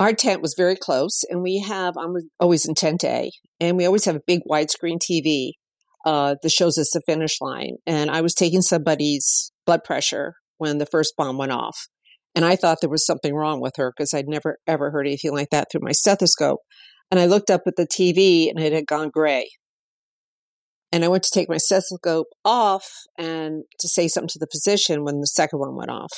Our 0.00 0.14
tent 0.14 0.40
was 0.40 0.54
very 0.56 0.76
close, 0.76 1.24
and 1.28 1.42
we 1.42 1.58
have, 1.58 1.94
I'm 1.98 2.14
always 2.40 2.64
in 2.64 2.74
tent 2.74 3.04
A, 3.04 3.30
and 3.60 3.76
we 3.76 3.84
always 3.84 4.06
have 4.06 4.16
a 4.16 4.22
big 4.26 4.40
widescreen 4.50 4.98
TV 4.98 5.50
uh, 6.06 6.36
that 6.42 6.50
shows 6.50 6.78
us 6.78 6.92
the 6.92 7.02
finish 7.04 7.38
line. 7.38 7.76
And 7.86 8.10
I 8.10 8.22
was 8.22 8.34
taking 8.34 8.62
somebody's 8.62 9.52
blood 9.66 9.84
pressure 9.84 10.36
when 10.56 10.78
the 10.78 10.86
first 10.86 11.14
bomb 11.18 11.36
went 11.36 11.52
off. 11.52 11.88
And 12.34 12.46
I 12.46 12.56
thought 12.56 12.78
there 12.80 12.88
was 12.88 13.04
something 13.04 13.34
wrong 13.34 13.60
with 13.60 13.74
her 13.76 13.92
because 13.94 14.14
I'd 14.14 14.26
never 14.26 14.56
ever 14.66 14.90
heard 14.90 15.06
anything 15.06 15.34
like 15.34 15.50
that 15.50 15.68
through 15.70 15.82
my 15.82 15.92
stethoscope. 15.92 16.60
And 17.10 17.20
I 17.20 17.26
looked 17.26 17.50
up 17.50 17.62
at 17.66 17.76
the 17.76 17.86
TV 17.86 18.48
and 18.48 18.58
it 18.58 18.72
had 18.72 18.86
gone 18.86 19.10
gray. 19.12 19.50
And 20.92 21.04
I 21.04 21.08
went 21.08 21.24
to 21.24 21.30
take 21.32 21.50
my 21.50 21.58
stethoscope 21.58 22.28
off 22.42 22.88
and 23.18 23.64
to 23.80 23.88
say 23.88 24.08
something 24.08 24.28
to 24.28 24.38
the 24.38 24.48
physician 24.50 25.04
when 25.04 25.20
the 25.20 25.26
second 25.26 25.58
one 25.58 25.76
went 25.76 25.90
off. 25.90 26.12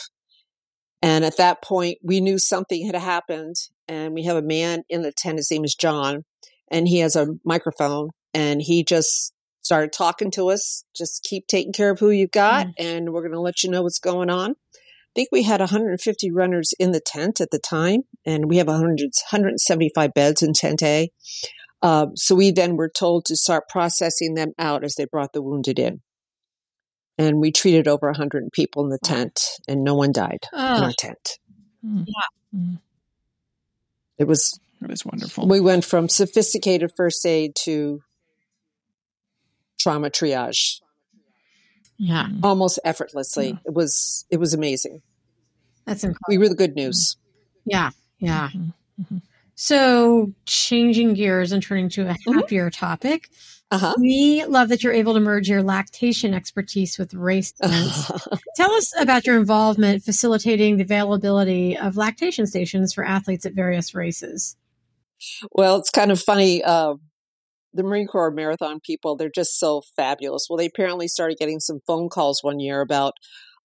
And 1.02 1.24
at 1.24 1.36
that 1.36 1.62
point, 1.62 1.98
we 2.02 2.20
knew 2.20 2.38
something 2.38 2.86
had 2.86 2.94
happened. 2.94 3.56
And 3.88 4.14
we 4.14 4.22
have 4.24 4.36
a 4.36 4.42
man 4.42 4.84
in 4.88 5.02
the 5.02 5.12
tent. 5.12 5.38
His 5.38 5.50
name 5.50 5.64
is 5.64 5.74
John, 5.74 6.24
and 6.70 6.88
he 6.88 7.00
has 7.00 7.16
a 7.16 7.34
microphone. 7.44 8.10
And 8.32 8.62
he 8.62 8.84
just 8.84 9.34
started 9.62 9.92
talking 9.92 10.30
to 10.32 10.48
us. 10.50 10.84
Just 10.96 11.24
keep 11.24 11.46
taking 11.46 11.72
care 11.72 11.90
of 11.90 11.98
who 11.98 12.10
you've 12.10 12.30
got, 12.30 12.68
mm. 12.68 12.72
and 12.78 13.12
we're 13.12 13.22
going 13.22 13.32
to 13.32 13.40
let 13.40 13.62
you 13.62 13.70
know 13.70 13.82
what's 13.82 13.98
going 13.98 14.30
on. 14.30 14.52
I 14.52 15.14
think 15.14 15.28
we 15.30 15.42
had 15.42 15.60
150 15.60 16.30
runners 16.30 16.72
in 16.78 16.92
the 16.92 17.00
tent 17.04 17.40
at 17.40 17.50
the 17.50 17.58
time, 17.58 18.02
and 18.24 18.48
we 18.48 18.56
have 18.56 18.68
100, 18.68 19.10
175 19.30 20.14
beds 20.14 20.42
in 20.42 20.54
Tent 20.54 20.82
A. 20.82 21.10
Uh, 21.82 22.06
so 22.14 22.34
we 22.34 22.50
then 22.50 22.76
were 22.76 22.88
told 22.88 23.26
to 23.26 23.36
start 23.36 23.68
processing 23.68 24.34
them 24.34 24.52
out 24.58 24.84
as 24.84 24.94
they 24.94 25.04
brought 25.04 25.32
the 25.32 25.42
wounded 25.42 25.78
in. 25.78 26.00
And 27.18 27.40
we 27.40 27.52
treated 27.52 27.86
over 27.88 28.06
100 28.08 28.50
people 28.52 28.84
in 28.84 28.90
the 28.90 28.98
tent, 28.98 29.40
and 29.68 29.84
no 29.84 29.94
one 29.94 30.12
died 30.12 30.46
oh. 30.52 30.76
in 30.76 30.82
our 30.82 30.92
tent. 30.92 31.38
Mm. 31.84 32.06
Yeah. 32.06 32.58
Mm. 32.58 32.78
It 34.18 34.24
was. 34.24 34.58
It 34.82 34.88
was 34.88 35.04
wonderful. 35.04 35.46
We 35.46 35.60
went 35.60 35.84
from 35.84 36.08
sophisticated 36.08 36.90
first 36.96 37.24
aid 37.24 37.54
to 37.64 38.02
trauma 39.78 40.10
triage. 40.10 40.80
Yeah. 41.98 42.26
Almost 42.42 42.80
effortlessly. 42.84 43.50
Yeah. 43.50 43.58
It 43.66 43.74
was 43.74 44.24
it 44.30 44.38
was 44.38 44.54
amazing. 44.54 45.02
That's 45.84 46.02
incredible. 46.02 46.26
We 46.28 46.38
were 46.38 46.48
the 46.48 46.56
good 46.56 46.74
news. 46.74 47.16
Yeah. 47.64 47.90
Yeah. 48.18 48.48
Mm-hmm. 48.48 49.02
mm-hmm. 49.02 49.18
So, 49.54 50.32
changing 50.46 51.14
gears 51.14 51.52
and 51.52 51.62
turning 51.62 51.88
to 51.90 52.02
a 52.02 52.14
mm-hmm. 52.14 52.32
happier 52.32 52.70
mm-hmm. 52.70 52.84
topic, 52.84 53.28
uh-huh. 53.72 53.94
we 53.98 54.44
love 54.44 54.68
that 54.68 54.84
you're 54.84 54.92
able 54.92 55.14
to 55.14 55.20
merge 55.20 55.48
your 55.48 55.62
lactation 55.62 56.34
expertise 56.34 56.98
with 56.98 57.14
race 57.14 57.52
Tell 58.56 58.72
us 58.72 58.92
about 59.00 59.26
your 59.26 59.38
involvement 59.38 60.04
facilitating 60.04 60.76
the 60.76 60.82
availability 60.82 61.76
of 61.76 61.96
lactation 61.96 62.46
stations 62.46 62.92
for 62.92 63.04
athletes 63.04 63.46
at 63.46 63.54
various 63.54 63.94
races. 63.94 64.56
Well, 65.52 65.78
it's 65.78 65.90
kind 65.90 66.10
of 66.10 66.20
funny. 66.20 66.62
Uh, 66.62 66.94
the 67.72 67.82
Marine 67.82 68.06
Corps 68.06 68.30
marathon 68.30 68.80
people, 68.80 69.16
they're 69.16 69.30
just 69.30 69.58
so 69.58 69.82
fabulous. 69.96 70.46
Well, 70.50 70.58
they 70.58 70.66
apparently 70.66 71.08
started 71.08 71.38
getting 71.38 71.60
some 71.60 71.80
phone 71.86 72.08
calls 72.08 72.42
one 72.42 72.60
year 72.60 72.80
about, 72.82 73.14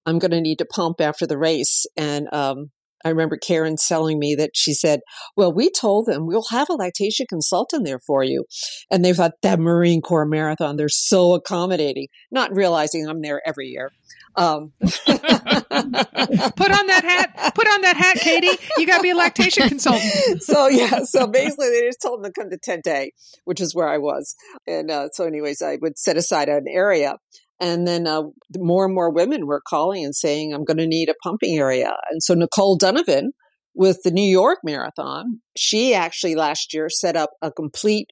I'm 0.06 0.20
going 0.20 0.32
to 0.32 0.40
need 0.40 0.60
to 0.60 0.66
pump 0.66 1.02
after 1.02 1.28
the 1.28 1.38
race. 1.38 1.86
And 1.98 2.32
um, 2.34 2.72
I 3.06 3.10
remember 3.10 3.38
Karen 3.38 3.76
telling 3.88 4.20
me 4.20 4.36
that 4.36 4.52
she 4.54 4.74
said, 4.74 5.02
Well, 5.36 5.54
we 5.54 5.70
told 5.70 6.06
them 6.06 6.26
we'll 6.26 6.46
have 6.52 6.70
a 6.70 6.74
lactation 6.74 7.26
consultant 7.28 7.86
there 7.86 8.00
for 8.00 8.24
you. 8.24 8.46
And 8.92 9.04
they 9.04 9.14
thought 9.14 9.34
that 9.44 9.60
Marine 9.60 10.02
Corps 10.02 10.26
marathon, 10.26 10.78
they're 10.78 10.90
so 10.90 11.34
accommodating, 11.34 12.08
not 12.32 12.56
realizing 12.56 13.08
I'm 13.08 13.22
there 13.22 13.42
every 13.46 13.68
year. 13.68 13.92
Um. 14.36 14.72
put 14.80 16.72
on 16.72 16.88
that 16.88 17.04
hat. 17.04 17.54
Put 17.56 17.68
on 17.68 17.82
that 17.82 17.98
hat, 17.98 18.18
Katie. 18.18 18.56
You 18.78 18.86
got 18.86 18.98
to 18.98 19.04
be 19.04 19.10
a 19.10 19.16
lactation 19.16 19.68
consultant. 19.68 20.14
so 20.44 20.68
yeah. 20.68 21.04
So 21.06 21.28
basically, 21.28 21.70
they 21.70 21.88
just 21.88 22.02
told 22.02 22.24
them 22.24 22.32
to 22.32 22.40
come 22.40 22.50
to 22.52 22.58
Tent 22.58 22.86
A, 22.88 23.12
which 23.46 23.60
is 23.60 23.74
where 23.74 23.88
I 23.88 23.98
was. 23.98 24.36
And 24.68 24.92
uh, 24.92 25.10
so, 25.12 25.26
anyways, 25.26 25.62
I 25.62 25.78
would 25.82 25.98
set 25.98 26.18
aside 26.18 26.50
an 26.50 26.66
area. 26.70 27.16
And 27.60 27.88
then 27.88 28.06
uh, 28.06 28.24
more 28.56 28.86
and 28.86 28.94
more 28.94 29.12
women 29.12 29.48
were 29.48 29.62
calling 29.68 30.06
and 30.06 30.16
saying, 30.16 30.54
I'm 30.54 30.64
going 30.64 30.78
to 30.78 30.88
need 30.88 31.10
a 31.10 31.16
pumping 31.24 31.58
area. 31.58 31.94
And 32.12 32.22
so 32.22 32.34
Nicole 32.34 32.78
Donovan 32.78 33.32
with 33.74 34.04
the 34.04 34.12
New 34.12 34.30
York 34.30 34.60
Marathon, 34.64 35.42
she 35.56 35.94
actually 35.94 36.36
last 36.36 36.74
year 36.74 36.90
set 36.90 37.16
up 37.16 37.32
a 37.42 37.52
complete 37.52 38.12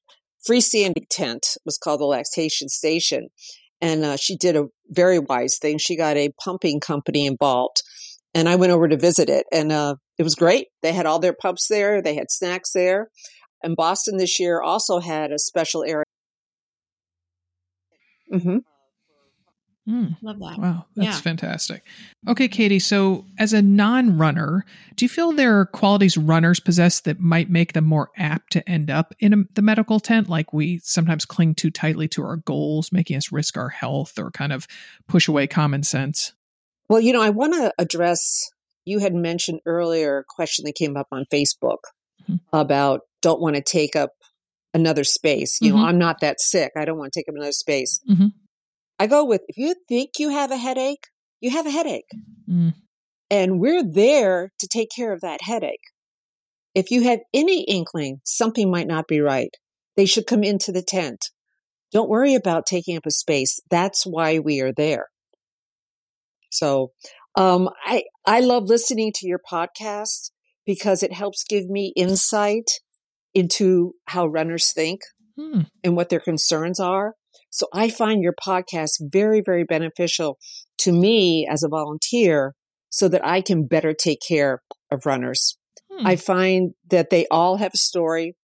freestanding 0.49 1.05
tent. 1.09 1.45
It 1.55 1.61
was 1.65 1.77
called 1.77 1.99
the 1.99 2.05
Lactation 2.05 2.69
Station. 2.69 3.29
And 3.81 4.03
uh, 4.03 4.17
she 4.17 4.37
did 4.37 4.55
a 4.55 4.65
very 4.89 5.19
wise 5.19 5.57
thing. 5.61 5.77
She 5.77 5.95
got 5.95 6.17
a 6.17 6.31
pumping 6.43 6.79
company 6.79 7.25
involved. 7.25 7.81
And 8.33 8.49
I 8.49 8.55
went 8.55 8.73
over 8.73 8.87
to 8.89 8.97
visit 8.97 9.29
it, 9.29 9.45
and 9.49 9.71
uh, 9.71 9.95
it 10.17 10.23
was 10.23 10.35
great. 10.35 10.67
They 10.81 10.91
had 10.91 11.05
all 11.05 11.19
their 11.19 11.33
pumps 11.33 11.67
there, 11.69 12.01
they 12.01 12.15
had 12.15 12.29
snacks 12.29 12.71
there. 12.73 13.07
And 13.63 13.77
Boston 13.77 14.17
this 14.17 14.41
year 14.41 14.61
also 14.61 14.99
had 14.99 15.31
a 15.31 15.39
special 15.39 15.85
area. 15.85 16.03
Mm-hmm. 18.33 18.57
Mm. 19.87 20.17
Love 20.23 20.39
that. 20.39 20.57
Wow, 20.57 20.85
that's 20.95 21.17
Yeah. 21.17 21.21
fantastic. 21.21 21.83
Okay, 22.27 22.47
Katie. 22.47 22.79
So, 22.79 23.23
as 23.37 23.53
a 23.53 23.61
non-runner, 23.61 24.65
do 24.95 25.05
you 25.05 25.09
feel 25.09 25.31
there 25.31 25.59
are 25.59 25.65
qualities 25.67 26.17
runners 26.17 26.59
possess 26.59 27.01
that 27.01 27.19
might 27.19 27.49
make 27.51 27.73
them 27.73 27.85
more 27.85 28.09
apt 28.17 28.53
to 28.53 28.67
end 28.67 28.89
up 28.89 29.13
in 29.19 29.33
a, 29.33 29.37
the 29.53 29.61
medical 29.61 29.99
tent? 29.99 30.27
Like 30.27 30.51
we 30.53 30.79
sometimes 30.83 31.23
cling 31.25 31.53
too 31.53 31.69
tightly 31.69 32.07
to 32.09 32.23
our 32.23 32.37
goals, 32.37 32.91
making 32.91 33.15
us 33.17 33.31
risk 33.31 33.57
our 33.57 33.69
health 33.69 34.17
or 34.17 34.31
kind 34.31 34.51
of 34.53 34.67
push 35.07 35.27
away 35.27 35.45
common 35.45 35.83
sense. 35.83 36.33
Well, 36.89 36.99
you 36.99 37.13
know, 37.13 37.21
I 37.21 37.29
want 37.29 37.53
to 37.53 37.71
address. 37.77 38.49
You 38.85 38.99
had 38.99 39.13
mentioned 39.13 39.59
earlier 39.65 40.19
a 40.19 40.23
question 40.27 40.65
that 40.65 40.75
came 40.75 40.95
up 40.97 41.07
on 41.11 41.25
Facebook 41.31 41.79
Mhm. 42.29 42.39
about 42.53 43.01
don't 43.21 43.41
want 43.41 43.55
to 43.55 43.61
take 43.61 43.95
up 43.95 44.11
another 44.73 45.03
space. 45.03 45.59
You 45.61 45.73
Mhm. 45.73 45.75
know, 45.77 45.85
I'm 45.85 45.97
not 45.97 46.21
that 46.21 46.39
sick. 46.41 46.71
I 46.75 46.85
don't 46.85 46.97
want 46.97 47.11
to 47.13 47.19
take 47.19 47.29
up 47.29 47.35
another 47.35 47.51
space. 47.51 47.99
Mhm. 48.09 48.33
I 48.99 49.07
go 49.07 49.25
with 49.25 49.41
if 49.47 49.57
you 49.57 49.75
think 49.87 50.11
you 50.19 50.29
have 50.29 50.51
a 50.51 50.57
headache, 50.57 51.07
you 51.41 51.51
have 51.51 51.65
a 51.65 51.71
headache. 51.71 52.09
Mm. 52.49 52.73
And 53.29 53.59
we're 53.59 53.83
there 53.83 54.51
to 54.59 54.67
take 54.67 54.89
care 54.95 55.11
of 55.11 55.21
that 55.21 55.41
headache. 55.41 55.79
If 56.73 56.91
you 56.91 57.03
have 57.03 57.19
any 57.33 57.63
inkling 57.63 58.21
something 58.23 58.69
might 58.69 58.87
not 58.87 59.07
be 59.07 59.19
right, 59.19 59.49
they 59.95 60.05
should 60.05 60.27
come 60.27 60.43
into 60.43 60.71
the 60.71 60.83
tent. 60.83 61.31
Don't 61.91 62.09
worry 62.09 62.35
about 62.35 62.65
taking 62.65 62.97
up 62.97 63.05
a 63.05 63.11
space. 63.11 63.59
That's 63.69 64.05
why 64.05 64.39
we 64.39 64.59
are 64.61 64.73
there. 64.73 65.07
So, 66.51 66.91
um, 67.35 67.69
I, 67.85 68.03
I 68.25 68.39
love 68.39 68.65
listening 68.69 69.11
to 69.15 69.27
your 69.27 69.39
podcast 69.39 70.31
because 70.65 71.03
it 71.03 71.13
helps 71.13 71.43
give 71.43 71.67
me 71.69 71.93
insight 71.95 72.69
into 73.33 73.93
how 74.07 74.25
runners 74.27 74.71
think 74.71 75.01
Hmm. 75.37 75.63
and 75.83 75.97
what 75.97 76.07
their 76.07 76.21
concerns 76.21 76.79
are. 76.79 77.15
So 77.55 77.67
I 77.71 77.89
find 77.89 78.21
your 78.21 78.33
podcast 78.33 78.95
very, 78.99 79.39
very 79.39 79.63
beneficial 79.63 80.37
to 80.79 80.91
me 80.91 81.47
as 81.49 81.63
a 81.63 81.69
volunteer 81.69 82.53
so 82.89 83.07
that 83.07 83.25
I 83.25 83.39
can 83.39 83.65
better 83.65 83.93
take 83.93 84.19
care 84.27 84.61
of 84.91 85.05
runners. 85.05 85.57
Hmm. 85.89 86.05
I 86.05 86.17
find 86.17 86.73
that 86.89 87.11
they 87.11 87.25
all 87.31 87.55
have 87.55 87.71
a 87.73 87.77
story. 87.77 88.35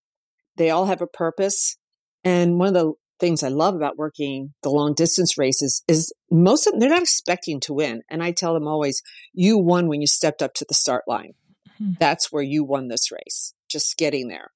They 0.55 0.69
all 0.69 0.85
have 0.85 1.01
a 1.01 1.07
purpose. 1.07 1.75
And 2.23 2.57
one 2.57 2.69
of 2.69 2.73
the 2.73 2.93
things 3.19 3.43
I 3.43 3.49
love 3.49 3.75
about 3.75 3.97
working 3.97 4.53
the 4.63 4.69
long 4.69 4.93
distance 4.93 5.37
races 5.37 5.83
is 5.89 6.13
most 6.31 6.65
of 6.65 6.71
them, 6.71 6.79
they're 6.79 6.89
not 6.89 7.01
expecting 7.01 7.59
to 7.61 7.73
win. 7.73 8.03
And 8.09 8.23
I 8.23 8.31
tell 8.31 8.53
them 8.53 8.65
always, 8.65 9.01
you 9.33 9.57
won 9.57 9.89
when 9.89 9.99
you 9.99 10.07
stepped 10.07 10.41
up 10.41 10.53
to 10.53 10.65
the 10.69 10.73
start 10.73 11.03
line. 11.05 11.33
Hmm. 11.79 11.95
That's 11.99 12.31
where 12.31 12.43
you 12.43 12.63
won 12.63 12.87
this 12.87 13.11
race, 13.11 13.53
just 13.69 13.97
getting 13.97 14.29
there. 14.29 14.51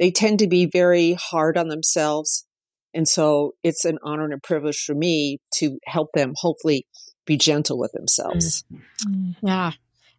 They 0.00 0.10
tend 0.10 0.40
to 0.40 0.48
be 0.48 0.66
very 0.66 1.12
hard 1.12 1.56
on 1.56 1.68
themselves. 1.68 2.44
And 2.94 3.08
so 3.08 3.54
it's 3.62 3.84
an 3.84 3.98
honor 4.02 4.24
and 4.24 4.34
a 4.34 4.38
privilege 4.38 4.84
for 4.84 4.94
me 4.94 5.38
to 5.54 5.78
help 5.84 6.12
them 6.14 6.32
hopefully 6.36 6.86
be 7.26 7.36
gentle 7.36 7.78
with 7.78 7.92
themselves. 7.92 8.64
Mm. 9.06 9.36
Yeah. 9.42 9.72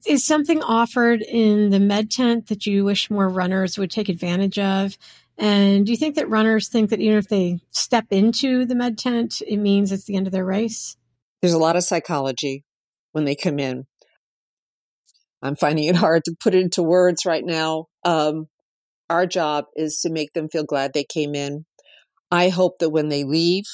Is 0.05 0.25
something 0.25 0.61
offered 0.61 1.21
in 1.21 1.69
the 1.71 1.79
med 1.79 2.11
tent 2.11 2.47
that 2.47 2.65
you 2.65 2.83
wish 2.83 3.09
more 3.09 3.29
runners 3.29 3.77
would 3.77 3.89
take 3.89 4.09
advantage 4.09 4.59
of? 4.59 4.97
And 5.37 5.85
do 5.85 5.91
you 5.91 5.97
think 5.97 6.15
that 6.15 6.29
runners 6.29 6.67
think 6.67 6.89
that 6.89 6.99
even 6.99 7.17
if 7.17 7.27
they 7.27 7.59
step 7.71 8.05
into 8.11 8.65
the 8.65 8.75
med 8.75 8.97
tent, 8.97 9.41
it 9.47 9.57
means 9.57 9.91
it's 9.91 10.05
the 10.05 10.15
end 10.15 10.27
of 10.27 10.33
their 10.33 10.45
race? 10.45 10.97
There's 11.41 11.53
a 11.53 11.59
lot 11.59 11.75
of 11.75 11.83
psychology 11.83 12.63
when 13.13 13.25
they 13.25 13.35
come 13.35 13.59
in. 13.59 13.85
I'm 15.41 15.55
finding 15.55 15.85
it 15.85 15.95
hard 15.95 16.23
to 16.25 16.35
put 16.39 16.55
it 16.55 16.61
into 16.61 16.83
words 16.83 17.25
right 17.25 17.43
now. 17.45 17.85
Um, 18.03 18.47
our 19.09 19.25
job 19.27 19.65
is 19.75 19.99
to 20.01 20.09
make 20.09 20.33
them 20.33 20.49
feel 20.49 20.63
glad 20.63 20.93
they 20.93 21.03
came 21.03 21.35
in. 21.35 21.65
I 22.31 22.49
hope 22.49 22.79
that 22.79 22.89
when 22.89 23.09
they 23.09 23.23
leave, 23.23 23.65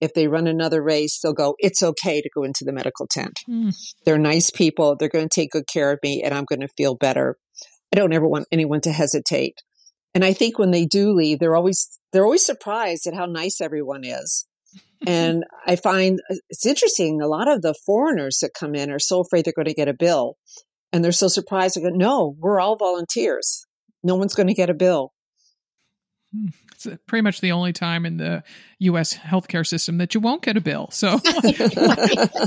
if 0.00 0.14
they 0.14 0.28
run 0.28 0.46
another 0.46 0.82
race, 0.82 1.18
they'll 1.20 1.32
go, 1.32 1.54
it's 1.58 1.82
okay 1.82 2.20
to 2.20 2.30
go 2.34 2.42
into 2.42 2.64
the 2.64 2.72
medical 2.72 3.06
tent. 3.06 3.40
Mm. 3.48 3.74
They're 4.04 4.18
nice 4.18 4.50
people. 4.50 4.96
They're 4.96 5.08
going 5.08 5.28
to 5.28 5.34
take 5.34 5.50
good 5.50 5.66
care 5.66 5.92
of 5.92 5.98
me 6.02 6.22
and 6.24 6.32
I'm 6.32 6.44
going 6.44 6.60
to 6.60 6.68
feel 6.76 6.94
better. 6.94 7.36
I 7.92 7.96
don't 7.96 8.12
ever 8.12 8.26
want 8.26 8.46
anyone 8.50 8.80
to 8.82 8.92
hesitate. 8.92 9.56
And 10.14 10.24
I 10.24 10.32
think 10.32 10.58
when 10.58 10.70
they 10.70 10.86
do 10.86 11.12
leave, 11.12 11.38
they're 11.38 11.56
always, 11.56 11.98
they're 12.12 12.24
always 12.24 12.44
surprised 12.44 13.06
at 13.06 13.14
how 13.14 13.26
nice 13.26 13.60
everyone 13.60 14.04
is. 14.04 14.46
And 15.06 15.44
I 15.66 15.76
find 15.76 16.20
uh, 16.30 16.34
it's 16.50 16.66
interesting. 16.66 17.22
A 17.22 17.26
lot 17.26 17.48
of 17.48 17.62
the 17.62 17.74
foreigners 17.86 18.40
that 18.42 18.50
come 18.52 18.74
in 18.74 18.90
are 18.90 18.98
so 18.98 19.20
afraid 19.20 19.46
they're 19.46 19.54
going 19.56 19.64
to 19.64 19.72
get 19.72 19.88
a 19.88 19.94
bill 19.94 20.36
and 20.92 21.02
they're 21.02 21.10
so 21.10 21.26
surprised. 21.26 21.76
They 21.76 21.80
go, 21.80 21.88
no, 21.88 22.36
we're 22.38 22.60
all 22.60 22.76
volunteers. 22.76 23.64
No 24.02 24.16
one's 24.16 24.34
going 24.34 24.48
to 24.48 24.54
get 24.54 24.68
a 24.68 24.74
bill. 24.74 25.14
It's 26.86 27.02
pretty 27.06 27.22
much 27.22 27.40
the 27.40 27.52
only 27.52 27.72
time 27.72 28.06
in 28.06 28.16
the 28.16 28.42
U.S. 28.80 29.14
healthcare 29.14 29.66
system 29.66 29.98
that 29.98 30.14
you 30.14 30.20
won't 30.20 30.42
get 30.42 30.56
a 30.56 30.60
bill. 30.60 30.88
So 30.90 31.20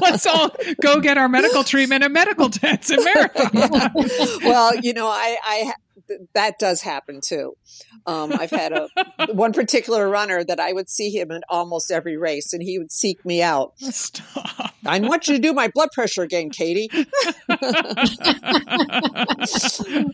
let's 0.01 0.25
all 0.25 0.51
go 0.81 0.99
get 0.99 1.17
our 1.17 1.29
medical 1.29 1.63
treatment 1.63 2.03
at 2.03 2.11
medical 2.11 2.49
tents 2.49 2.89
in 2.89 3.03
Marathon. 3.03 3.49
well, 4.43 4.75
you 4.77 4.93
know, 4.93 5.07
I, 5.07 5.37
I, 5.43 5.73
th- 6.07 6.21
that 6.33 6.59
does 6.59 6.81
happen 6.81 7.21
too. 7.21 7.55
Um, 8.05 8.33
I've 8.33 8.51
had 8.51 8.73
a 8.73 8.89
one 9.33 9.53
particular 9.53 10.09
runner 10.09 10.43
that 10.43 10.59
I 10.59 10.73
would 10.73 10.89
see 10.89 11.09
him 11.09 11.31
in 11.31 11.41
almost 11.49 11.91
every 11.91 12.17
race, 12.17 12.53
and 12.53 12.61
he 12.61 12.77
would 12.77 12.91
seek 12.91 13.23
me 13.25 13.41
out. 13.41 13.73
Stop. 13.79 14.73
I 14.85 14.99
want 14.99 15.27
you 15.27 15.35
to 15.35 15.41
do 15.41 15.53
my 15.53 15.69
blood 15.69 15.89
pressure 15.93 16.23
again, 16.23 16.49
Katie. 16.49 16.89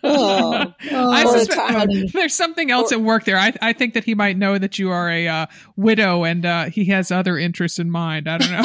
Oh. 0.01 0.73
I 0.91 1.23
Or 1.23 1.33
the 1.33 1.39
suspect 1.39 1.69
time 1.69 1.89
no, 1.89 2.05
there's 2.13 2.33
something 2.33 2.71
else 2.71 2.91
at 2.91 3.01
work 3.01 3.25
there. 3.25 3.37
I, 3.37 3.53
I 3.61 3.73
think 3.73 3.93
that 3.93 4.03
he 4.03 4.15
might 4.15 4.37
know 4.37 4.57
that 4.57 4.79
you 4.79 4.91
are 4.91 5.09
a 5.09 5.27
uh, 5.27 5.45
widow 5.75 6.23
and 6.23 6.45
uh, 6.45 6.65
he 6.65 6.85
has 6.85 7.11
other 7.11 7.37
interests 7.37 7.79
in 7.79 7.91
mind. 7.91 8.27
I 8.27 8.37
don't 8.37 8.51
know. 8.51 8.63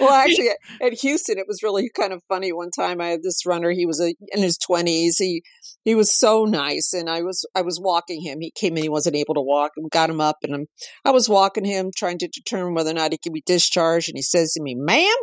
well, 0.00 0.12
actually, 0.12 0.50
at 0.80 0.92
Houston, 0.94 1.38
it 1.38 1.46
was 1.46 1.62
really 1.62 1.90
kind 1.90 2.12
of 2.12 2.22
funny. 2.28 2.52
One 2.52 2.70
time, 2.70 3.00
I 3.00 3.08
had 3.08 3.22
this 3.22 3.44
runner. 3.46 3.70
He 3.70 3.86
was 3.86 4.00
a, 4.00 4.14
in 4.32 4.42
his 4.42 4.58
He 4.98 5.42
he 5.84 5.94
was 5.94 6.12
so 6.12 6.44
nice, 6.44 6.92
and 6.92 7.08
I 7.08 7.22
was 7.22 7.46
I 7.54 7.62
was 7.62 7.80
walking 7.80 8.22
him. 8.22 8.40
He 8.40 8.50
came 8.50 8.76
in. 8.76 8.82
He 8.82 8.88
wasn't 8.88 9.16
able 9.16 9.34
to 9.34 9.40
walk. 9.40 9.72
and 9.76 9.90
got 9.90 10.10
him 10.10 10.20
up, 10.20 10.36
and 10.42 10.54
I'm, 10.54 10.66
I 11.04 11.10
was 11.10 11.28
walking 11.28 11.64
him, 11.64 11.90
trying 11.96 12.18
to 12.18 12.28
determine 12.28 12.74
whether 12.74 12.90
or 12.90 12.94
not 12.94 13.12
he 13.12 13.18
could 13.18 13.32
be 13.32 13.42
discharged. 13.46 14.08
And 14.08 14.18
he 14.18 14.22
says 14.22 14.52
to 14.52 14.62
me, 14.62 14.74
"Ma'am, 14.74 15.16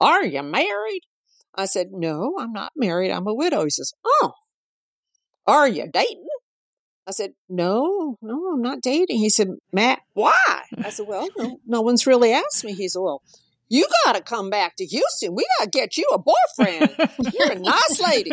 are 0.00 0.24
you 0.24 0.42
married?" 0.42 1.02
I 1.54 1.66
said, 1.66 1.88
"No, 1.92 2.34
I'm 2.38 2.52
not 2.52 2.72
married. 2.76 3.10
I'm 3.10 3.26
a 3.26 3.34
widow." 3.34 3.64
He 3.64 3.70
says, 3.70 3.92
"Oh, 4.04 4.32
are 5.46 5.68
you 5.68 5.88
dating?" 5.92 6.26
I 7.06 7.12
said, 7.12 7.32
"No, 7.48 8.16
no, 8.22 8.52
I'm 8.52 8.62
not 8.62 8.82
dating." 8.82 9.18
He 9.18 9.30
said, 9.30 9.48
"Matt, 9.72 10.00
why?" 10.12 10.62
I 10.78 10.90
said, 10.90 11.06
"Well, 11.08 11.28
no, 11.36 11.58
no 11.66 11.80
one's 11.80 12.06
really 12.06 12.32
asked 12.32 12.64
me." 12.64 12.74
He 12.74 12.88
said, 12.88 13.00
"Well." 13.00 13.22
You 13.72 13.86
got 14.04 14.16
to 14.16 14.20
come 14.22 14.50
back 14.50 14.74
to 14.76 14.84
Houston. 14.84 15.32
We 15.34 15.46
got 15.58 15.64
to 15.64 15.70
get 15.78 15.96
you 15.96 16.04
a 16.12 16.18
boyfriend. 16.18 16.90
You're 17.38 17.52
a 17.52 17.58
nice 17.58 18.00
lady. 18.00 18.32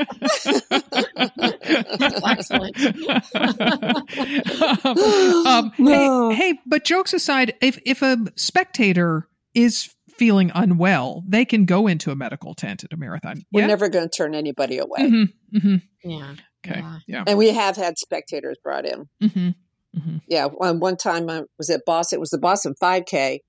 Um, 4.84 5.72
No. 5.80 6.30
hey, 6.32 6.36
hey, 6.36 6.60
but 6.66 6.84
jokes 6.86 7.14
aside, 7.14 7.54
if 7.62 7.80
if 7.86 8.02
a 8.02 8.18
spectator 8.36 9.28
is 9.54 9.94
feeling 10.10 10.52
unwell, 10.56 11.24
they 11.28 11.46
can 11.46 11.66
go 11.66 11.88
into 11.88 12.10
a 12.12 12.16
medical 12.16 12.54
tent 12.56 12.84
at 12.84 12.92
a 12.94 12.98
marathon. 12.98 13.44
We're 13.52 13.62
Yeah? 13.62 13.68
never 13.68 13.90
going 13.90 14.10
to 14.10 14.16
turn 14.16 14.34
anybody 14.34 14.80
away. 14.80 15.00
Mhm, 15.02 15.34
mhm. 15.56 15.82
yeah. 16.04 16.36
Okay. 16.66 16.80
Yeah. 16.80 16.98
Yeah. 17.08 17.24
And 17.28 17.38
we 17.38 17.50
have 17.54 17.76
had 17.76 17.98
spectators 18.00 18.58
brought 18.64 18.86
in. 18.86 19.08
Mhm, 19.22 19.56
mhm. 19.96 20.22
Yeah, 20.28 20.46
one 20.48 20.80
one 20.80 20.98
time 20.98 21.30
I 21.30 21.44
was 21.58 21.70
at 21.70 21.82
Boston. 21.86 22.18
It 22.18 22.20
was 22.22 22.32
the 22.32 22.40
Boston 22.40 22.74
5K, 22.82 23.40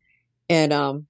and 0.51 0.73
um, 0.73 1.07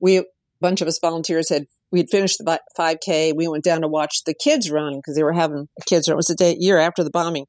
we 0.00 0.18
a 0.18 0.24
bunch 0.60 0.80
of 0.80 0.88
us 0.88 0.98
volunteers 1.00 1.48
had 1.48 1.66
we 1.90 2.00
had 2.00 2.10
finished 2.10 2.38
the 2.38 2.60
5K. 2.78 3.34
We 3.34 3.48
went 3.48 3.64
down 3.64 3.80
to 3.80 3.88
watch 3.88 4.24
the 4.24 4.34
kids 4.34 4.70
run 4.70 4.96
because 4.96 5.14
they 5.16 5.22
were 5.22 5.32
having 5.32 5.68
a 5.80 5.84
kids 5.84 6.06
run. 6.08 6.14
It 6.14 6.16
was 6.16 6.26
the 6.26 6.34
day 6.34 6.56
year 6.58 6.78
after 6.78 7.02
the 7.02 7.10
bombing, 7.10 7.46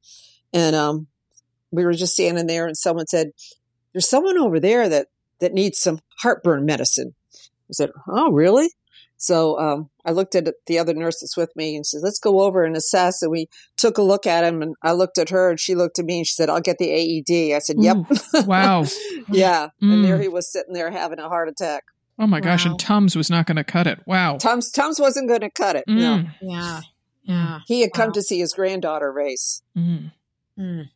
and 0.53 0.75
um, 0.75 1.07
we 1.71 1.83
were 1.83 1.93
just 1.93 2.13
standing 2.13 2.47
there, 2.47 2.65
and 2.65 2.77
someone 2.77 3.07
said, 3.07 3.31
"There's 3.93 4.09
someone 4.09 4.37
over 4.37 4.59
there 4.59 4.87
that 4.89 5.07
that 5.39 5.53
needs 5.53 5.79
some 5.79 5.99
heartburn 6.21 6.65
medicine." 6.65 7.15
I 7.33 7.73
said, 7.73 7.91
"Oh, 8.07 8.31
really?" 8.31 8.69
So 9.21 9.59
um, 9.59 9.89
I 10.05 10.11
looked 10.11 10.33
at 10.35 10.47
the 10.67 10.79
other 10.79 10.93
nurse 10.93 11.19
that's 11.19 11.35
with 11.35 11.51
me 11.53 11.75
and 11.75 11.85
said, 11.85 11.99
"Let's 12.01 12.19
go 12.19 12.39
over 12.39 12.63
and 12.63 12.77
assess." 12.77 13.21
And 13.21 13.31
we 13.31 13.47
took 13.75 13.97
a 13.97 14.01
look 14.01 14.25
at 14.25 14.45
him, 14.45 14.61
and 14.61 14.75
I 14.81 14.93
looked 14.93 15.17
at 15.17 15.29
her, 15.31 15.49
and 15.49 15.59
she 15.59 15.75
looked 15.75 15.99
at 15.99 16.05
me, 16.05 16.19
and 16.19 16.27
she 16.27 16.33
said, 16.33 16.49
"I'll 16.49 16.61
get 16.61 16.77
the 16.77 16.89
AED." 16.91 17.53
I 17.53 17.59
said, 17.59 17.75
"Yep." 17.79 17.97
Ooh, 17.97 18.43
wow. 18.45 18.85
yeah. 19.31 19.67
And 19.81 20.03
there 20.05 20.17
Mm. 20.17 20.21
he 20.21 20.27
was 20.29 20.49
sitting 20.49 20.73
there 20.73 20.89
having 20.91 21.19
a 21.19 21.27
heart 21.27 21.49
attack. 21.49 21.83
Oh 22.19 22.27
my 22.27 22.41
gosh. 22.41 22.65
And 22.65 22.77
Tums 22.77 23.15
was 23.15 23.29
not 23.29 23.45
going 23.47 23.55
to 23.57 23.63
cut 23.63 23.87
it. 23.87 23.99
Wow. 24.05 24.37
Tums 24.37 24.69
Tums 24.71 24.99
wasn't 24.99 25.29
going 25.29 25.41
to 25.41 25.49
cut 25.49 25.75
it. 25.77 25.85
No, 25.87 26.17
Mm, 26.19 26.35
Yeah. 26.41 26.81
Yeah. 27.23 27.59
he 27.67 27.81
had 27.81 27.93
come 27.93 28.07
Wow. 28.09 28.13
to 28.13 28.21
see 28.21 28.39
his 28.39 28.53
granddaughter 28.53 29.11
race. 29.11 29.61
mm. 29.77 30.11
Mm. 30.59 30.89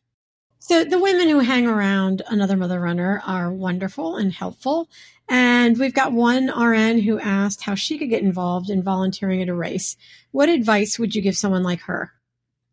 So 0.58 0.82
the 0.84 0.98
women 0.98 1.28
who 1.28 1.40
hang 1.40 1.66
around 1.66 2.22
another 2.28 2.56
mother 2.56 2.80
runner 2.80 3.22
are 3.26 3.52
wonderful 3.52 4.16
and 4.16 4.32
helpful. 4.32 4.88
And 5.28 5.78
we've 5.78 5.94
got 5.94 6.12
one 6.12 6.48
RN 6.50 6.98
who 7.00 7.18
asked 7.18 7.62
how 7.62 7.74
she 7.74 7.98
could 7.98 8.10
get 8.10 8.22
involved 8.22 8.68
in 8.70 8.82
volunteering 8.82 9.40
at 9.42 9.48
a 9.48 9.54
race. 9.54 9.96
What 10.32 10.48
advice 10.48 10.98
would 10.98 11.14
you 11.14 11.22
give 11.22 11.36
someone 11.36 11.62
like 11.62 11.80
her? 11.82 12.12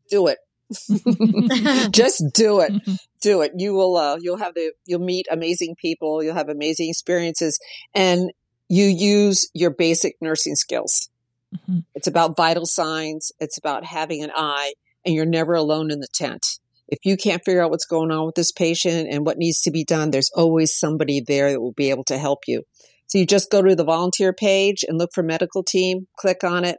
Do 0.09 0.27
it. 0.27 0.37
Just 1.91 2.23
do 2.33 2.59
it. 2.61 2.73
Do 3.21 3.41
it. 3.41 3.53
You 3.57 3.73
will, 3.73 3.95
uh, 3.97 4.17
you'll 4.21 4.37
have 4.37 4.53
the, 4.53 4.71
you'll 4.85 4.99
meet 5.01 5.27
amazing 5.31 5.75
people. 5.75 6.23
You'll 6.23 6.35
have 6.35 6.49
amazing 6.49 6.89
experiences 6.89 7.59
and 7.93 8.31
you 8.71 8.85
use 8.85 9.49
your 9.53 9.69
basic 9.69 10.15
nursing 10.21 10.55
skills. 10.55 11.09
Mm-hmm. 11.53 11.79
It's 11.93 12.07
about 12.07 12.37
vital 12.37 12.65
signs. 12.65 13.33
It's 13.37 13.57
about 13.57 13.83
having 13.83 14.23
an 14.23 14.31
eye 14.33 14.75
and 15.05 15.13
you're 15.13 15.25
never 15.25 15.55
alone 15.55 15.91
in 15.91 15.99
the 15.99 16.07
tent. 16.13 16.45
If 16.87 16.99
you 17.03 17.17
can't 17.17 17.43
figure 17.43 17.61
out 17.61 17.69
what's 17.69 17.85
going 17.85 18.11
on 18.11 18.25
with 18.25 18.35
this 18.35 18.53
patient 18.53 19.09
and 19.11 19.25
what 19.25 19.37
needs 19.37 19.61
to 19.63 19.71
be 19.71 19.83
done, 19.83 20.11
there's 20.11 20.31
always 20.37 20.73
somebody 20.73 21.19
there 21.19 21.51
that 21.51 21.59
will 21.59 21.73
be 21.73 21.89
able 21.89 22.05
to 22.05 22.17
help 22.17 22.39
you. 22.47 22.63
So 23.07 23.17
you 23.17 23.25
just 23.25 23.51
go 23.51 23.61
to 23.61 23.75
the 23.75 23.83
volunteer 23.83 24.31
page 24.31 24.85
and 24.87 24.97
look 24.97 25.09
for 25.13 25.21
medical 25.21 25.63
team, 25.63 26.07
click 26.17 26.45
on 26.45 26.63
it, 26.63 26.77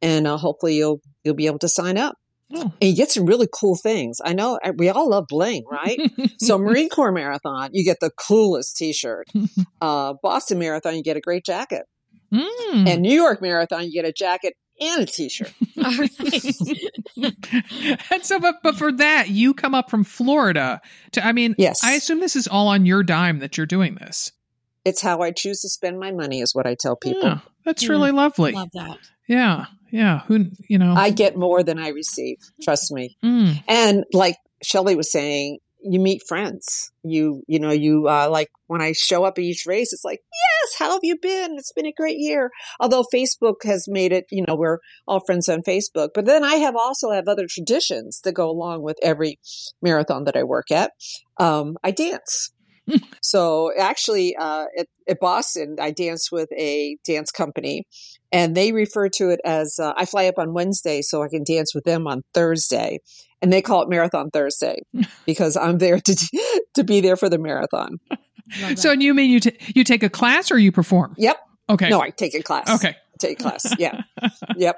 and 0.00 0.28
uh, 0.28 0.36
hopefully 0.36 0.76
you'll 0.76 1.00
you'll 1.24 1.34
be 1.34 1.46
able 1.46 1.58
to 1.58 1.68
sign 1.68 1.98
up. 1.98 2.14
Oh. 2.54 2.72
And 2.80 2.90
you 2.90 2.96
get 2.96 3.10
some 3.10 3.26
really 3.26 3.48
cool 3.52 3.76
things. 3.76 4.20
I 4.24 4.32
know 4.32 4.58
uh, 4.62 4.72
we 4.76 4.88
all 4.88 5.08
love 5.08 5.26
bling, 5.28 5.64
right? 5.70 5.98
so 6.38 6.58
Marine 6.58 6.88
Corps 6.88 7.12
Marathon, 7.12 7.70
you 7.72 7.84
get 7.84 7.98
the 8.00 8.10
coolest 8.10 8.76
T-shirt. 8.76 9.28
Uh, 9.80 10.14
Boston 10.22 10.60
Marathon, 10.60 10.94
you 10.94 11.02
get 11.02 11.16
a 11.16 11.20
great 11.20 11.44
jacket. 11.44 11.86
Mm. 12.32 12.88
And 12.88 13.02
New 13.02 13.12
York 13.12 13.42
Marathon, 13.42 13.84
you 13.84 13.92
get 13.92 14.04
a 14.04 14.12
jacket 14.12 14.54
and 14.80 15.02
a 15.02 15.06
t-shirt. 15.06 15.52
and 18.10 18.24
so, 18.24 18.40
but 18.40 18.56
but 18.62 18.76
for 18.76 18.92
that, 18.92 19.28
you 19.28 19.54
come 19.54 19.74
up 19.74 19.90
from 19.90 20.04
Florida 20.04 20.80
to. 21.12 21.24
I 21.24 21.32
mean, 21.32 21.54
yes. 21.58 21.82
I 21.84 21.92
assume 21.92 22.20
this 22.20 22.36
is 22.36 22.48
all 22.48 22.68
on 22.68 22.86
your 22.86 23.02
dime 23.02 23.40
that 23.40 23.56
you're 23.56 23.66
doing 23.66 23.96
this. 23.96 24.32
It's 24.84 25.00
how 25.00 25.20
I 25.20 25.30
choose 25.30 25.60
to 25.60 25.68
spend 25.68 26.00
my 26.00 26.10
money, 26.10 26.40
is 26.40 26.54
what 26.54 26.66
I 26.66 26.76
tell 26.78 26.96
people. 26.96 27.22
Yeah, 27.22 27.38
that's 27.64 27.88
really 27.88 28.12
lovely. 28.12 28.52
Love 28.52 28.70
that. 28.74 28.98
Yeah, 29.28 29.66
yeah. 29.92 30.20
Who 30.26 30.46
you 30.68 30.78
know? 30.78 30.94
I 30.94 31.10
get 31.10 31.36
more 31.36 31.62
than 31.62 31.78
I 31.78 31.88
receive. 31.88 32.38
Trust 32.62 32.90
me. 32.90 33.16
Mm. 33.22 33.62
And 33.68 34.04
like 34.12 34.36
Shelley 34.62 34.96
was 34.96 35.12
saying, 35.12 35.58
you 35.84 36.00
meet 36.00 36.22
friends. 36.26 36.92
You, 37.02 37.42
you 37.46 37.58
know, 37.58 37.70
you, 37.70 38.08
uh, 38.08 38.28
like 38.30 38.48
when 38.68 38.80
I 38.80 38.92
show 38.92 39.24
up 39.24 39.38
at 39.38 39.44
each 39.44 39.64
race, 39.66 39.92
it's 39.92 40.04
like, 40.04 40.20
yes, 40.32 40.74
how 40.78 40.92
have 40.92 41.00
you 41.02 41.18
been? 41.20 41.56
It's 41.58 41.72
been 41.72 41.86
a 41.86 41.92
great 41.92 42.18
year. 42.18 42.50
Although 42.80 43.04
Facebook 43.12 43.64
has 43.64 43.86
made 43.88 44.12
it, 44.12 44.26
you 44.30 44.44
know, 44.46 44.54
we're 44.54 44.78
all 45.06 45.20
friends 45.20 45.48
on 45.48 45.62
Facebook. 45.62 46.10
But 46.14 46.24
then 46.24 46.44
I 46.44 46.56
have 46.56 46.76
also 46.76 47.10
have 47.10 47.28
other 47.28 47.46
traditions 47.48 48.20
that 48.24 48.32
go 48.32 48.48
along 48.48 48.82
with 48.82 48.96
every 49.02 49.38
marathon 49.82 50.24
that 50.24 50.36
I 50.36 50.44
work 50.44 50.70
at. 50.70 50.92
Um, 51.38 51.76
I 51.82 51.90
dance. 51.90 52.52
so 53.20 53.72
actually, 53.78 54.36
uh, 54.36 54.66
at, 54.78 54.86
at, 55.08 55.20
Boston, 55.20 55.76
I 55.80 55.90
danced 55.90 56.30
with 56.32 56.50
a 56.52 56.96
dance 57.04 57.30
company 57.30 57.86
and 58.32 58.56
they 58.56 58.72
refer 58.72 59.08
to 59.10 59.30
it 59.30 59.40
as, 59.44 59.78
uh, 59.78 59.92
I 59.96 60.06
fly 60.06 60.26
up 60.26 60.38
on 60.38 60.54
Wednesday 60.54 61.02
so 61.02 61.22
I 61.22 61.28
can 61.28 61.44
dance 61.44 61.74
with 61.74 61.84
them 61.84 62.06
on 62.06 62.22
Thursday 62.34 62.98
and 63.42 63.52
they 63.52 63.60
call 63.60 63.82
it 63.82 63.88
Marathon 63.88 64.30
Thursday 64.30 64.80
because 65.26 65.56
I'm 65.56 65.78
there 65.78 66.00
to 66.00 66.60
to 66.74 66.84
be 66.84 67.00
there 67.00 67.16
for 67.16 67.28
the 67.28 67.38
marathon. 67.38 67.98
So, 68.76 68.90
and 68.90 69.02
you 69.02 69.14
mean 69.14 69.30
you 69.30 69.40
t- 69.40 69.56
you 69.74 69.84
take 69.84 70.02
a 70.02 70.10
class 70.10 70.50
or 70.50 70.58
you 70.58 70.72
perform? 70.72 71.14
Yep. 71.16 71.38
Okay. 71.70 71.88
No, 71.88 72.00
I 72.00 72.10
take 72.10 72.34
a 72.34 72.42
class. 72.42 72.68
Okay. 72.68 72.96
A 73.24 73.34
class. 73.34 73.66
Yeah. 73.78 74.02
yep. 74.56 74.76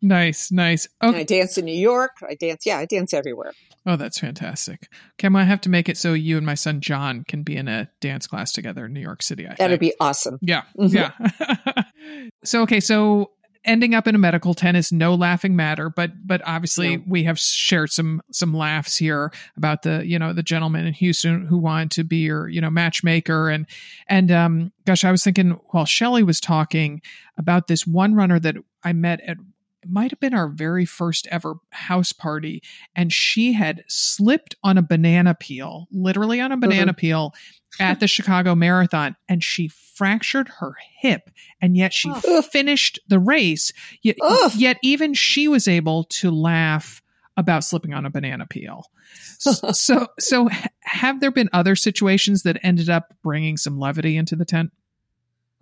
Nice. 0.00 0.50
Nice. 0.50 0.88
Okay. 1.02 1.20
I 1.20 1.22
dance 1.22 1.58
in 1.58 1.64
New 1.64 1.78
York. 1.78 2.12
I 2.28 2.34
dance. 2.34 2.66
Yeah, 2.66 2.78
I 2.78 2.86
dance 2.86 3.12
everywhere. 3.12 3.52
Oh, 3.86 3.96
that's 3.96 4.18
fantastic. 4.18 4.88
Okay, 5.14 5.26
I'm 5.26 5.32
gonna 5.32 5.44
have 5.44 5.60
to 5.62 5.68
make 5.68 5.88
it 5.88 5.96
so 5.96 6.12
you 6.12 6.36
and 6.36 6.46
my 6.46 6.54
son 6.54 6.80
John 6.80 7.24
can 7.26 7.42
be 7.42 7.56
in 7.56 7.68
a 7.68 7.88
dance 8.00 8.26
class 8.26 8.52
together 8.52 8.86
in 8.86 8.92
New 8.92 9.00
York 9.00 9.22
City. 9.22 9.46
I 9.46 9.54
That'd 9.54 9.80
think. 9.80 9.92
be 9.92 9.94
awesome. 10.00 10.38
Yeah, 10.40 10.62
mm-hmm. 10.78 10.96
yeah. 10.96 11.82
so 12.44 12.62
okay, 12.62 12.80
so 12.80 13.30
ending 13.64 13.94
up 13.94 14.06
in 14.06 14.14
a 14.14 14.18
medical 14.18 14.54
tent 14.54 14.76
is 14.76 14.92
no 14.92 15.14
laughing 15.14 15.54
matter 15.54 15.88
but 15.88 16.10
but 16.26 16.40
obviously 16.46 16.96
no. 16.96 17.02
we 17.06 17.24
have 17.24 17.38
shared 17.38 17.90
some 17.90 18.20
some 18.30 18.54
laughs 18.54 18.96
here 18.96 19.32
about 19.56 19.82
the 19.82 20.04
you 20.06 20.18
know 20.18 20.32
the 20.32 20.42
gentleman 20.42 20.86
in 20.86 20.92
houston 20.92 21.46
who 21.46 21.58
wanted 21.58 21.90
to 21.90 22.04
be 22.04 22.18
your 22.18 22.48
you 22.48 22.60
know 22.60 22.70
matchmaker 22.70 23.48
and 23.48 23.66
and 24.08 24.30
um 24.30 24.72
gosh 24.84 25.04
i 25.04 25.10
was 25.10 25.22
thinking 25.22 25.50
while 25.70 25.84
shelley 25.84 26.22
was 26.22 26.40
talking 26.40 27.00
about 27.38 27.66
this 27.68 27.86
one 27.86 28.14
runner 28.14 28.38
that 28.38 28.56
i 28.84 28.92
met 28.92 29.20
at 29.22 29.36
it 29.82 29.90
might 29.90 30.10
have 30.10 30.20
been 30.20 30.34
our 30.34 30.48
very 30.48 30.84
first 30.84 31.26
ever 31.30 31.54
house 31.70 32.12
party 32.12 32.62
and 32.94 33.12
she 33.12 33.52
had 33.52 33.84
slipped 33.88 34.54
on 34.62 34.78
a 34.78 34.82
banana 34.82 35.34
peel 35.34 35.88
literally 35.90 36.40
on 36.40 36.52
a 36.52 36.56
banana 36.56 36.92
mm-hmm. 36.92 37.00
peel 37.00 37.34
at 37.80 38.00
the 38.00 38.06
chicago 38.06 38.54
marathon 38.54 39.16
and 39.28 39.42
she 39.42 39.68
fractured 39.68 40.48
her 40.48 40.74
hip 40.98 41.30
and 41.60 41.76
yet 41.76 41.92
she 41.92 42.10
oh. 42.10 42.42
finished 42.42 42.98
the 43.08 43.18
race 43.18 43.72
yet, 44.02 44.16
oh. 44.20 44.50
yet 44.56 44.78
even 44.82 45.14
she 45.14 45.48
was 45.48 45.66
able 45.68 46.04
to 46.04 46.30
laugh 46.30 47.02
about 47.36 47.64
slipping 47.64 47.94
on 47.94 48.04
a 48.06 48.10
banana 48.10 48.46
peel 48.46 48.84
so 49.38 50.06
so 50.18 50.48
have 50.80 51.20
there 51.20 51.30
been 51.30 51.48
other 51.52 51.74
situations 51.74 52.42
that 52.42 52.58
ended 52.62 52.88
up 52.88 53.14
bringing 53.22 53.56
some 53.56 53.78
levity 53.78 54.16
into 54.16 54.36
the 54.36 54.44
tent 54.44 54.70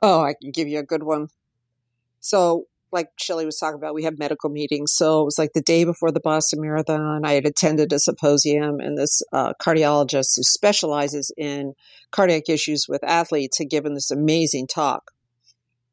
oh 0.02 0.20
i 0.20 0.34
can 0.34 0.50
give 0.50 0.68
you 0.68 0.78
a 0.78 0.84
good 0.84 1.02
one 1.02 1.28
so 2.20 2.66
like 2.92 3.08
Shelley 3.18 3.46
was 3.46 3.58
talking 3.58 3.76
about, 3.78 3.94
we 3.94 4.04
have 4.04 4.18
medical 4.18 4.50
meetings. 4.50 4.92
So 4.92 5.20
it 5.20 5.24
was 5.24 5.38
like 5.38 5.52
the 5.54 5.62
day 5.62 5.84
before 5.84 6.10
the 6.10 6.20
Boston 6.20 6.60
Marathon, 6.60 7.24
I 7.24 7.32
had 7.32 7.46
attended 7.46 7.92
a 7.92 7.98
symposium, 7.98 8.80
and 8.80 8.98
this 8.98 9.22
uh, 9.32 9.52
cardiologist 9.62 10.36
who 10.36 10.42
specializes 10.42 11.32
in 11.36 11.74
cardiac 12.10 12.48
issues 12.48 12.86
with 12.88 13.04
athletes 13.04 13.58
had 13.58 13.70
given 13.70 13.94
this 13.94 14.10
amazing 14.10 14.66
talk. 14.66 15.12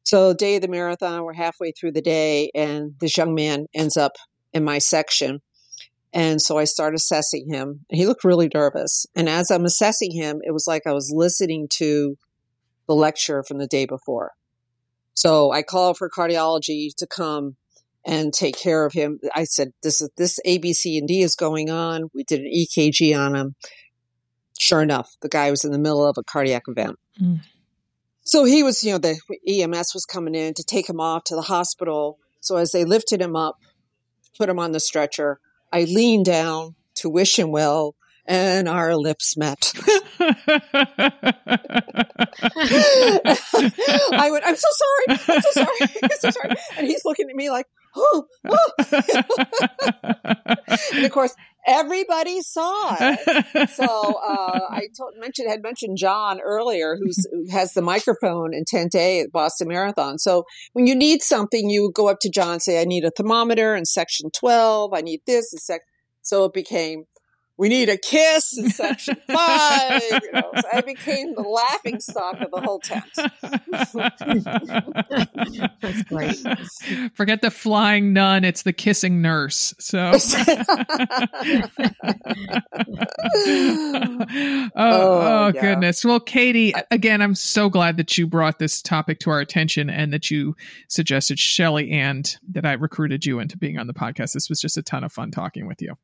So, 0.04 0.32
day 0.32 0.56
of 0.56 0.62
the 0.62 0.68
marathon, 0.68 1.22
we're 1.22 1.34
halfway 1.34 1.70
through 1.70 1.92
the 1.92 2.00
day, 2.00 2.50
and 2.54 2.94
this 3.00 3.16
young 3.16 3.34
man 3.34 3.66
ends 3.74 3.96
up 3.96 4.12
in 4.52 4.64
my 4.64 4.78
section. 4.78 5.40
And 6.12 6.40
so 6.40 6.56
I 6.56 6.64
start 6.64 6.94
assessing 6.94 7.48
him. 7.48 7.84
He 7.90 8.06
looked 8.06 8.24
really 8.24 8.48
nervous. 8.52 9.06
And 9.14 9.28
as 9.28 9.50
I'm 9.50 9.66
assessing 9.66 10.12
him, 10.12 10.40
it 10.42 10.52
was 10.52 10.66
like 10.66 10.86
I 10.86 10.92
was 10.92 11.12
listening 11.14 11.68
to 11.74 12.16
the 12.86 12.94
lecture 12.94 13.42
from 13.42 13.58
the 13.58 13.66
day 13.66 13.84
before. 13.84 14.32
So 15.18 15.50
I 15.50 15.62
called 15.62 15.98
for 15.98 16.08
cardiology 16.08 16.94
to 16.98 17.04
come 17.04 17.56
and 18.06 18.32
take 18.32 18.56
care 18.56 18.86
of 18.86 18.92
him. 18.92 19.18
I 19.34 19.42
said, 19.42 19.72
this 19.82 20.00
is, 20.00 20.08
this 20.16 20.38
A, 20.44 20.58
B, 20.58 20.72
C, 20.72 20.96
and 20.96 21.08
D 21.08 21.22
is 21.22 21.34
going 21.34 21.70
on. 21.70 22.08
We 22.14 22.22
did 22.22 22.42
an 22.42 22.52
EKG 22.54 23.18
on 23.18 23.34
him. 23.34 23.56
Sure 24.60 24.80
enough, 24.80 25.10
the 25.20 25.28
guy 25.28 25.50
was 25.50 25.64
in 25.64 25.72
the 25.72 25.78
middle 25.78 26.06
of 26.06 26.18
a 26.18 26.22
cardiac 26.22 26.62
event. 26.68 27.00
Mm. 27.20 27.40
So 28.20 28.44
he 28.44 28.62
was, 28.62 28.84
you 28.84 28.92
know, 28.92 28.98
the 28.98 29.18
EMS 29.48 29.90
was 29.92 30.04
coming 30.04 30.36
in 30.36 30.54
to 30.54 30.62
take 30.62 30.88
him 30.88 31.00
off 31.00 31.24
to 31.24 31.34
the 31.34 31.42
hospital. 31.42 32.18
So 32.40 32.54
as 32.54 32.70
they 32.70 32.84
lifted 32.84 33.20
him 33.20 33.34
up, 33.34 33.56
put 34.38 34.48
him 34.48 34.60
on 34.60 34.70
the 34.70 34.78
stretcher, 34.78 35.40
I 35.72 35.82
leaned 35.82 36.26
down 36.26 36.76
to 36.96 37.10
wish 37.10 37.36
him 37.36 37.50
well 37.50 37.96
and 38.24 38.68
our 38.68 38.94
lips 38.94 39.36
met. 39.36 39.72
I 44.12 44.30
went, 44.30 44.44
I'm 44.46 44.56
so 44.56 44.68
sorry. 44.72 45.18
I'm 45.28 45.42
so 45.42 45.50
sorry. 45.50 45.76
I'm 46.02 46.10
so 46.18 46.30
sorry. 46.30 46.54
And 46.76 46.86
he's 46.86 47.04
looking 47.04 47.28
at 47.30 47.36
me 47.36 47.50
like, 47.50 47.66
oh, 47.96 48.24
oh. 48.48 48.72
and 50.94 51.04
of 51.04 51.10
course, 51.10 51.34
everybody 51.66 52.40
saw 52.40 52.96
it. 53.00 53.68
So 53.70 53.84
uh, 53.84 54.60
I 54.70 54.88
told, 54.96 55.14
mentioned 55.18 55.50
had 55.50 55.62
mentioned 55.62 55.98
John 55.98 56.40
earlier, 56.40 56.96
who 56.96 57.10
has 57.50 57.74
the 57.74 57.82
microphone 57.82 58.54
in 58.54 58.64
Tent 58.66 58.94
A 58.94 59.20
at 59.20 59.32
Boston 59.32 59.68
Marathon. 59.68 60.18
So 60.18 60.44
when 60.72 60.86
you 60.86 60.94
need 60.94 61.22
something, 61.22 61.68
you 61.70 61.90
go 61.94 62.08
up 62.08 62.18
to 62.20 62.30
John 62.30 62.52
and 62.52 62.62
say, 62.62 62.80
"I 62.80 62.84
need 62.84 63.04
a 63.04 63.10
thermometer 63.10 63.76
in 63.76 63.84
section 63.84 64.30
twelve. 64.30 64.92
I 64.94 65.00
need 65.00 65.22
this." 65.26 65.52
And 65.52 65.60
sec-. 65.60 65.82
So 66.22 66.44
it 66.44 66.52
became 66.52 67.04
we 67.58 67.68
need 67.68 67.88
a 67.88 67.98
kiss 67.98 68.56
in 68.56 68.70
section 68.78 69.16
five. 69.26 70.00
You 70.22 70.32
know, 70.32 70.50
so 70.56 70.68
I 70.72 70.80
became 70.80 71.34
the 71.34 71.42
laughing 71.42 72.00
stock 72.00 72.40
of 72.40 72.50
the 72.52 72.60
whole 72.60 72.78
tent. 72.78 73.04
That's 75.82 76.02
great. 76.04 76.38
Forget 77.14 77.42
the 77.42 77.50
flying 77.50 78.12
nun; 78.12 78.44
it's 78.44 78.62
the 78.62 78.72
kissing 78.72 79.20
nurse. 79.20 79.74
So, 79.78 79.98
oh, 80.12 80.20
oh, 84.76 85.20
oh 85.20 85.52
yeah. 85.54 85.60
goodness. 85.60 86.04
Well, 86.04 86.20
Katie, 86.20 86.72
again, 86.90 87.20
I'm 87.20 87.34
so 87.34 87.68
glad 87.68 87.96
that 87.96 88.16
you 88.16 88.28
brought 88.28 88.60
this 88.60 88.80
topic 88.80 89.18
to 89.20 89.30
our 89.30 89.40
attention 89.40 89.90
and 89.90 90.12
that 90.12 90.30
you 90.30 90.54
suggested 90.86 91.40
Shelley 91.40 91.90
and 91.90 92.36
that 92.52 92.64
I 92.64 92.74
recruited 92.74 93.26
you 93.26 93.40
into 93.40 93.56
being 93.56 93.78
on 93.78 93.88
the 93.88 93.94
podcast. 93.94 94.32
This 94.32 94.48
was 94.48 94.60
just 94.60 94.76
a 94.76 94.82
ton 94.82 95.02
of 95.02 95.12
fun 95.12 95.32
talking 95.32 95.66
with 95.66 95.82
you. 95.82 95.96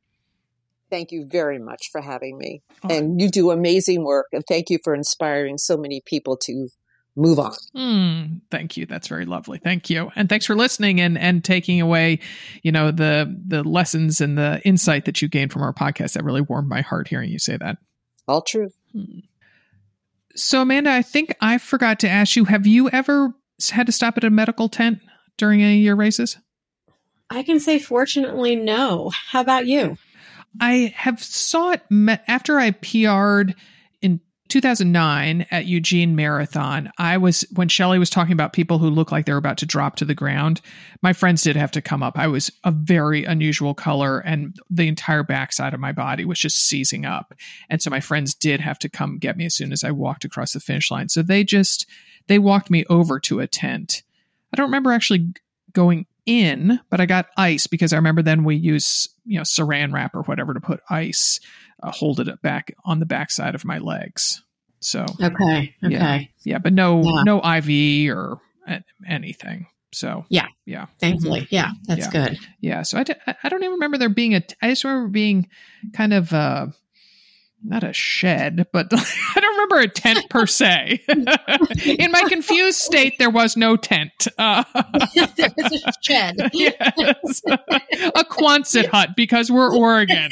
Thank 0.95 1.11
you 1.11 1.27
very 1.29 1.59
much 1.59 1.89
for 1.91 1.99
having 1.99 2.37
me. 2.37 2.61
Oh. 2.85 2.87
And 2.89 3.19
you 3.19 3.29
do 3.29 3.51
amazing 3.51 4.05
work. 4.05 4.27
And 4.31 4.45
thank 4.47 4.69
you 4.69 4.79
for 4.81 4.95
inspiring 4.95 5.57
so 5.57 5.75
many 5.75 6.01
people 6.05 6.37
to 6.43 6.69
move 7.17 7.37
on. 7.37 7.51
Mm, 7.75 8.39
thank 8.49 8.77
you. 8.77 8.85
That's 8.85 9.09
very 9.09 9.25
lovely. 9.25 9.59
Thank 9.61 9.89
you. 9.89 10.09
And 10.15 10.29
thanks 10.29 10.45
for 10.45 10.55
listening 10.55 11.01
and 11.01 11.17
and 11.17 11.43
taking 11.43 11.81
away, 11.81 12.19
you 12.63 12.71
know, 12.71 12.91
the 12.91 13.37
the 13.45 13.61
lessons 13.61 14.21
and 14.21 14.37
the 14.37 14.61
insight 14.63 15.03
that 15.03 15.21
you 15.21 15.27
gained 15.27 15.51
from 15.51 15.63
our 15.63 15.73
podcast. 15.73 16.13
That 16.13 16.23
really 16.23 16.39
warmed 16.39 16.69
my 16.69 16.79
heart 16.79 17.09
hearing 17.09 17.29
you 17.29 17.39
say 17.39 17.57
that. 17.57 17.77
All 18.25 18.41
true. 18.41 18.69
Hmm. 18.93 19.19
So 20.33 20.61
Amanda, 20.61 20.91
I 20.91 21.01
think 21.01 21.35
I 21.41 21.57
forgot 21.57 21.99
to 21.99 22.09
ask 22.09 22.37
you, 22.37 22.45
have 22.45 22.65
you 22.65 22.89
ever 22.89 23.33
had 23.69 23.87
to 23.87 23.91
stop 23.91 24.15
at 24.15 24.23
a 24.23 24.29
medical 24.29 24.69
tent 24.69 24.99
during 25.35 25.61
any 25.61 25.79
of 25.79 25.83
your 25.83 25.97
races? 25.97 26.37
I 27.29 27.43
can 27.43 27.59
say 27.59 27.79
fortunately 27.79 28.55
no. 28.55 29.11
How 29.31 29.41
about 29.41 29.67
you? 29.67 29.97
I 30.61 30.93
have 30.95 31.21
saw 31.21 31.71
it 31.71 31.81
me- 31.89 32.17
after 32.27 32.59
I 32.59 32.71
PR'd 32.71 33.55
in 34.01 34.19
2009 34.49 35.47
at 35.49 35.65
Eugene 35.65 36.15
Marathon. 36.15 36.91
I 36.97 37.17
was 37.17 37.45
when 37.55 37.67
Shelley 37.67 37.99
was 37.99 38.09
talking 38.09 38.33
about 38.33 38.53
people 38.53 38.77
who 38.77 38.89
look 38.89 39.11
like 39.11 39.25
they're 39.25 39.37
about 39.37 39.57
to 39.59 39.65
drop 39.65 39.95
to 39.97 40.05
the 40.05 40.13
ground. 40.13 40.61
My 41.01 41.13
friends 41.13 41.41
did 41.41 41.55
have 41.55 41.71
to 41.71 41.81
come 41.81 42.03
up. 42.03 42.17
I 42.17 42.27
was 42.27 42.51
a 42.63 42.71
very 42.71 43.25
unusual 43.25 43.73
color, 43.73 44.19
and 44.19 44.55
the 44.69 44.87
entire 44.87 45.23
backside 45.23 45.73
of 45.73 45.79
my 45.79 45.91
body 45.91 46.25
was 46.25 46.39
just 46.39 46.67
seizing 46.67 47.05
up. 47.05 47.33
And 47.69 47.81
so 47.81 47.89
my 47.89 47.99
friends 47.99 48.35
did 48.35 48.59
have 48.61 48.79
to 48.79 48.89
come 48.89 49.17
get 49.17 49.37
me 49.37 49.45
as 49.45 49.55
soon 49.55 49.71
as 49.71 49.83
I 49.83 49.91
walked 49.91 50.25
across 50.25 50.53
the 50.53 50.59
finish 50.59 50.91
line. 50.91 51.09
So 51.09 51.21
they 51.21 51.43
just 51.43 51.87
they 52.27 52.39
walked 52.39 52.69
me 52.69 52.85
over 52.89 53.19
to 53.21 53.39
a 53.39 53.47
tent. 53.47 54.03
I 54.53 54.57
don't 54.57 54.67
remember 54.67 54.91
actually 54.91 55.33
going 55.73 56.05
in, 56.25 56.79
but 56.89 56.99
I 57.01 57.05
got 57.05 57.27
ice 57.37 57.67
because 57.67 57.93
I 57.93 57.97
remember 57.97 58.21
then 58.21 58.43
we 58.43 58.55
use 58.55 59.09
you 59.25 59.37
know 59.37 59.43
saran 59.43 59.93
wrap 59.93 60.15
or 60.15 60.23
whatever 60.23 60.53
to 60.53 60.59
put 60.59 60.81
ice, 60.89 61.39
uh, 61.83 61.91
hold 61.91 62.19
it 62.19 62.41
back 62.41 62.73
on 62.85 62.99
the 62.99 63.05
backside 63.05 63.55
of 63.55 63.65
my 63.65 63.77
legs. 63.79 64.41
So 64.79 65.05
okay, 65.21 65.75
okay, 65.83 65.93
yeah, 65.93 66.19
yeah 66.43 66.57
but 66.59 66.73
no 66.73 67.01
Yeah. 67.03 67.23
no 67.23 67.39
IV 67.43 68.15
or 68.15 68.39
anything. 69.07 69.67
So 69.91 70.25
Yeah. 70.29 70.47
yeah, 70.65 70.87
thankfully, 70.99 71.47
yeah, 71.49 71.71
that's 71.87 72.07
Yeah. 72.07 72.11
good. 72.11 72.39
yeah. 72.59 72.81
So 72.81 72.97
I, 72.99 73.03
d- 73.03 73.13
I- 73.25 73.35
I 73.43 73.49
don't 73.49 73.63
even 73.63 73.73
remember 73.75 73.97
there 73.97 74.09
being 74.09 74.35
a. 74.35 74.41
I 74.61 74.69
just 74.69 74.83
remember 74.83 75.07
being 75.09 75.47
kind 75.93 76.13
of 76.13 76.33
uh 76.33 76.67
not 77.65 77.83
a 77.83 77.93
shed, 77.93 78.67
but 78.71 78.87
I 78.93 79.39
don't 79.39 79.53
remember 79.53 79.79
a 79.79 79.87
tent 79.87 80.29
per 80.29 80.45
se. 80.45 81.01
In 81.85 82.11
my 82.11 82.23
confused 82.27 82.77
state, 82.79 83.17
there 83.17 83.29
was 83.29 83.57
no 83.57 83.75
tent. 83.75 84.11
Uh, 84.37 84.63
there 85.37 85.51
was 85.57 85.83
a 85.83 85.91
shed. 86.01 86.35
yes. 86.53 87.41
a 87.47 88.23
Quonset 88.25 88.87
hut 88.87 89.09
because 89.15 89.49
we're 89.49 89.75
Oregon. 89.75 90.29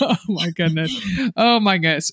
oh 0.00 0.16
my 0.28 0.50
goodness. 0.50 1.00
Oh 1.36 1.60
my 1.60 1.78
goodness. 1.78 2.12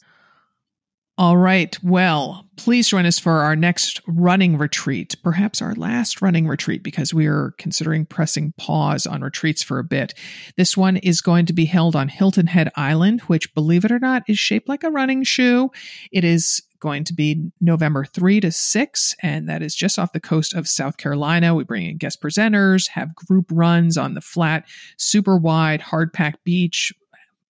All 1.19 1.35
right. 1.35 1.77
Well, 1.83 2.45
please 2.55 2.87
join 2.87 3.05
us 3.05 3.19
for 3.19 3.41
our 3.41 3.53
next 3.53 3.99
running 4.07 4.57
retreat, 4.57 5.17
perhaps 5.21 5.61
our 5.61 5.75
last 5.75 6.21
running 6.21 6.47
retreat, 6.47 6.81
because 6.81 7.13
we 7.13 7.27
are 7.27 7.53
considering 7.57 8.05
pressing 8.05 8.53
pause 8.57 9.05
on 9.05 9.19
retreats 9.19 9.61
for 9.61 9.79
a 9.79 9.83
bit. 9.83 10.13
This 10.55 10.77
one 10.77 10.95
is 10.95 11.19
going 11.19 11.45
to 11.47 11.53
be 11.53 11.65
held 11.65 11.93
on 11.93 12.07
Hilton 12.07 12.47
Head 12.47 12.71
Island, 12.77 13.19
which, 13.23 13.53
believe 13.53 13.83
it 13.83 13.91
or 13.91 13.99
not, 13.99 14.23
is 14.29 14.39
shaped 14.39 14.69
like 14.69 14.85
a 14.85 14.89
running 14.89 15.25
shoe. 15.25 15.71
It 16.09 16.23
is 16.23 16.63
going 16.79 17.03
to 17.03 17.13
be 17.13 17.51
November 17.59 18.05
3 18.05 18.39
to 18.39 18.51
6, 18.53 19.15
and 19.21 19.49
that 19.49 19.61
is 19.61 19.75
just 19.75 19.99
off 19.99 20.13
the 20.13 20.21
coast 20.21 20.53
of 20.53 20.69
South 20.69 20.95
Carolina. 20.95 21.53
We 21.53 21.65
bring 21.65 21.85
in 21.85 21.97
guest 21.97 22.21
presenters, 22.21 22.87
have 22.91 23.13
group 23.13 23.47
runs 23.51 23.97
on 23.97 24.13
the 24.13 24.21
flat, 24.21 24.69
super 24.95 25.35
wide, 25.37 25.81
hard 25.81 26.13
packed 26.13 26.45
beach, 26.45 26.93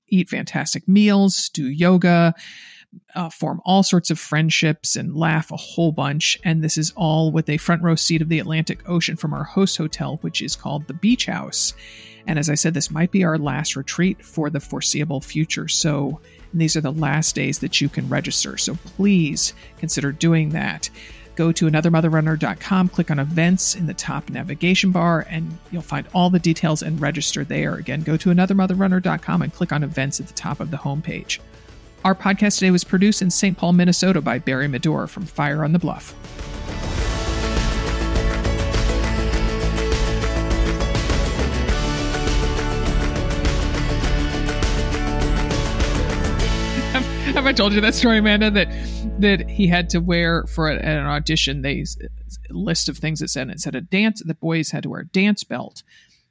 eat 0.07 0.27
fantastic 0.27 0.87
meals, 0.87 1.49
do 1.49 1.67
yoga, 1.67 2.33
uh, 3.15 3.29
form 3.29 3.61
all 3.65 3.83
sorts 3.83 4.09
of 4.09 4.19
friendships, 4.19 4.95
and 4.95 5.15
laugh 5.15 5.51
a 5.51 5.57
whole 5.57 5.91
bunch. 5.91 6.39
And 6.43 6.63
this 6.63 6.77
is 6.77 6.93
all 6.95 7.31
with 7.31 7.49
a 7.49 7.57
front 7.57 7.81
row 7.81 7.95
seat 7.95 8.21
of 8.21 8.29
the 8.29 8.39
Atlantic 8.39 8.87
Ocean 8.87 9.15
from 9.15 9.33
our 9.33 9.43
host 9.43 9.77
hotel, 9.77 10.17
which 10.21 10.41
is 10.41 10.55
called 10.55 10.87
the 10.87 10.93
Beach 10.93 11.25
House. 11.25 11.73
And 12.27 12.37
as 12.37 12.49
I 12.49 12.55
said, 12.55 12.73
this 12.73 12.91
might 12.91 13.11
be 13.11 13.23
our 13.23 13.37
last 13.37 13.75
retreat 13.75 14.23
for 14.23 14.49
the 14.49 14.59
foreseeable 14.59 15.21
future. 15.21 15.67
So 15.67 16.19
these 16.53 16.75
are 16.75 16.81
the 16.81 16.91
last 16.91 17.35
days 17.35 17.59
that 17.59 17.81
you 17.81 17.89
can 17.89 18.07
register. 18.09 18.57
So 18.57 18.75
please 18.85 19.53
consider 19.77 20.11
doing 20.11 20.49
that. 20.49 20.89
Go 21.35 21.53
to 21.53 21.67
anothermotherrunner.com, 21.67 22.89
click 22.89 23.09
on 23.09 23.17
events 23.17 23.73
in 23.75 23.87
the 23.87 23.93
top 23.93 24.29
navigation 24.29 24.91
bar, 24.91 25.25
and 25.29 25.57
you'll 25.71 25.81
find 25.81 26.05
all 26.13 26.29
the 26.29 26.37
details 26.37 26.83
and 26.83 26.99
register 26.99 27.45
there. 27.45 27.75
Again, 27.75 28.01
go 28.01 28.17
to 28.17 28.29
anothermotherrunner.com 28.29 29.41
and 29.41 29.53
click 29.53 29.71
on 29.71 29.83
events 29.83 30.19
at 30.19 30.27
the 30.27 30.33
top 30.33 30.59
of 30.59 30.69
the 30.69 30.77
homepage. 30.77 31.39
Our 32.05 32.15
podcast 32.15 32.59
today 32.59 32.71
was 32.71 32.85
produced 32.85 33.21
in 33.21 33.29
St. 33.29 33.57
Paul, 33.57 33.73
Minnesota 33.73 34.21
by 34.21 34.39
Barry 34.39 34.69
Medora 34.69 35.05
from 35.05 35.25
Fire 35.25 35.65
on 35.65 35.73
the 35.73 35.79
Bluff. 35.79 36.11
have, 47.33 47.45
I 47.45 47.51
told 47.51 47.73
you 47.73 47.81
that 47.81 47.95
story, 47.95 48.19
Amanda? 48.19 48.49
That 48.49 48.69
that 49.19 49.49
he 49.49 49.67
had 49.67 49.89
to 49.89 49.99
wear 49.99 50.45
for 50.45 50.69
a, 50.69 50.77
an 50.77 51.05
audition. 51.05 51.63
They 51.63 51.83
list 52.49 52.87
of 52.87 52.97
things 52.97 53.19
that 53.19 53.27
said 53.27 53.49
it 53.49 53.59
said 53.59 53.75
a 53.75 53.81
dance. 53.81 54.23
The 54.25 54.35
boys 54.35 54.71
had 54.71 54.83
to 54.83 54.89
wear 54.89 55.01
a 55.01 55.05
dance 55.05 55.43
belt. 55.43 55.83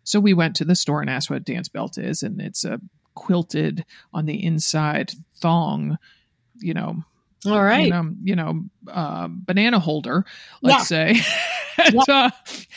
So 0.02 0.18
we 0.18 0.32
went 0.32 0.56
to 0.56 0.64
the 0.64 0.74
store 0.74 1.02
and 1.02 1.10
asked 1.10 1.28
what 1.28 1.36
a 1.36 1.40
dance 1.40 1.68
belt 1.68 1.98
is, 1.98 2.22
and 2.22 2.40
it's 2.40 2.64
a 2.64 2.80
quilted 3.14 3.84
on 4.14 4.26
the 4.26 4.42
inside 4.42 5.12
thong. 5.40 5.98
You 6.60 6.74
know, 6.74 7.04
All 7.46 7.62
right. 7.62 7.84
you 7.84 7.90
know, 7.90 8.14
you 8.22 8.36
know, 8.36 8.64
uh, 8.88 9.28
banana 9.30 9.78
holder, 9.78 10.24
let's 10.62 10.88
say. 10.88 11.20
and, 11.84 12.08
uh, 12.08 12.30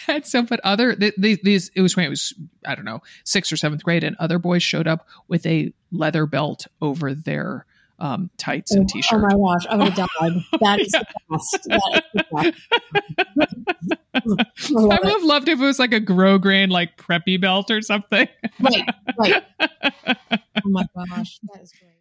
and 0.07 0.25
so, 0.25 0.43
but 0.43 0.59
other 0.63 0.95
th- 0.95 1.15
th- 1.19 1.41
these, 1.41 1.71
it 1.75 1.81
was 1.81 1.95
when 1.95 2.05
it 2.05 2.09
was, 2.09 2.33
I 2.65 2.75
don't 2.75 2.85
know, 2.85 3.01
sixth 3.23 3.51
or 3.51 3.57
seventh 3.57 3.83
grade, 3.83 4.03
and 4.03 4.15
other 4.19 4.39
boys 4.39 4.61
showed 4.63 4.87
up 4.87 5.07
with 5.27 5.45
a 5.45 5.73
leather 5.91 6.25
belt 6.25 6.67
over 6.81 7.13
their 7.13 7.65
um, 8.01 8.29
tights 8.37 8.71
and 8.71 8.83
Oh 8.83 8.87
t-shirt. 8.91 9.23
Oh 9.31 9.37
my 9.37 9.53
gosh, 9.53 9.67
I 9.69 9.75
would 9.75 9.93
have 9.93 10.09
died. 10.19 10.33
That 10.59 10.79
is 10.79 10.91
the 10.91 11.05
best. 11.29 11.67
That 11.67 12.03
is 12.03 12.11
the 12.13 12.25
best. 12.31 13.97
I 14.13 14.95
I 14.95 14.99
would 14.99 15.11
have 15.11 15.23
loved 15.23 15.49
if 15.49 15.59
it 15.59 15.63
was 15.63 15.79
like 15.79 15.93
a 15.93 15.99
grow 15.99 16.39
Grosgrain, 16.39 16.69
like 16.69 16.97
preppy 16.97 17.39
belt 17.39 17.71
or 17.71 17.81
something. 17.81 18.27
Right, 18.59 18.89
right. 19.17 19.43
Oh 19.61 20.69
my 20.69 20.85
gosh, 20.95 21.39
that 21.53 21.61
is 21.61 21.71
great. 21.71 21.91